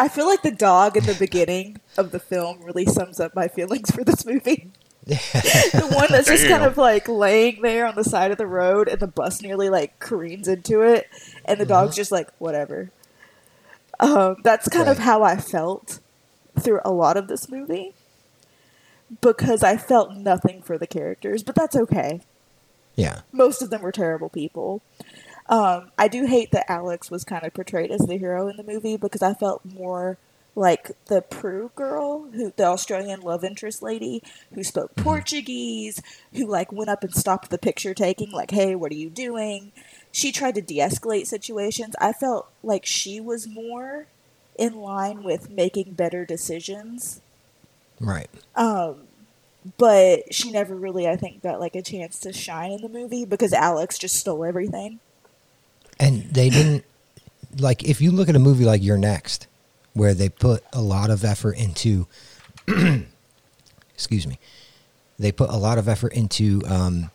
[0.00, 3.48] I feel like the dog in the beginning of the film really sums up my
[3.48, 4.70] feelings for this movie.
[5.06, 8.88] the one that's just kind of like laying there on the side of the road
[8.88, 11.06] and the bus nearly like careens into it
[11.44, 12.90] and the dog's just like whatever
[13.98, 16.00] um, that's kind of how i felt
[16.58, 17.94] through a lot of this movie
[19.22, 22.20] because i felt nothing for the characters but that's okay
[23.00, 23.20] Yeah.
[23.32, 24.82] most of them were terrible people
[25.48, 28.62] um, i do hate that alex was kind of portrayed as the hero in the
[28.62, 30.18] movie because i felt more
[30.56, 34.20] like the Prue girl, who the Australian love interest lady
[34.52, 36.02] who spoke Portuguese,
[36.34, 39.70] who like went up and stopped the picture taking, like, "Hey, what are you doing?"
[40.10, 41.94] She tried to de-escalate situations.
[42.00, 44.06] I felt like she was more
[44.58, 47.20] in line with making better decisions,
[48.00, 48.28] Right.
[48.56, 49.04] um,
[49.78, 53.24] but she never really, I think, got like a chance to shine in the movie
[53.24, 55.00] because Alex just stole everything.
[55.98, 56.84] And they didn't
[57.58, 59.46] like if you look at a movie like You're Next,
[59.92, 62.06] where they put a lot of effort into
[63.94, 64.38] excuse me.
[65.18, 67.10] They put a lot of effort into um,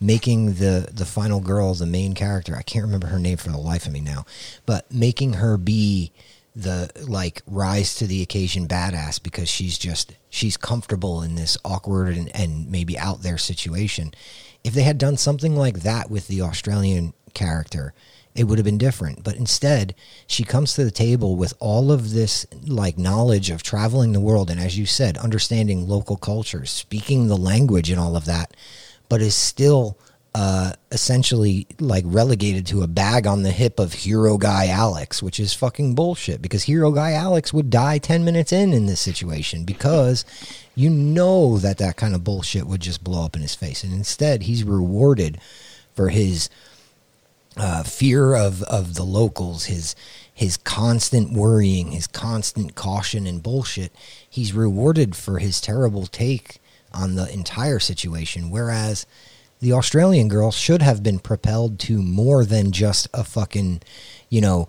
[0.00, 2.54] making the the final girl the main character.
[2.54, 4.26] I can't remember her name for the life of me now,
[4.66, 6.12] but making her be
[6.58, 12.16] the like rise to the occasion badass because she's just she's comfortable in this awkward
[12.16, 14.12] and, and maybe out there situation.
[14.64, 17.94] If they had done something like that with the Australian character,
[18.34, 19.22] it would have been different.
[19.22, 19.94] But instead,
[20.26, 24.50] she comes to the table with all of this like knowledge of traveling the world
[24.50, 28.52] and as you said, understanding local cultures, speaking the language and all of that,
[29.08, 29.96] but is still
[30.38, 35.40] uh, essentially like relegated to a bag on the hip of hero guy Alex, which
[35.40, 39.64] is fucking bullshit because hero guy Alex would die 10 minutes in in this situation
[39.64, 40.24] because
[40.76, 43.82] you know that that kind of bullshit would just blow up in his face.
[43.82, 45.40] And instead, he's rewarded
[45.96, 46.48] for his
[47.56, 49.96] uh, fear of, of the locals, his
[50.32, 53.90] his constant worrying, his constant caution and bullshit.
[54.30, 56.58] He's rewarded for his terrible take
[56.94, 58.50] on the entire situation.
[58.50, 59.04] Whereas
[59.60, 63.80] the Australian girl should have been propelled to more than just a fucking,
[64.28, 64.68] you know,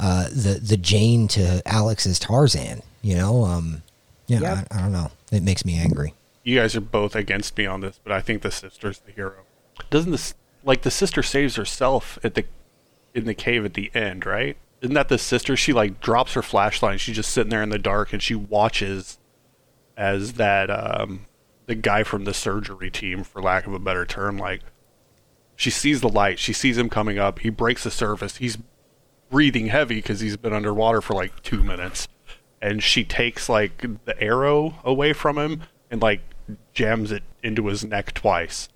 [0.00, 2.82] uh, the the Jane to Alex's Tarzan.
[3.02, 3.82] You know, um,
[4.26, 4.68] yeah, Yep.
[4.70, 5.10] I, I don't know.
[5.32, 6.14] It makes me angry.
[6.44, 9.44] you guys are both against me on this, but I think the sister's the hero.
[9.90, 10.34] Doesn't this
[10.64, 12.44] like the sister saves herself at the
[13.14, 14.56] in the cave at the end, right?
[14.80, 15.56] Isn't that the sister?
[15.56, 16.92] She like drops her flashlight.
[16.92, 19.18] And she's just sitting there in the dark, and she watches
[19.96, 21.26] as that um,
[21.68, 24.62] the guy from the surgery team, for lack of a better term, like
[25.54, 26.38] she sees the light.
[26.38, 27.40] She sees him coming up.
[27.40, 28.38] He breaks the surface.
[28.38, 28.58] He's
[29.30, 32.08] breathing heavy because he's been underwater for like two minutes,
[32.60, 36.22] and she takes like the arrow away from him and like
[36.72, 38.70] jams it into his neck twice.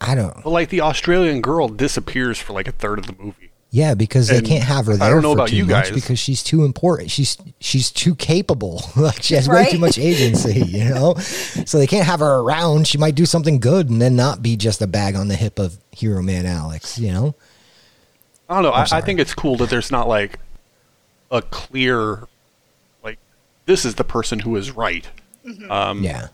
[0.00, 0.42] I don't.
[0.42, 3.51] But like the Australian girl disappears for like a third of the movie.
[3.74, 5.02] Yeah, because they can't have her there.
[5.02, 5.90] I there don't know for about too you much guys.
[5.92, 7.10] because she's too important.
[7.10, 8.82] She's she's too capable.
[8.96, 11.14] like she has way too much agency, you know.
[11.14, 12.86] so they can't have her around.
[12.86, 15.58] She might do something good and then not be just a bag on the hip
[15.58, 17.34] of Hero Man Alex, you know.
[18.46, 18.72] I don't know.
[18.72, 20.38] I, I think it's cool that there's not like
[21.30, 22.28] a clear,
[23.02, 23.18] like
[23.64, 25.08] this is the person who is right.
[25.70, 26.28] Um, Yeah,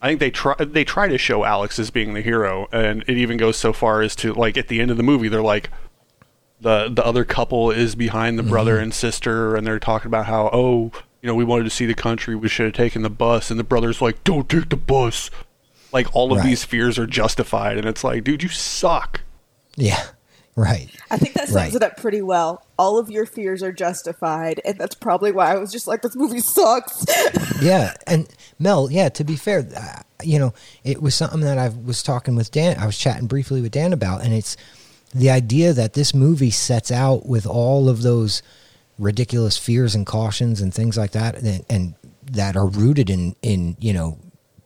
[0.00, 3.16] I think they try they try to show Alex as being the hero, and it
[3.16, 5.68] even goes so far as to like at the end of the movie, they're like
[6.60, 10.48] the the other couple is behind the brother and sister, and they're talking about how
[10.52, 10.90] oh
[11.22, 13.58] you know we wanted to see the country, we should have taken the bus, and
[13.60, 15.30] the brother's like don't take the bus.
[15.92, 16.46] Like all of Right.
[16.46, 19.20] these fears are justified, and it's like, dude, you suck.
[19.76, 20.02] Yeah.
[20.56, 20.88] Right.
[21.10, 21.74] I think that sums Right.
[21.74, 22.64] it up pretty well.
[22.78, 26.16] All of your fears are justified, and that's probably why I was just like, "This
[26.16, 27.04] movie sucks."
[27.62, 28.26] yeah, and
[28.58, 32.36] Mel, yeah, to be fair, uh, you know, it was something that I was talking
[32.36, 34.56] with Dan, I was chatting briefly with Dan about, and it's
[35.16, 38.42] the idea that this movie sets out with all of those
[38.98, 41.94] ridiculous fears and cautions and things like that, and, and
[42.32, 44.18] that are rooted in in you know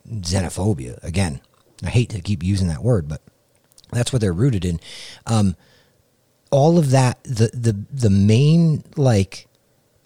[0.07, 1.01] xenophobia.
[1.03, 1.41] Again,
[1.83, 3.21] I hate to keep using that word, but
[3.91, 4.79] that's what they're rooted in.
[5.25, 5.55] Um,
[6.49, 9.47] all of that, the the the main like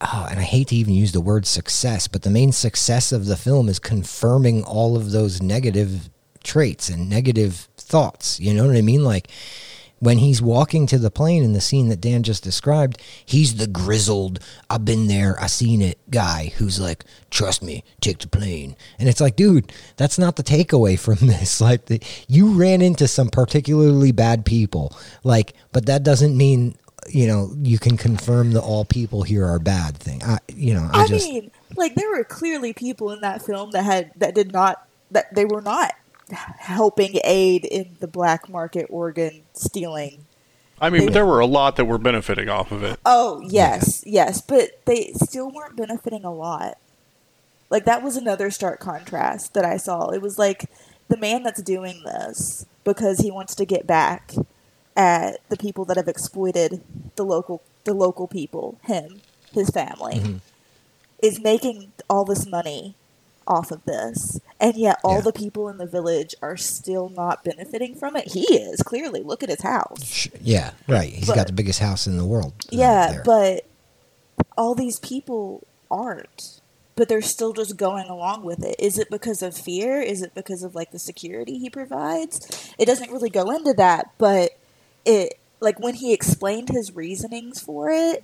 [0.02, 3.26] oh, and I hate to even use the word success, but the main success of
[3.26, 6.10] the film is confirming all of those negative
[6.44, 8.40] traits and negative thoughts.
[8.40, 9.04] You know what I mean?
[9.04, 9.30] Like
[10.06, 13.66] when he's walking to the plane in the scene that Dan just described, he's the
[13.66, 18.76] grizzled, I've been there, I seen it guy who's like, trust me, take the plane.
[19.00, 21.60] And it's like, dude, that's not the takeaway from this.
[21.60, 24.96] Like, the, you ran into some particularly bad people.
[25.24, 26.76] Like, but that doesn't mean
[27.08, 30.24] you know you can confirm the all people here are bad thing.
[30.24, 33.70] I you know I, I just mean, like there were clearly people in that film
[33.72, 35.94] that had that did not that they were not
[36.32, 40.26] helping aid in the black market organ stealing.
[40.80, 43.00] I mean, They- there were a lot that were benefiting off of it.
[43.06, 46.78] Oh yes, yes, but they still weren't benefiting a lot.
[47.70, 50.10] Like that was another stark contrast that I saw.
[50.10, 50.70] It was like
[51.08, 54.34] the man that's doing this because he wants to get back
[54.96, 56.82] at the people that have exploited
[57.16, 59.22] the local the local people, him,
[59.54, 60.38] his family, mm-hmm.
[61.22, 62.96] is making all this money
[63.48, 64.40] off of this.
[64.60, 65.22] And yet all Yeah.
[65.22, 68.30] the people in the village are still not benefiting from it.
[68.34, 69.22] He is, clearly.
[69.22, 70.28] Look at his house.
[70.42, 71.12] yeah right.
[71.14, 72.54] He's But- got the biggest house in the world.
[72.66, 73.24] uh, Yeah, there.
[73.24, 73.66] but
[74.58, 75.62] all these people
[75.92, 76.62] aren't.
[76.98, 78.78] But they're still just going along with it.
[78.80, 80.00] Is it because of fear?
[80.02, 82.72] Is it because of like the security he provides?
[82.78, 84.52] It doesn't really go into that, but
[85.04, 88.24] it like when he explained his reasonings for it,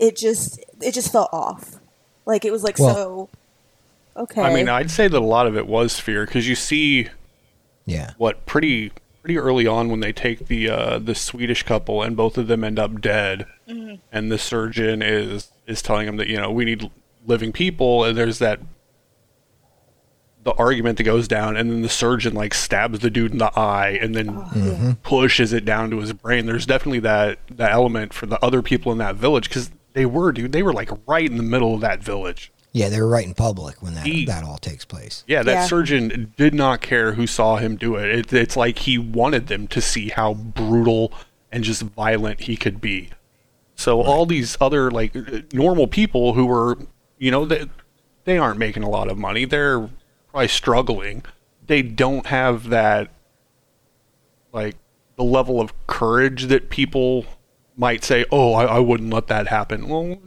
[0.00, 1.76] it just it just felt off.
[2.26, 3.28] Like it was like Well- so
[4.16, 4.42] okay.
[4.42, 7.08] I mean, I'd say that a lot of it was fear because you see
[7.86, 8.92] yeah what pretty
[9.22, 12.64] pretty early on when they take the uh, the Swedish couple and both of them
[12.64, 16.90] end up dead, and the surgeon is is telling them that you know we need
[17.26, 18.60] living people, and there's that
[20.42, 23.58] the argument that goes down, and then the surgeon like stabs the dude in the
[23.58, 24.94] eye, and then Oh, yeah.
[25.02, 26.46] pushes it down to his brain.
[26.46, 30.32] There's definitely that that element for the other people in that village because they were
[30.32, 32.50] dude, they were like right in the middle of that village.
[32.72, 35.24] Yeah they were right in public when that He- that all takes place.
[35.26, 35.66] Yeah, that Yeah.
[35.66, 38.08] surgeon did not care who saw him do it.
[38.10, 38.32] it.
[38.32, 41.12] It's like he wanted them to see how brutal
[41.52, 43.10] and just violent he could be.
[43.74, 46.78] So all these other like uh, normal people who were,
[47.18, 47.66] you know, they,
[48.24, 49.44] they aren't making a lot of money.
[49.46, 49.88] They're
[50.30, 51.24] probably struggling.
[51.66, 53.10] They don't have that
[54.52, 54.76] like
[55.16, 57.24] the level of courage that people
[57.76, 60.18] might say, "Oh, I, I wouldn't let that happen." Well,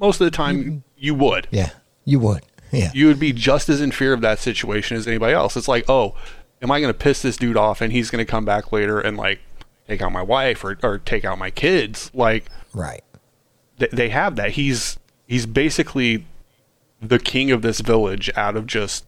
[0.00, 1.70] most of the time you would Yeah,
[2.04, 2.42] you would.
[2.72, 5.56] Yeah, you would be just as in fear of that situation as anybody else.
[5.56, 6.14] It's like, oh,
[6.60, 9.00] am I going to piss this dude off and he's going to come back later
[9.00, 9.40] and like
[9.86, 12.10] take out my wife or, or take out my kids?
[12.12, 13.02] Like right.
[13.78, 14.52] th- they have that.
[14.52, 16.26] He's he's basically
[17.00, 19.06] the king of this village out of just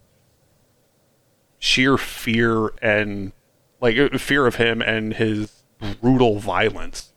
[1.58, 3.32] sheer fear and
[3.80, 5.62] like uh, fear of him and his
[6.00, 7.12] brutal violence.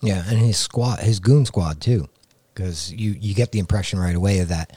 [0.00, 2.08] Yeah, and his squad, his goon squad too,
[2.54, 4.76] because you you get the impression right away of that,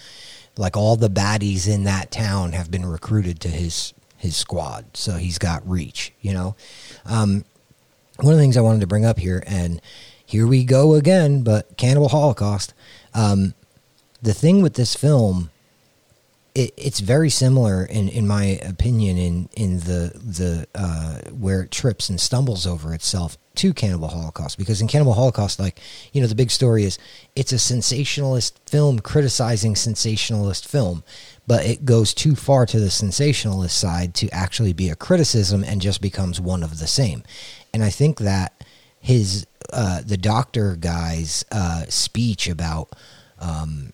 [0.58, 5.14] like all the baddies in that town have been recruited to his his squad, so
[5.14, 6.14] he's got reach.
[6.22, 6.56] You know,
[7.06, 7.46] um,
[8.20, 9.82] one of the things I wanted to bring up here, and
[10.26, 12.74] here we go again, but Cannibal Holocaust.
[13.14, 13.54] Um,
[14.22, 15.52] the thing with this film
[16.56, 21.72] it, it's very similar in, in my opinion in in the the uh, where it
[21.72, 24.58] trips and stumbles over itself to Cannibal Holocaust.
[24.58, 25.80] Because in Cannibal Holocaust like
[26.14, 26.98] you know the big story is
[27.36, 31.04] it's a sensationalist film criticizing sensationalist film
[31.46, 35.82] but it goes too far to the sensationalist side to actually be a criticism and
[35.82, 37.24] just becomes one of the same.
[37.74, 38.64] And I think that
[39.00, 42.90] his uh, the doctor guy's uh, speech about
[43.40, 43.92] um,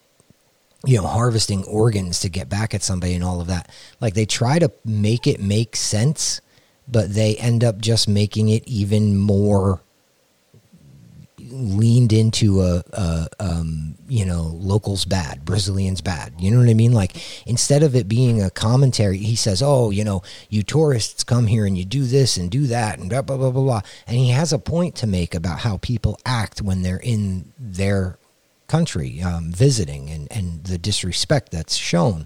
[0.85, 3.69] you know harvesting organs to get back at somebody and all of that.
[3.99, 6.41] Like they try to make it make sense
[6.91, 9.81] but they end up just making it even more
[11.53, 16.33] leaned into a, a um, you know locals bad brazilians bad.
[16.39, 16.93] You know what i mean?
[16.93, 21.47] Like instead of it being a commentary he says oh you know you tourists come
[21.47, 23.81] here and you do this and do that and blah blah blah blah blah.
[24.07, 28.17] And he has a point to make about how people act when they're in their
[28.71, 32.25] country um, visiting and and the disrespect that's shown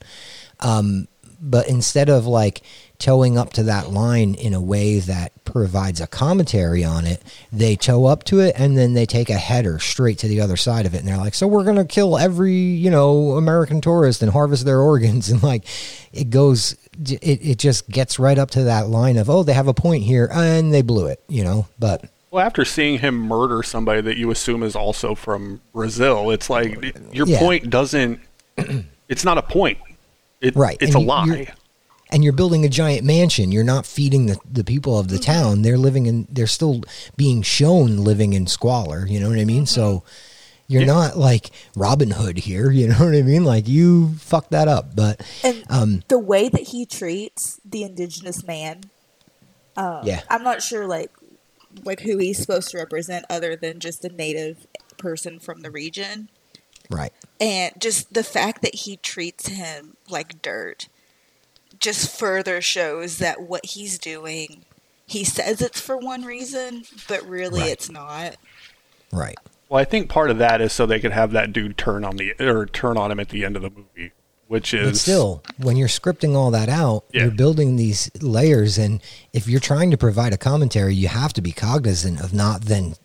[0.60, 1.08] um,
[1.40, 2.62] but instead of like
[2.98, 7.76] towing up to that line in a way that provides a commentary on it, they
[7.76, 10.86] tow up to it and then they take a header straight to the other side
[10.86, 11.00] of it.
[11.00, 14.66] And they're like, so we're going to kill every, you know, American tourist and harvest
[14.66, 15.30] their organs.
[15.36, 15.66] And like,
[16.14, 19.68] it goes, it, it just gets right up to that line of, oh, they have
[19.68, 22.06] a point here and they blew it, you know, but.
[22.36, 26.94] Well, after seeing him murder somebody that you assume is also from Brazil, it's like
[27.14, 27.40] your Yeah.
[27.40, 28.20] point doesn't.
[29.08, 29.78] It's not a point.
[30.42, 31.26] It, Right, It's and a you- lie.
[31.28, 31.48] you're-
[32.10, 33.54] and you're building a giant mansion.
[33.54, 35.32] You're not feeding the, the people of the mm-hmm.
[35.32, 35.62] town.
[35.62, 36.82] They're living in, they're still
[37.16, 39.06] being shown living in squalor.
[39.08, 39.66] You know what I mean?
[39.66, 40.08] So mm-hmm.
[40.68, 40.88] you're Yeah.
[40.88, 42.70] not like Robin Hood here.
[42.80, 43.46] You know what I mean?
[43.46, 44.94] Like you fucked that up.
[44.94, 48.82] But And Um, the way that he treats the indigenous man,
[49.78, 51.12] um, yeah, I'm not sure like
[51.84, 56.30] like who he's supposed to represent other than just a native person from the region.
[56.90, 57.12] right.
[57.40, 60.88] And just the fact that he treats him like dirt
[61.80, 64.64] just further shows that what he's doing,
[65.06, 67.72] he says it's for one reason, but really Right.
[67.72, 68.38] it's not.
[69.12, 69.38] Right.
[69.68, 72.16] Well, I think part of that is so they could have that dude turn on
[72.18, 74.12] the or turn on him at the end of the movie,
[74.48, 77.24] which is But still, when you're scripting all that out, Yeah.
[77.24, 79.02] you're building these layers, and
[79.34, 82.96] if you're trying to provide a commentary, you have to be cognizant of not then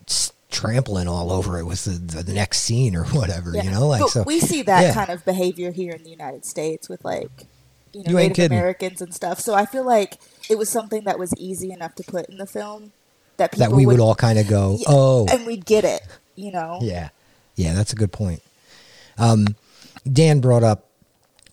[0.51, 3.55] trampling all over it with the, the next scene or whatever.
[3.57, 4.23] You know, like but so.
[4.25, 4.95] we see that yeah.
[4.95, 7.31] kind of behavior here in the United States with like
[7.93, 8.59] you know You Native kidding.
[8.59, 9.41] Americans and stuff.
[9.41, 10.19] So I feel like
[10.49, 12.93] it was something that was easy enough to put in the film
[13.37, 16.03] that people that we would all kind of go, Yeah, oh, and we'd get it.
[16.37, 17.09] You know, yeah,
[17.57, 18.43] yeah, that's a good point.
[19.19, 19.57] Um,
[20.11, 20.87] Dan brought up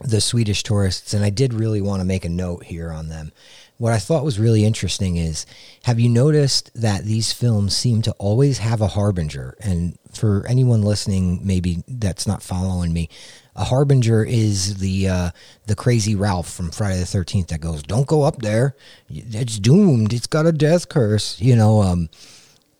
[0.01, 3.31] the Swedish tourists, and I did really want to make a note here on them.
[3.77, 5.45] What I thought was really interesting is
[5.83, 9.55] have you noticed that these films seem to always have a harbinger?
[9.61, 13.07] And for anyone listening, maybe that's not following me,
[13.55, 15.29] a harbinger is the uh,
[15.65, 18.75] the crazy Ralph from Friday the Thirteenth that goes, "Don't go up there;
[19.09, 20.13] it's doomed.
[20.13, 22.09] It's got a death curse." You know, um,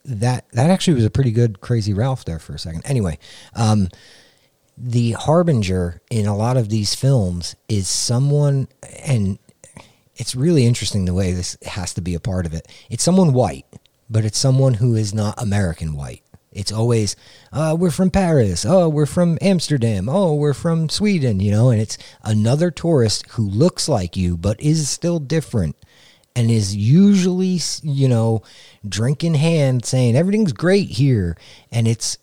[0.06, 2.84] that that actually was a pretty good crazy Ralph there for a second.
[2.86, 3.18] Anyway,
[3.56, 3.90] um,
[4.78, 8.68] the harbinger in a lot of these films is someone,
[9.04, 9.40] and
[10.16, 12.68] it's really interesting the way this has to be a part of it.
[12.90, 13.66] It's someone white,
[14.10, 16.22] but it's someone who is not American white.
[16.52, 17.16] It's always,
[17.52, 18.66] uh, we're from Paris.
[18.66, 20.10] Oh, we're from Amsterdam.
[20.10, 24.60] Oh, we're from Sweden, you know, and it's another tourist who looks like you, but
[24.60, 25.76] is still different
[26.36, 28.44] and is usually, you know,
[28.88, 31.36] drink in hand saying everything's great here.
[31.72, 32.18] And it's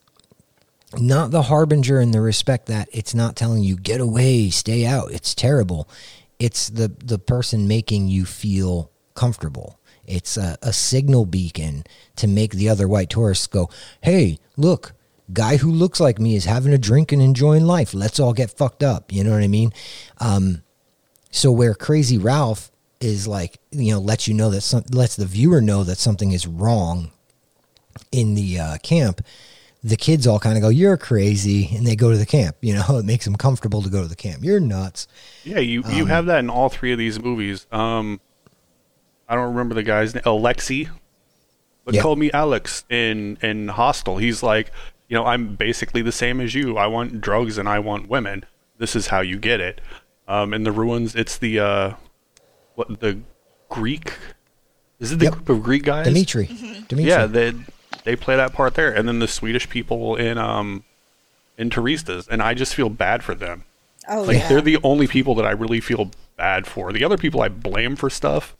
[0.98, 5.12] not the harbinger in the respect that it's not telling you get away, stay out.
[5.12, 5.88] It's terrible.
[6.38, 9.78] It's the the person making you feel comfortable.
[10.06, 11.84] It's a, a signal beacon
[12.16, 14.92] to make the other white tourists go, "Hey, look,
[15.32, 17.94] guy who looks like me is having a drink and enjoying life.
[17.94, 19.72] Let's all get fucked up." You know what I mean?
[20.18, 20.62] Um,
[21.30, 25.26] so where Crazy Ralph is like, you know, lets you know that some lets the
[25.26, 27.10] viewer know that something is wrong
[28.12, 29.20] in the uh, camp,
[29.84, 32.56] the kids all kind of go, "You're crazy," and they go to the camp.
[32.62, 34.42] You know, it makes them comfortable to go to the camp.
[34.42, 35.06] You're nuts.
[35.44, 37.66] Yeah, you Um, you have that in all three of these movies.
[37.70, 38.20] Um,
[39.28, 40.24] I don't remember the guy's name.
[40.24, 40.88] Alexi,
[41.84, 42.02] but Yeah.
[42.02, 44.16] call me Alex in in Hostel.
[44.18, 44.70] He's like,
[45.08, 46.76] you know, I'm basically the same as you.
[46.78, 48.44] I want drugs and I want women.
[48.78, 49.80] This is how you get it.
[50.26, 51.92] Um, in the ruins, it's the uh,
[52.74, 53.18] what the
[53.68, 54.14] Greek.
[54.98, 55.34] Is it the Yep.
[55.34, 56.06] group of Greek guys?
[56.06, 56.46] Dimitri,
[56.88, 57.04] Dimitri.
[57.04, 57.52] Yeah, they
[58.04, 60.84] they play that part there, and then the Swedish people in um
[61.58, 63.64] in Turistas, and I just feel bad for them.
[64.08, 66.92] oh Like yeah, they're the only people that I really feel bad for.
[66.92, 68.56] The other people I blame for stuff,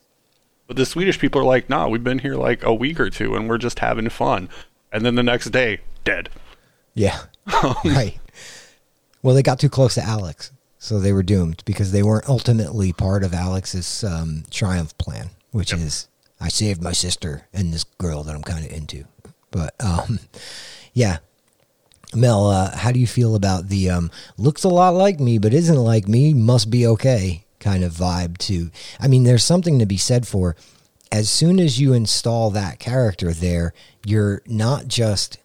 [0.67, 3.35] but the Swedish people are like, "Nah, we've been here like a week or two,
[3.37, 4.49] and we're just having fun."
[4.93, 6.29] And then the next day, dead.
[6.95, 7.23] yeah,
[7.85, 8.19] right.
[9.23, 12.93] Well, they got too close to Alex, so they were doomed because they weren't ultimately
[12.93, 15.81] part of Alex's um, triumph plan, which Yep.
[15.81, 16.09] is
[16.41, 19.07] I saved my sister and this girl that I'm kind of into.
[19.55, 20.19] But um,
[20.95, 21.19] yeah,
[22.13, 25.55] Mel, uh, how do you feel about the um, looks a lot like me but
[25.55, 28.71] isn't like me, must be okay kind of vibe too.
[29.01, 30.57] I mean, there's something to be said for
[31.13, 33.73] as soon as you install that character there,
[34.05, 35.39] you're not just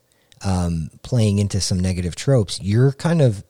[0.43, 2.59] um, playing into some negative tropes.
[2.61, 3.43] You're kind of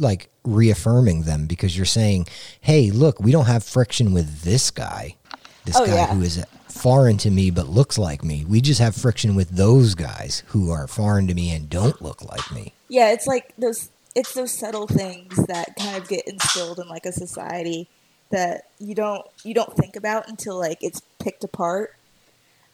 [0.00, 2.26] like reaffirming them because you're saying,
[2.60, 5.16] "Hey, look, we don't have friction with this guy,
[5.64, 6.14] this Oh, guy yeah.
[6.14, 8.44] who is foreign to me but looks like me.
[8.44, 12.22] We just have friction with those guys who are foreign to me and don't look
[12.22, 12.72] like me.
[12.88, 17.06] Yeah, it's like those it's those subtle things that kind of get instilled in like
[17.06, 17.88] a society
[18.30, 21.94] that you don't you don't think about until like it's picked apart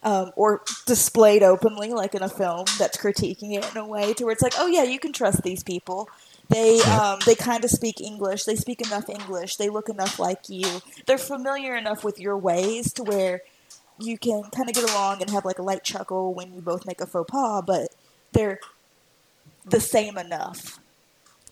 [0.03, 4.25] um, or displayed openly, like in a film that's critiquing it in a way to
[4.25, 6.09] where it's like, oh yeah, you can trust these people.
[6.49, 8.45] They um, they kind of speak English.
[8.45, 9.57] They speak enough English.
[9.57, 10.81] They look enough like you.
[11.07, 13.43] They're familiar enough with your ways to where
[13.99, 16.87] you can kind of get along and have like a light chuckle when you both
[16.87, 17.63] make a faux pas.
[17.67, 17.89] But
[18.33, 18.61] they're
[19.65, 20.79] the same enough.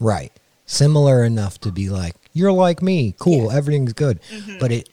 [0.01, 0.33] Right.
[0.67, 3.15] Similar enough to be like, you're like me.
[3.19, 3.51] Cool.
[3.51, 3.57] Yeah.
[3.59, 4.21] Everything's good.
[4.31, 4.59] Mm-hmm.
[4.59, 4.89] But it,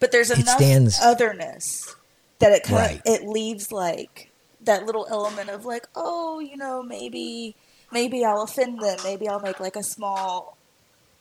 [0.00, 1.94] But there's It enough stands- otherness
[2.40, 2.96] that it kind Right.
[2.96, 4.30] of it leaves like
[4.62, 7.54] that little element of like, oh, you know, maybe
[7.92, 8.98] maybe I'll offend them.
[9.04, 10.56] Maybe I'll make like a small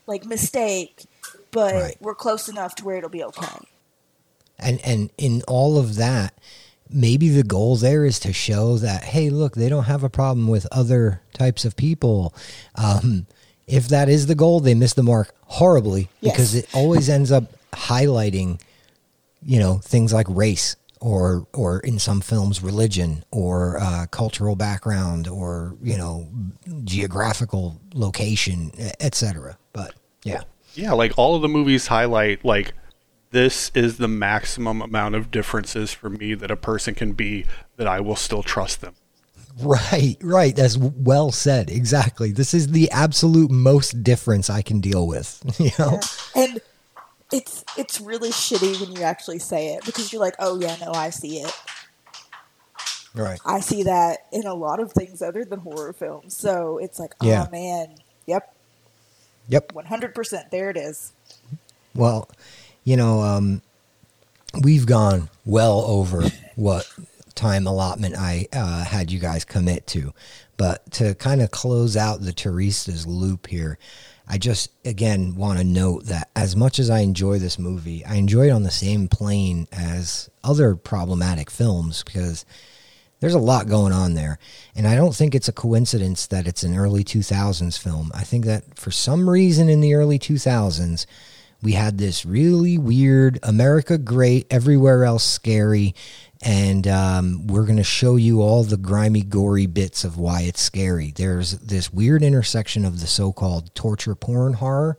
[0.08, 1.06] like mistake,
[1.52, 1.98] but Right.
[2.02, 3.68] we're close enough to where it'll be okay.
[4.60, 6.34] And, and in all of that,
[6.90, 10.48] maybe the goal there is to show that, hey, look, they don't have a problem
[10.48, 12.34] with other types of people.
[12.76, 13.26] Um,
[13.68, 17.46] if that is the goal, they miss the mark horribly because it always ends up
[17.72, 18.62] highlighting,
[19.44, 25.28] you know, things like race or or in some films religion or uh, cultural background
[25.28, 26.28] or you know
[26.86, 28.72] geographical location,
[29.02, 29.58] etc.
[29.74, 29.94] But
[30.24, 30.44] yeah,
[30.76, 32.74] Yeah, like all of the movies highlight like
[33.34, 37.46] this is the maximum amount of differences for me that a person can be
[37.78, 38.96] that I will still trust them.
[39.62, 40.56] Right, right.
[40.56, 41.70] That's well said.
[41.70, 42.32] Exactly.
[42.32, 45.44] This is the absolute most difference I can deal with.
[45.60, 46.00] You know?
[46.36, 46.62] And
[47.32, 50.92] it's it's really shitty when you actually say it because you're like, oh yeah, no,
[50.92, 51.52] I see it.
[53.16, 53.40] Right.
[53.46, 56.36] I see that in a lot of things other than horror films.
[56.36, 57.46] So it's like, oh, Yeah.
[57.48, 57.96] oh man,
[58.26, 58.56] yep,
[59.50, 59.74] Yep.
[59.74, 61.14] one hundred percent, there it is.
[61.96, 62.28] Well,
[62.84, 63.62] you know, um,
[64.62, 66.24] we've gone well over
[66.56, 66.92] what
[67.36, 70.14] time allotment I uh, had you guys commit to.
[70.58, 73.80] But to kind of close out the Turistas loop here,
[74.28, 78.16] I just, again, want to note that as much as I enjoy this movie, I
[78.16, 82.46] enjoy it on the same plane as other problematic films because
[83.20, 84.38] there's a lot going on there.
[84.76, 88.12] And I don't think it's a coincidence that it's an early 2000s film.
[88.14, 91.06] I think that for some reason in the early 2000s,
[91.64, 95.96] we had this really weird America great, everywhere else scary.
[96.46, 100.62] And um, we're going to show you all the grimy, gory bits of why it's
[100.62, 101.14] scary.
[101.16, 104.98] There's this weird intersection of the so called torture porn horror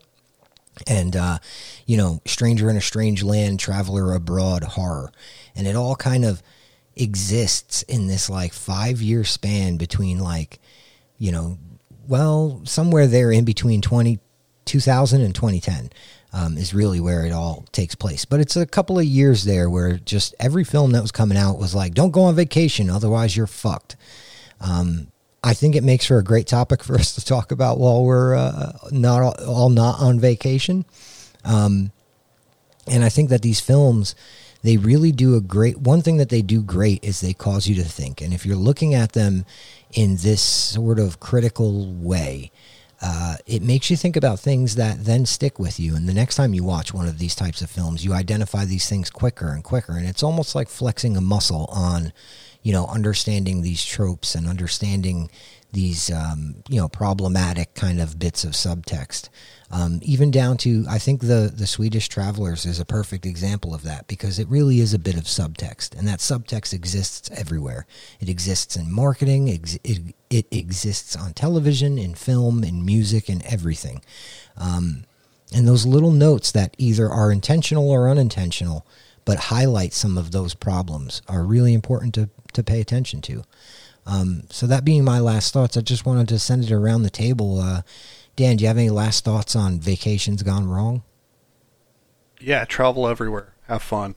[0.89, 1.39] and uh,
[1.87, 5.13] you know stranger in a strange land traveler abroad horror
[5.55, 6.43] and it all kind of
[6.97, 10.59] exists in this like five year span between like
[11.17, 11.59] you know
[12.09, 14.19] well somewhere there in between 20,
[14.65, 15.91] 2000 and 2010
[16.35, 19.71] um, is really where it all takes place but it's a couple of years there
[19.71, 23.35] where just every film that was coming out was like don't go on vacation otherwise
[23.37, 23.97] you're fucked
[25.45, 28.35] I think it makes for a great topic for us to talk about while we're
[28.35, 30.85] uh, not all, all not on vacation.
[31.45, 31.93] Um,
[32.87, 34.15] and I think that these films,
[34.63, 35.79] they really do a great.
[35.79, 38.21] One thing that they do great is they cause you to think.
[38.21, 39.45] And if you're looking at them
[39.93, 42.51] in this sort of critical way,
[43.07, 45.95] uh, it makes you think about things that then stick with you.
[45.95, 48.89] And the next time you watch one of these types of films, you identify these
[48.89, 49.93] things quicker and quicker.
[49.93, 52.15] And it's almost like flexing a muscle on,
[52.63, 55.31] you know, understanding these tropes and understanding
[55.71, 59.29] these, um, you know, problematic kind of bits of subtext.
[59.71, 63.83] Um, even down to, I think the the Swedish Travelers is a perfect example of
[63.83, 67.87] that because it really is a bit of subtext, and that subtext exists everywhere.
[68.21, 73.43] It exists in marketing, ex- it, it exists on television, in film, in music, and
[73.43, 74.03] everything.
[74.57, 75.05] Um,
[75.53, 78.87] and those little notes that either are intentional or unintentional,
[79.25, 83.43] but highlight some of those problems, are really important to to pay attention to.
[84.07, 87.11] Um, so that being my last thoughts, I just wanted to send it around the
[87.11, 87.61] table.
[87.61, 87.83] Uh,
[88.37, 91.03] Dan, do you have any last thoughts on vacations gone wrong?
[92.41, 93.55] Yeah, travel everywhere.
[93.69, 94.15] Have fun.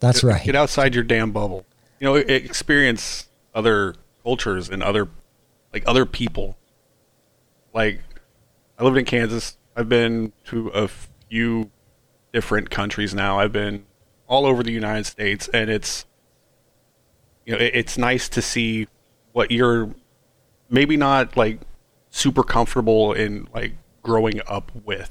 [0.00, 0.44] That's Get- right.
[0.44, 1.66] Get outside your damn bubble.
[1.98, 5.08] You know, experience other cultures and other
[5.72, 6.56] like other people.
[7.74, 8.00] Like
[8.78, 9.56] I lived in Kansas.
[9.76, 11.70] I've been to a few
[12.32, 13.38] different countries now.
[13.38, 13.84] I've been
[14.26, 16.06] all over the United States and it's
[17.44, 18.88] you know, it, it's nice to see
[19.32, 19.94] what you're
[20.70, 21.60] maybe not like
[22.10, 25.10] super comfortable in like growing up with.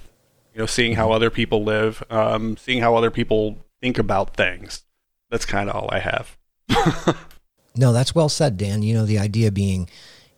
[0.54, 4.84] You know, seeing how other people live, um, seeing how other people think about things.
[5.30, 6.38] That's kind of all I have.
[7.76, 8.82] No, that's well said, Dan.
[8.82, 9.90] You know, the idea being,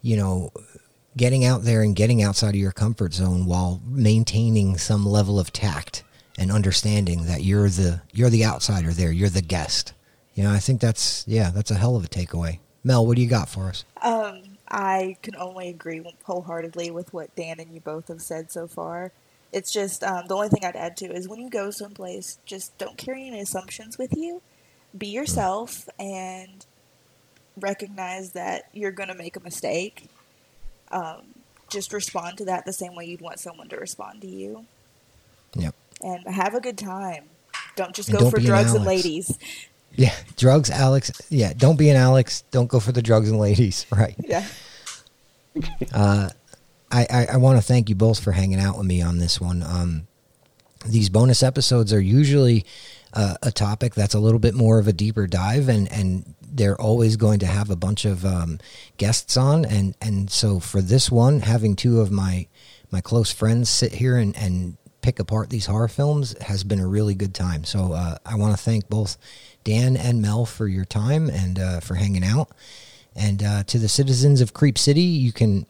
[0.01, 0.51] you know,
[1.17, 5.51] getting out there and getting outside of your comfort zone while maintaining some level of
[5.51, 6.03] tact
[6.37, 9.93] and understanding that you're the you're the outsider there, you're the guest.
[10.35, 12.59] You know, I think that's yeah, that's a hell of a takeaway.
[12.83, 13.85] Mel, what do you got for us?
[14.01, 18.67] Um, I can only agree wholeheartedly with what Dan and you both have said so
[18.67, 19.11] far.
[19.51, 22.77] It's just um, the only thing I'd add to is when you go someplace, just
[22.77, 24.41] don't carry any assumptions with you.
[24.97, 26.65] Be yourself and
[27.59, 30.07] recognize that you're going to make a mistake.
[30.89, 31.35] Um,
[31.69, 34.65] just respond to that the same way you'd want someone to respond to you.
[35.55, 35.75] Yep.
[36.01, 37.25] And have a good time.
[37.75, 39.37] Don't just And go don't for be an drugs and ladies.
[39.95, 41.11] Yeah, drugs, Alex.
[41.29, 42.43] Yeah, don't be an Alex.
[42.51, 43.85] Don't go for the drugs and ladies.
[43.95, 44.15] Right.
[44.19, 44.45] Yeah.
[46.91, 49.39] I, I, I want to thank you both for hanging out with me on this
[49.39, 49.63] one.
[49.63, 50.07] Um,
[50.85, 52.65] these bonus episodes are usually
[53.13, 56.79] uh, a topic that's a little bit more of a deeper dive, and, and they're
[56.79, 58.59] always going to have a bunch of um,
[58.97, 59.63] guests on.
[59.65, 62.47] And, and so for this one, having two of my
[62.91, 66.87] my close friends sit here and, and pick apart these horror films has been a
[66.87, 67.63] really good time.
[67.63, 69.17] So uh, I want to thank both
[69.63, 72.49] Dan and Mel for your time and uh, for hanging out.
[73.15, 75.65] And uh, to the citizens of Creep City, you can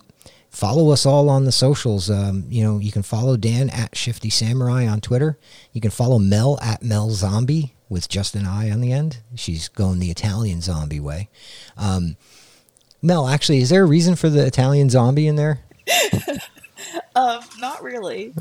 [0.50, 2.10] follow us all on the socials.
[2.10, 5.38] Um, you know, you can follow Dan at Shifty Samurai on Twitter.
[5.74, 9.20] You can follow Mel at Mel Zombi with just an I on the end.
[9.36, 11.30] She's going the Italian zombie way.
[11.78, 12.16] Um,
[13.02, 15.62] Mel, actually, is there a reason for the Italian zombie in there?
[17.16, 18.34] Um, not really.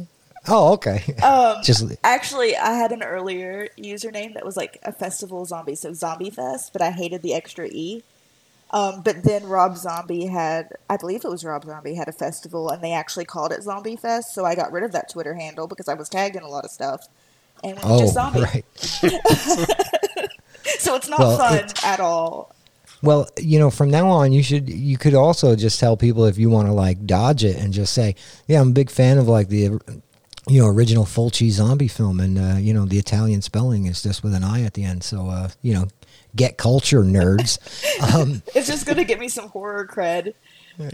[0.48, 1.02] Oh, okay.
[1.22, 5.92] Um, Just Actually, I had an earlier username that was like a festival zombie, so
[5.92, 8.02] Zombie Fest, but I hated the extra E.
[8.72, 12.70] Um, but then Rob Zombie had, I believe it was Rob Zombie, had a festival
[12.70, 15.66] and they actually called it Zombie Fest, so I got rid of that Twitter handle
[15.66, 17.08] because I was tagged in a lot of stuff.
[17.64, 18.40] And with oh, just zombie.
[18.42, 18.64] right.
[20.78, 22.54] So it's not Well, fun it- at all.
[23.02, 26.36] Well, you know, from now on, you should you could also just tell people if
[26.36, 28.14] you want to like dodge it and just say,
[28.46, 29.80] "Yeah, I'm a big fan of like the
[30.48, 34.22] you know original Fulci zombie film, and uh, you know the Italian spelling is just
[34.22, 35.86] with an I at the end." So uh, you know,
[36.36, 37.58] get culture, nerds.
[38.14, 40.34] um, It's just going to give me some horror cred.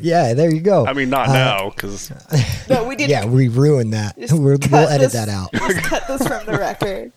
[0.00, 0.84] yeah, there you go.
[0.86, 2.10] I mean, not Uh, now because
[2.68, 3.10] No, we didn't.
[3.10, 4.16] Yeah, we ruined that.
[4.32, 5.52] We're, we'll edit this- that out.
[5.52, 7.12] Just cut this from the record.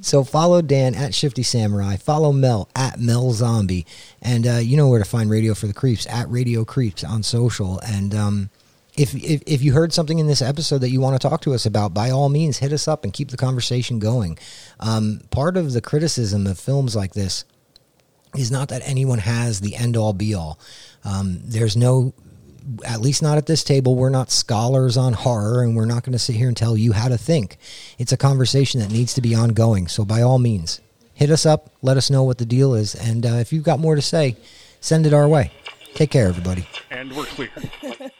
[0.00, 1.96] So follow Dan at Shifty Samurai.
[1.96, 3.84] Follow Mel at Mel Zombi,
[4.22, 7.22] and uh, you know where to find Radio for the Creeps at Radio Creeps on
[7.22, 7.80] social.
[7.80, 8.50] And um,
[8.98, 11.54] if, if if you heard something in this episode that you want to talk to
[11.54, 14.38] us about, by all means, hit us up and keep the conversation going.
[14.80, 17.44] Um, part of the criticism of films like this
[18.34, 20.58] is not that anyone has the end all be all.
[21.04, 22.12] Um, there's no,
[22.84, 26.12] at least not at this table, we're not scholars on horror and we're not going
[26.12, 27.56] to sit here and tell you how to think.
[27.98, 29.88] It's a conversation that needs to be ongoing.
[29.88, 30.80] So by all means,
[31.14, 32.94] hit us up, let us know what the deal is.
[32.94, 34.36] And uh, if you've got more to say,
[34.80, 35.52] send it our way.
[35.94, 36.68] Take care, everybody.
[36.90, 37.50] and we're clear.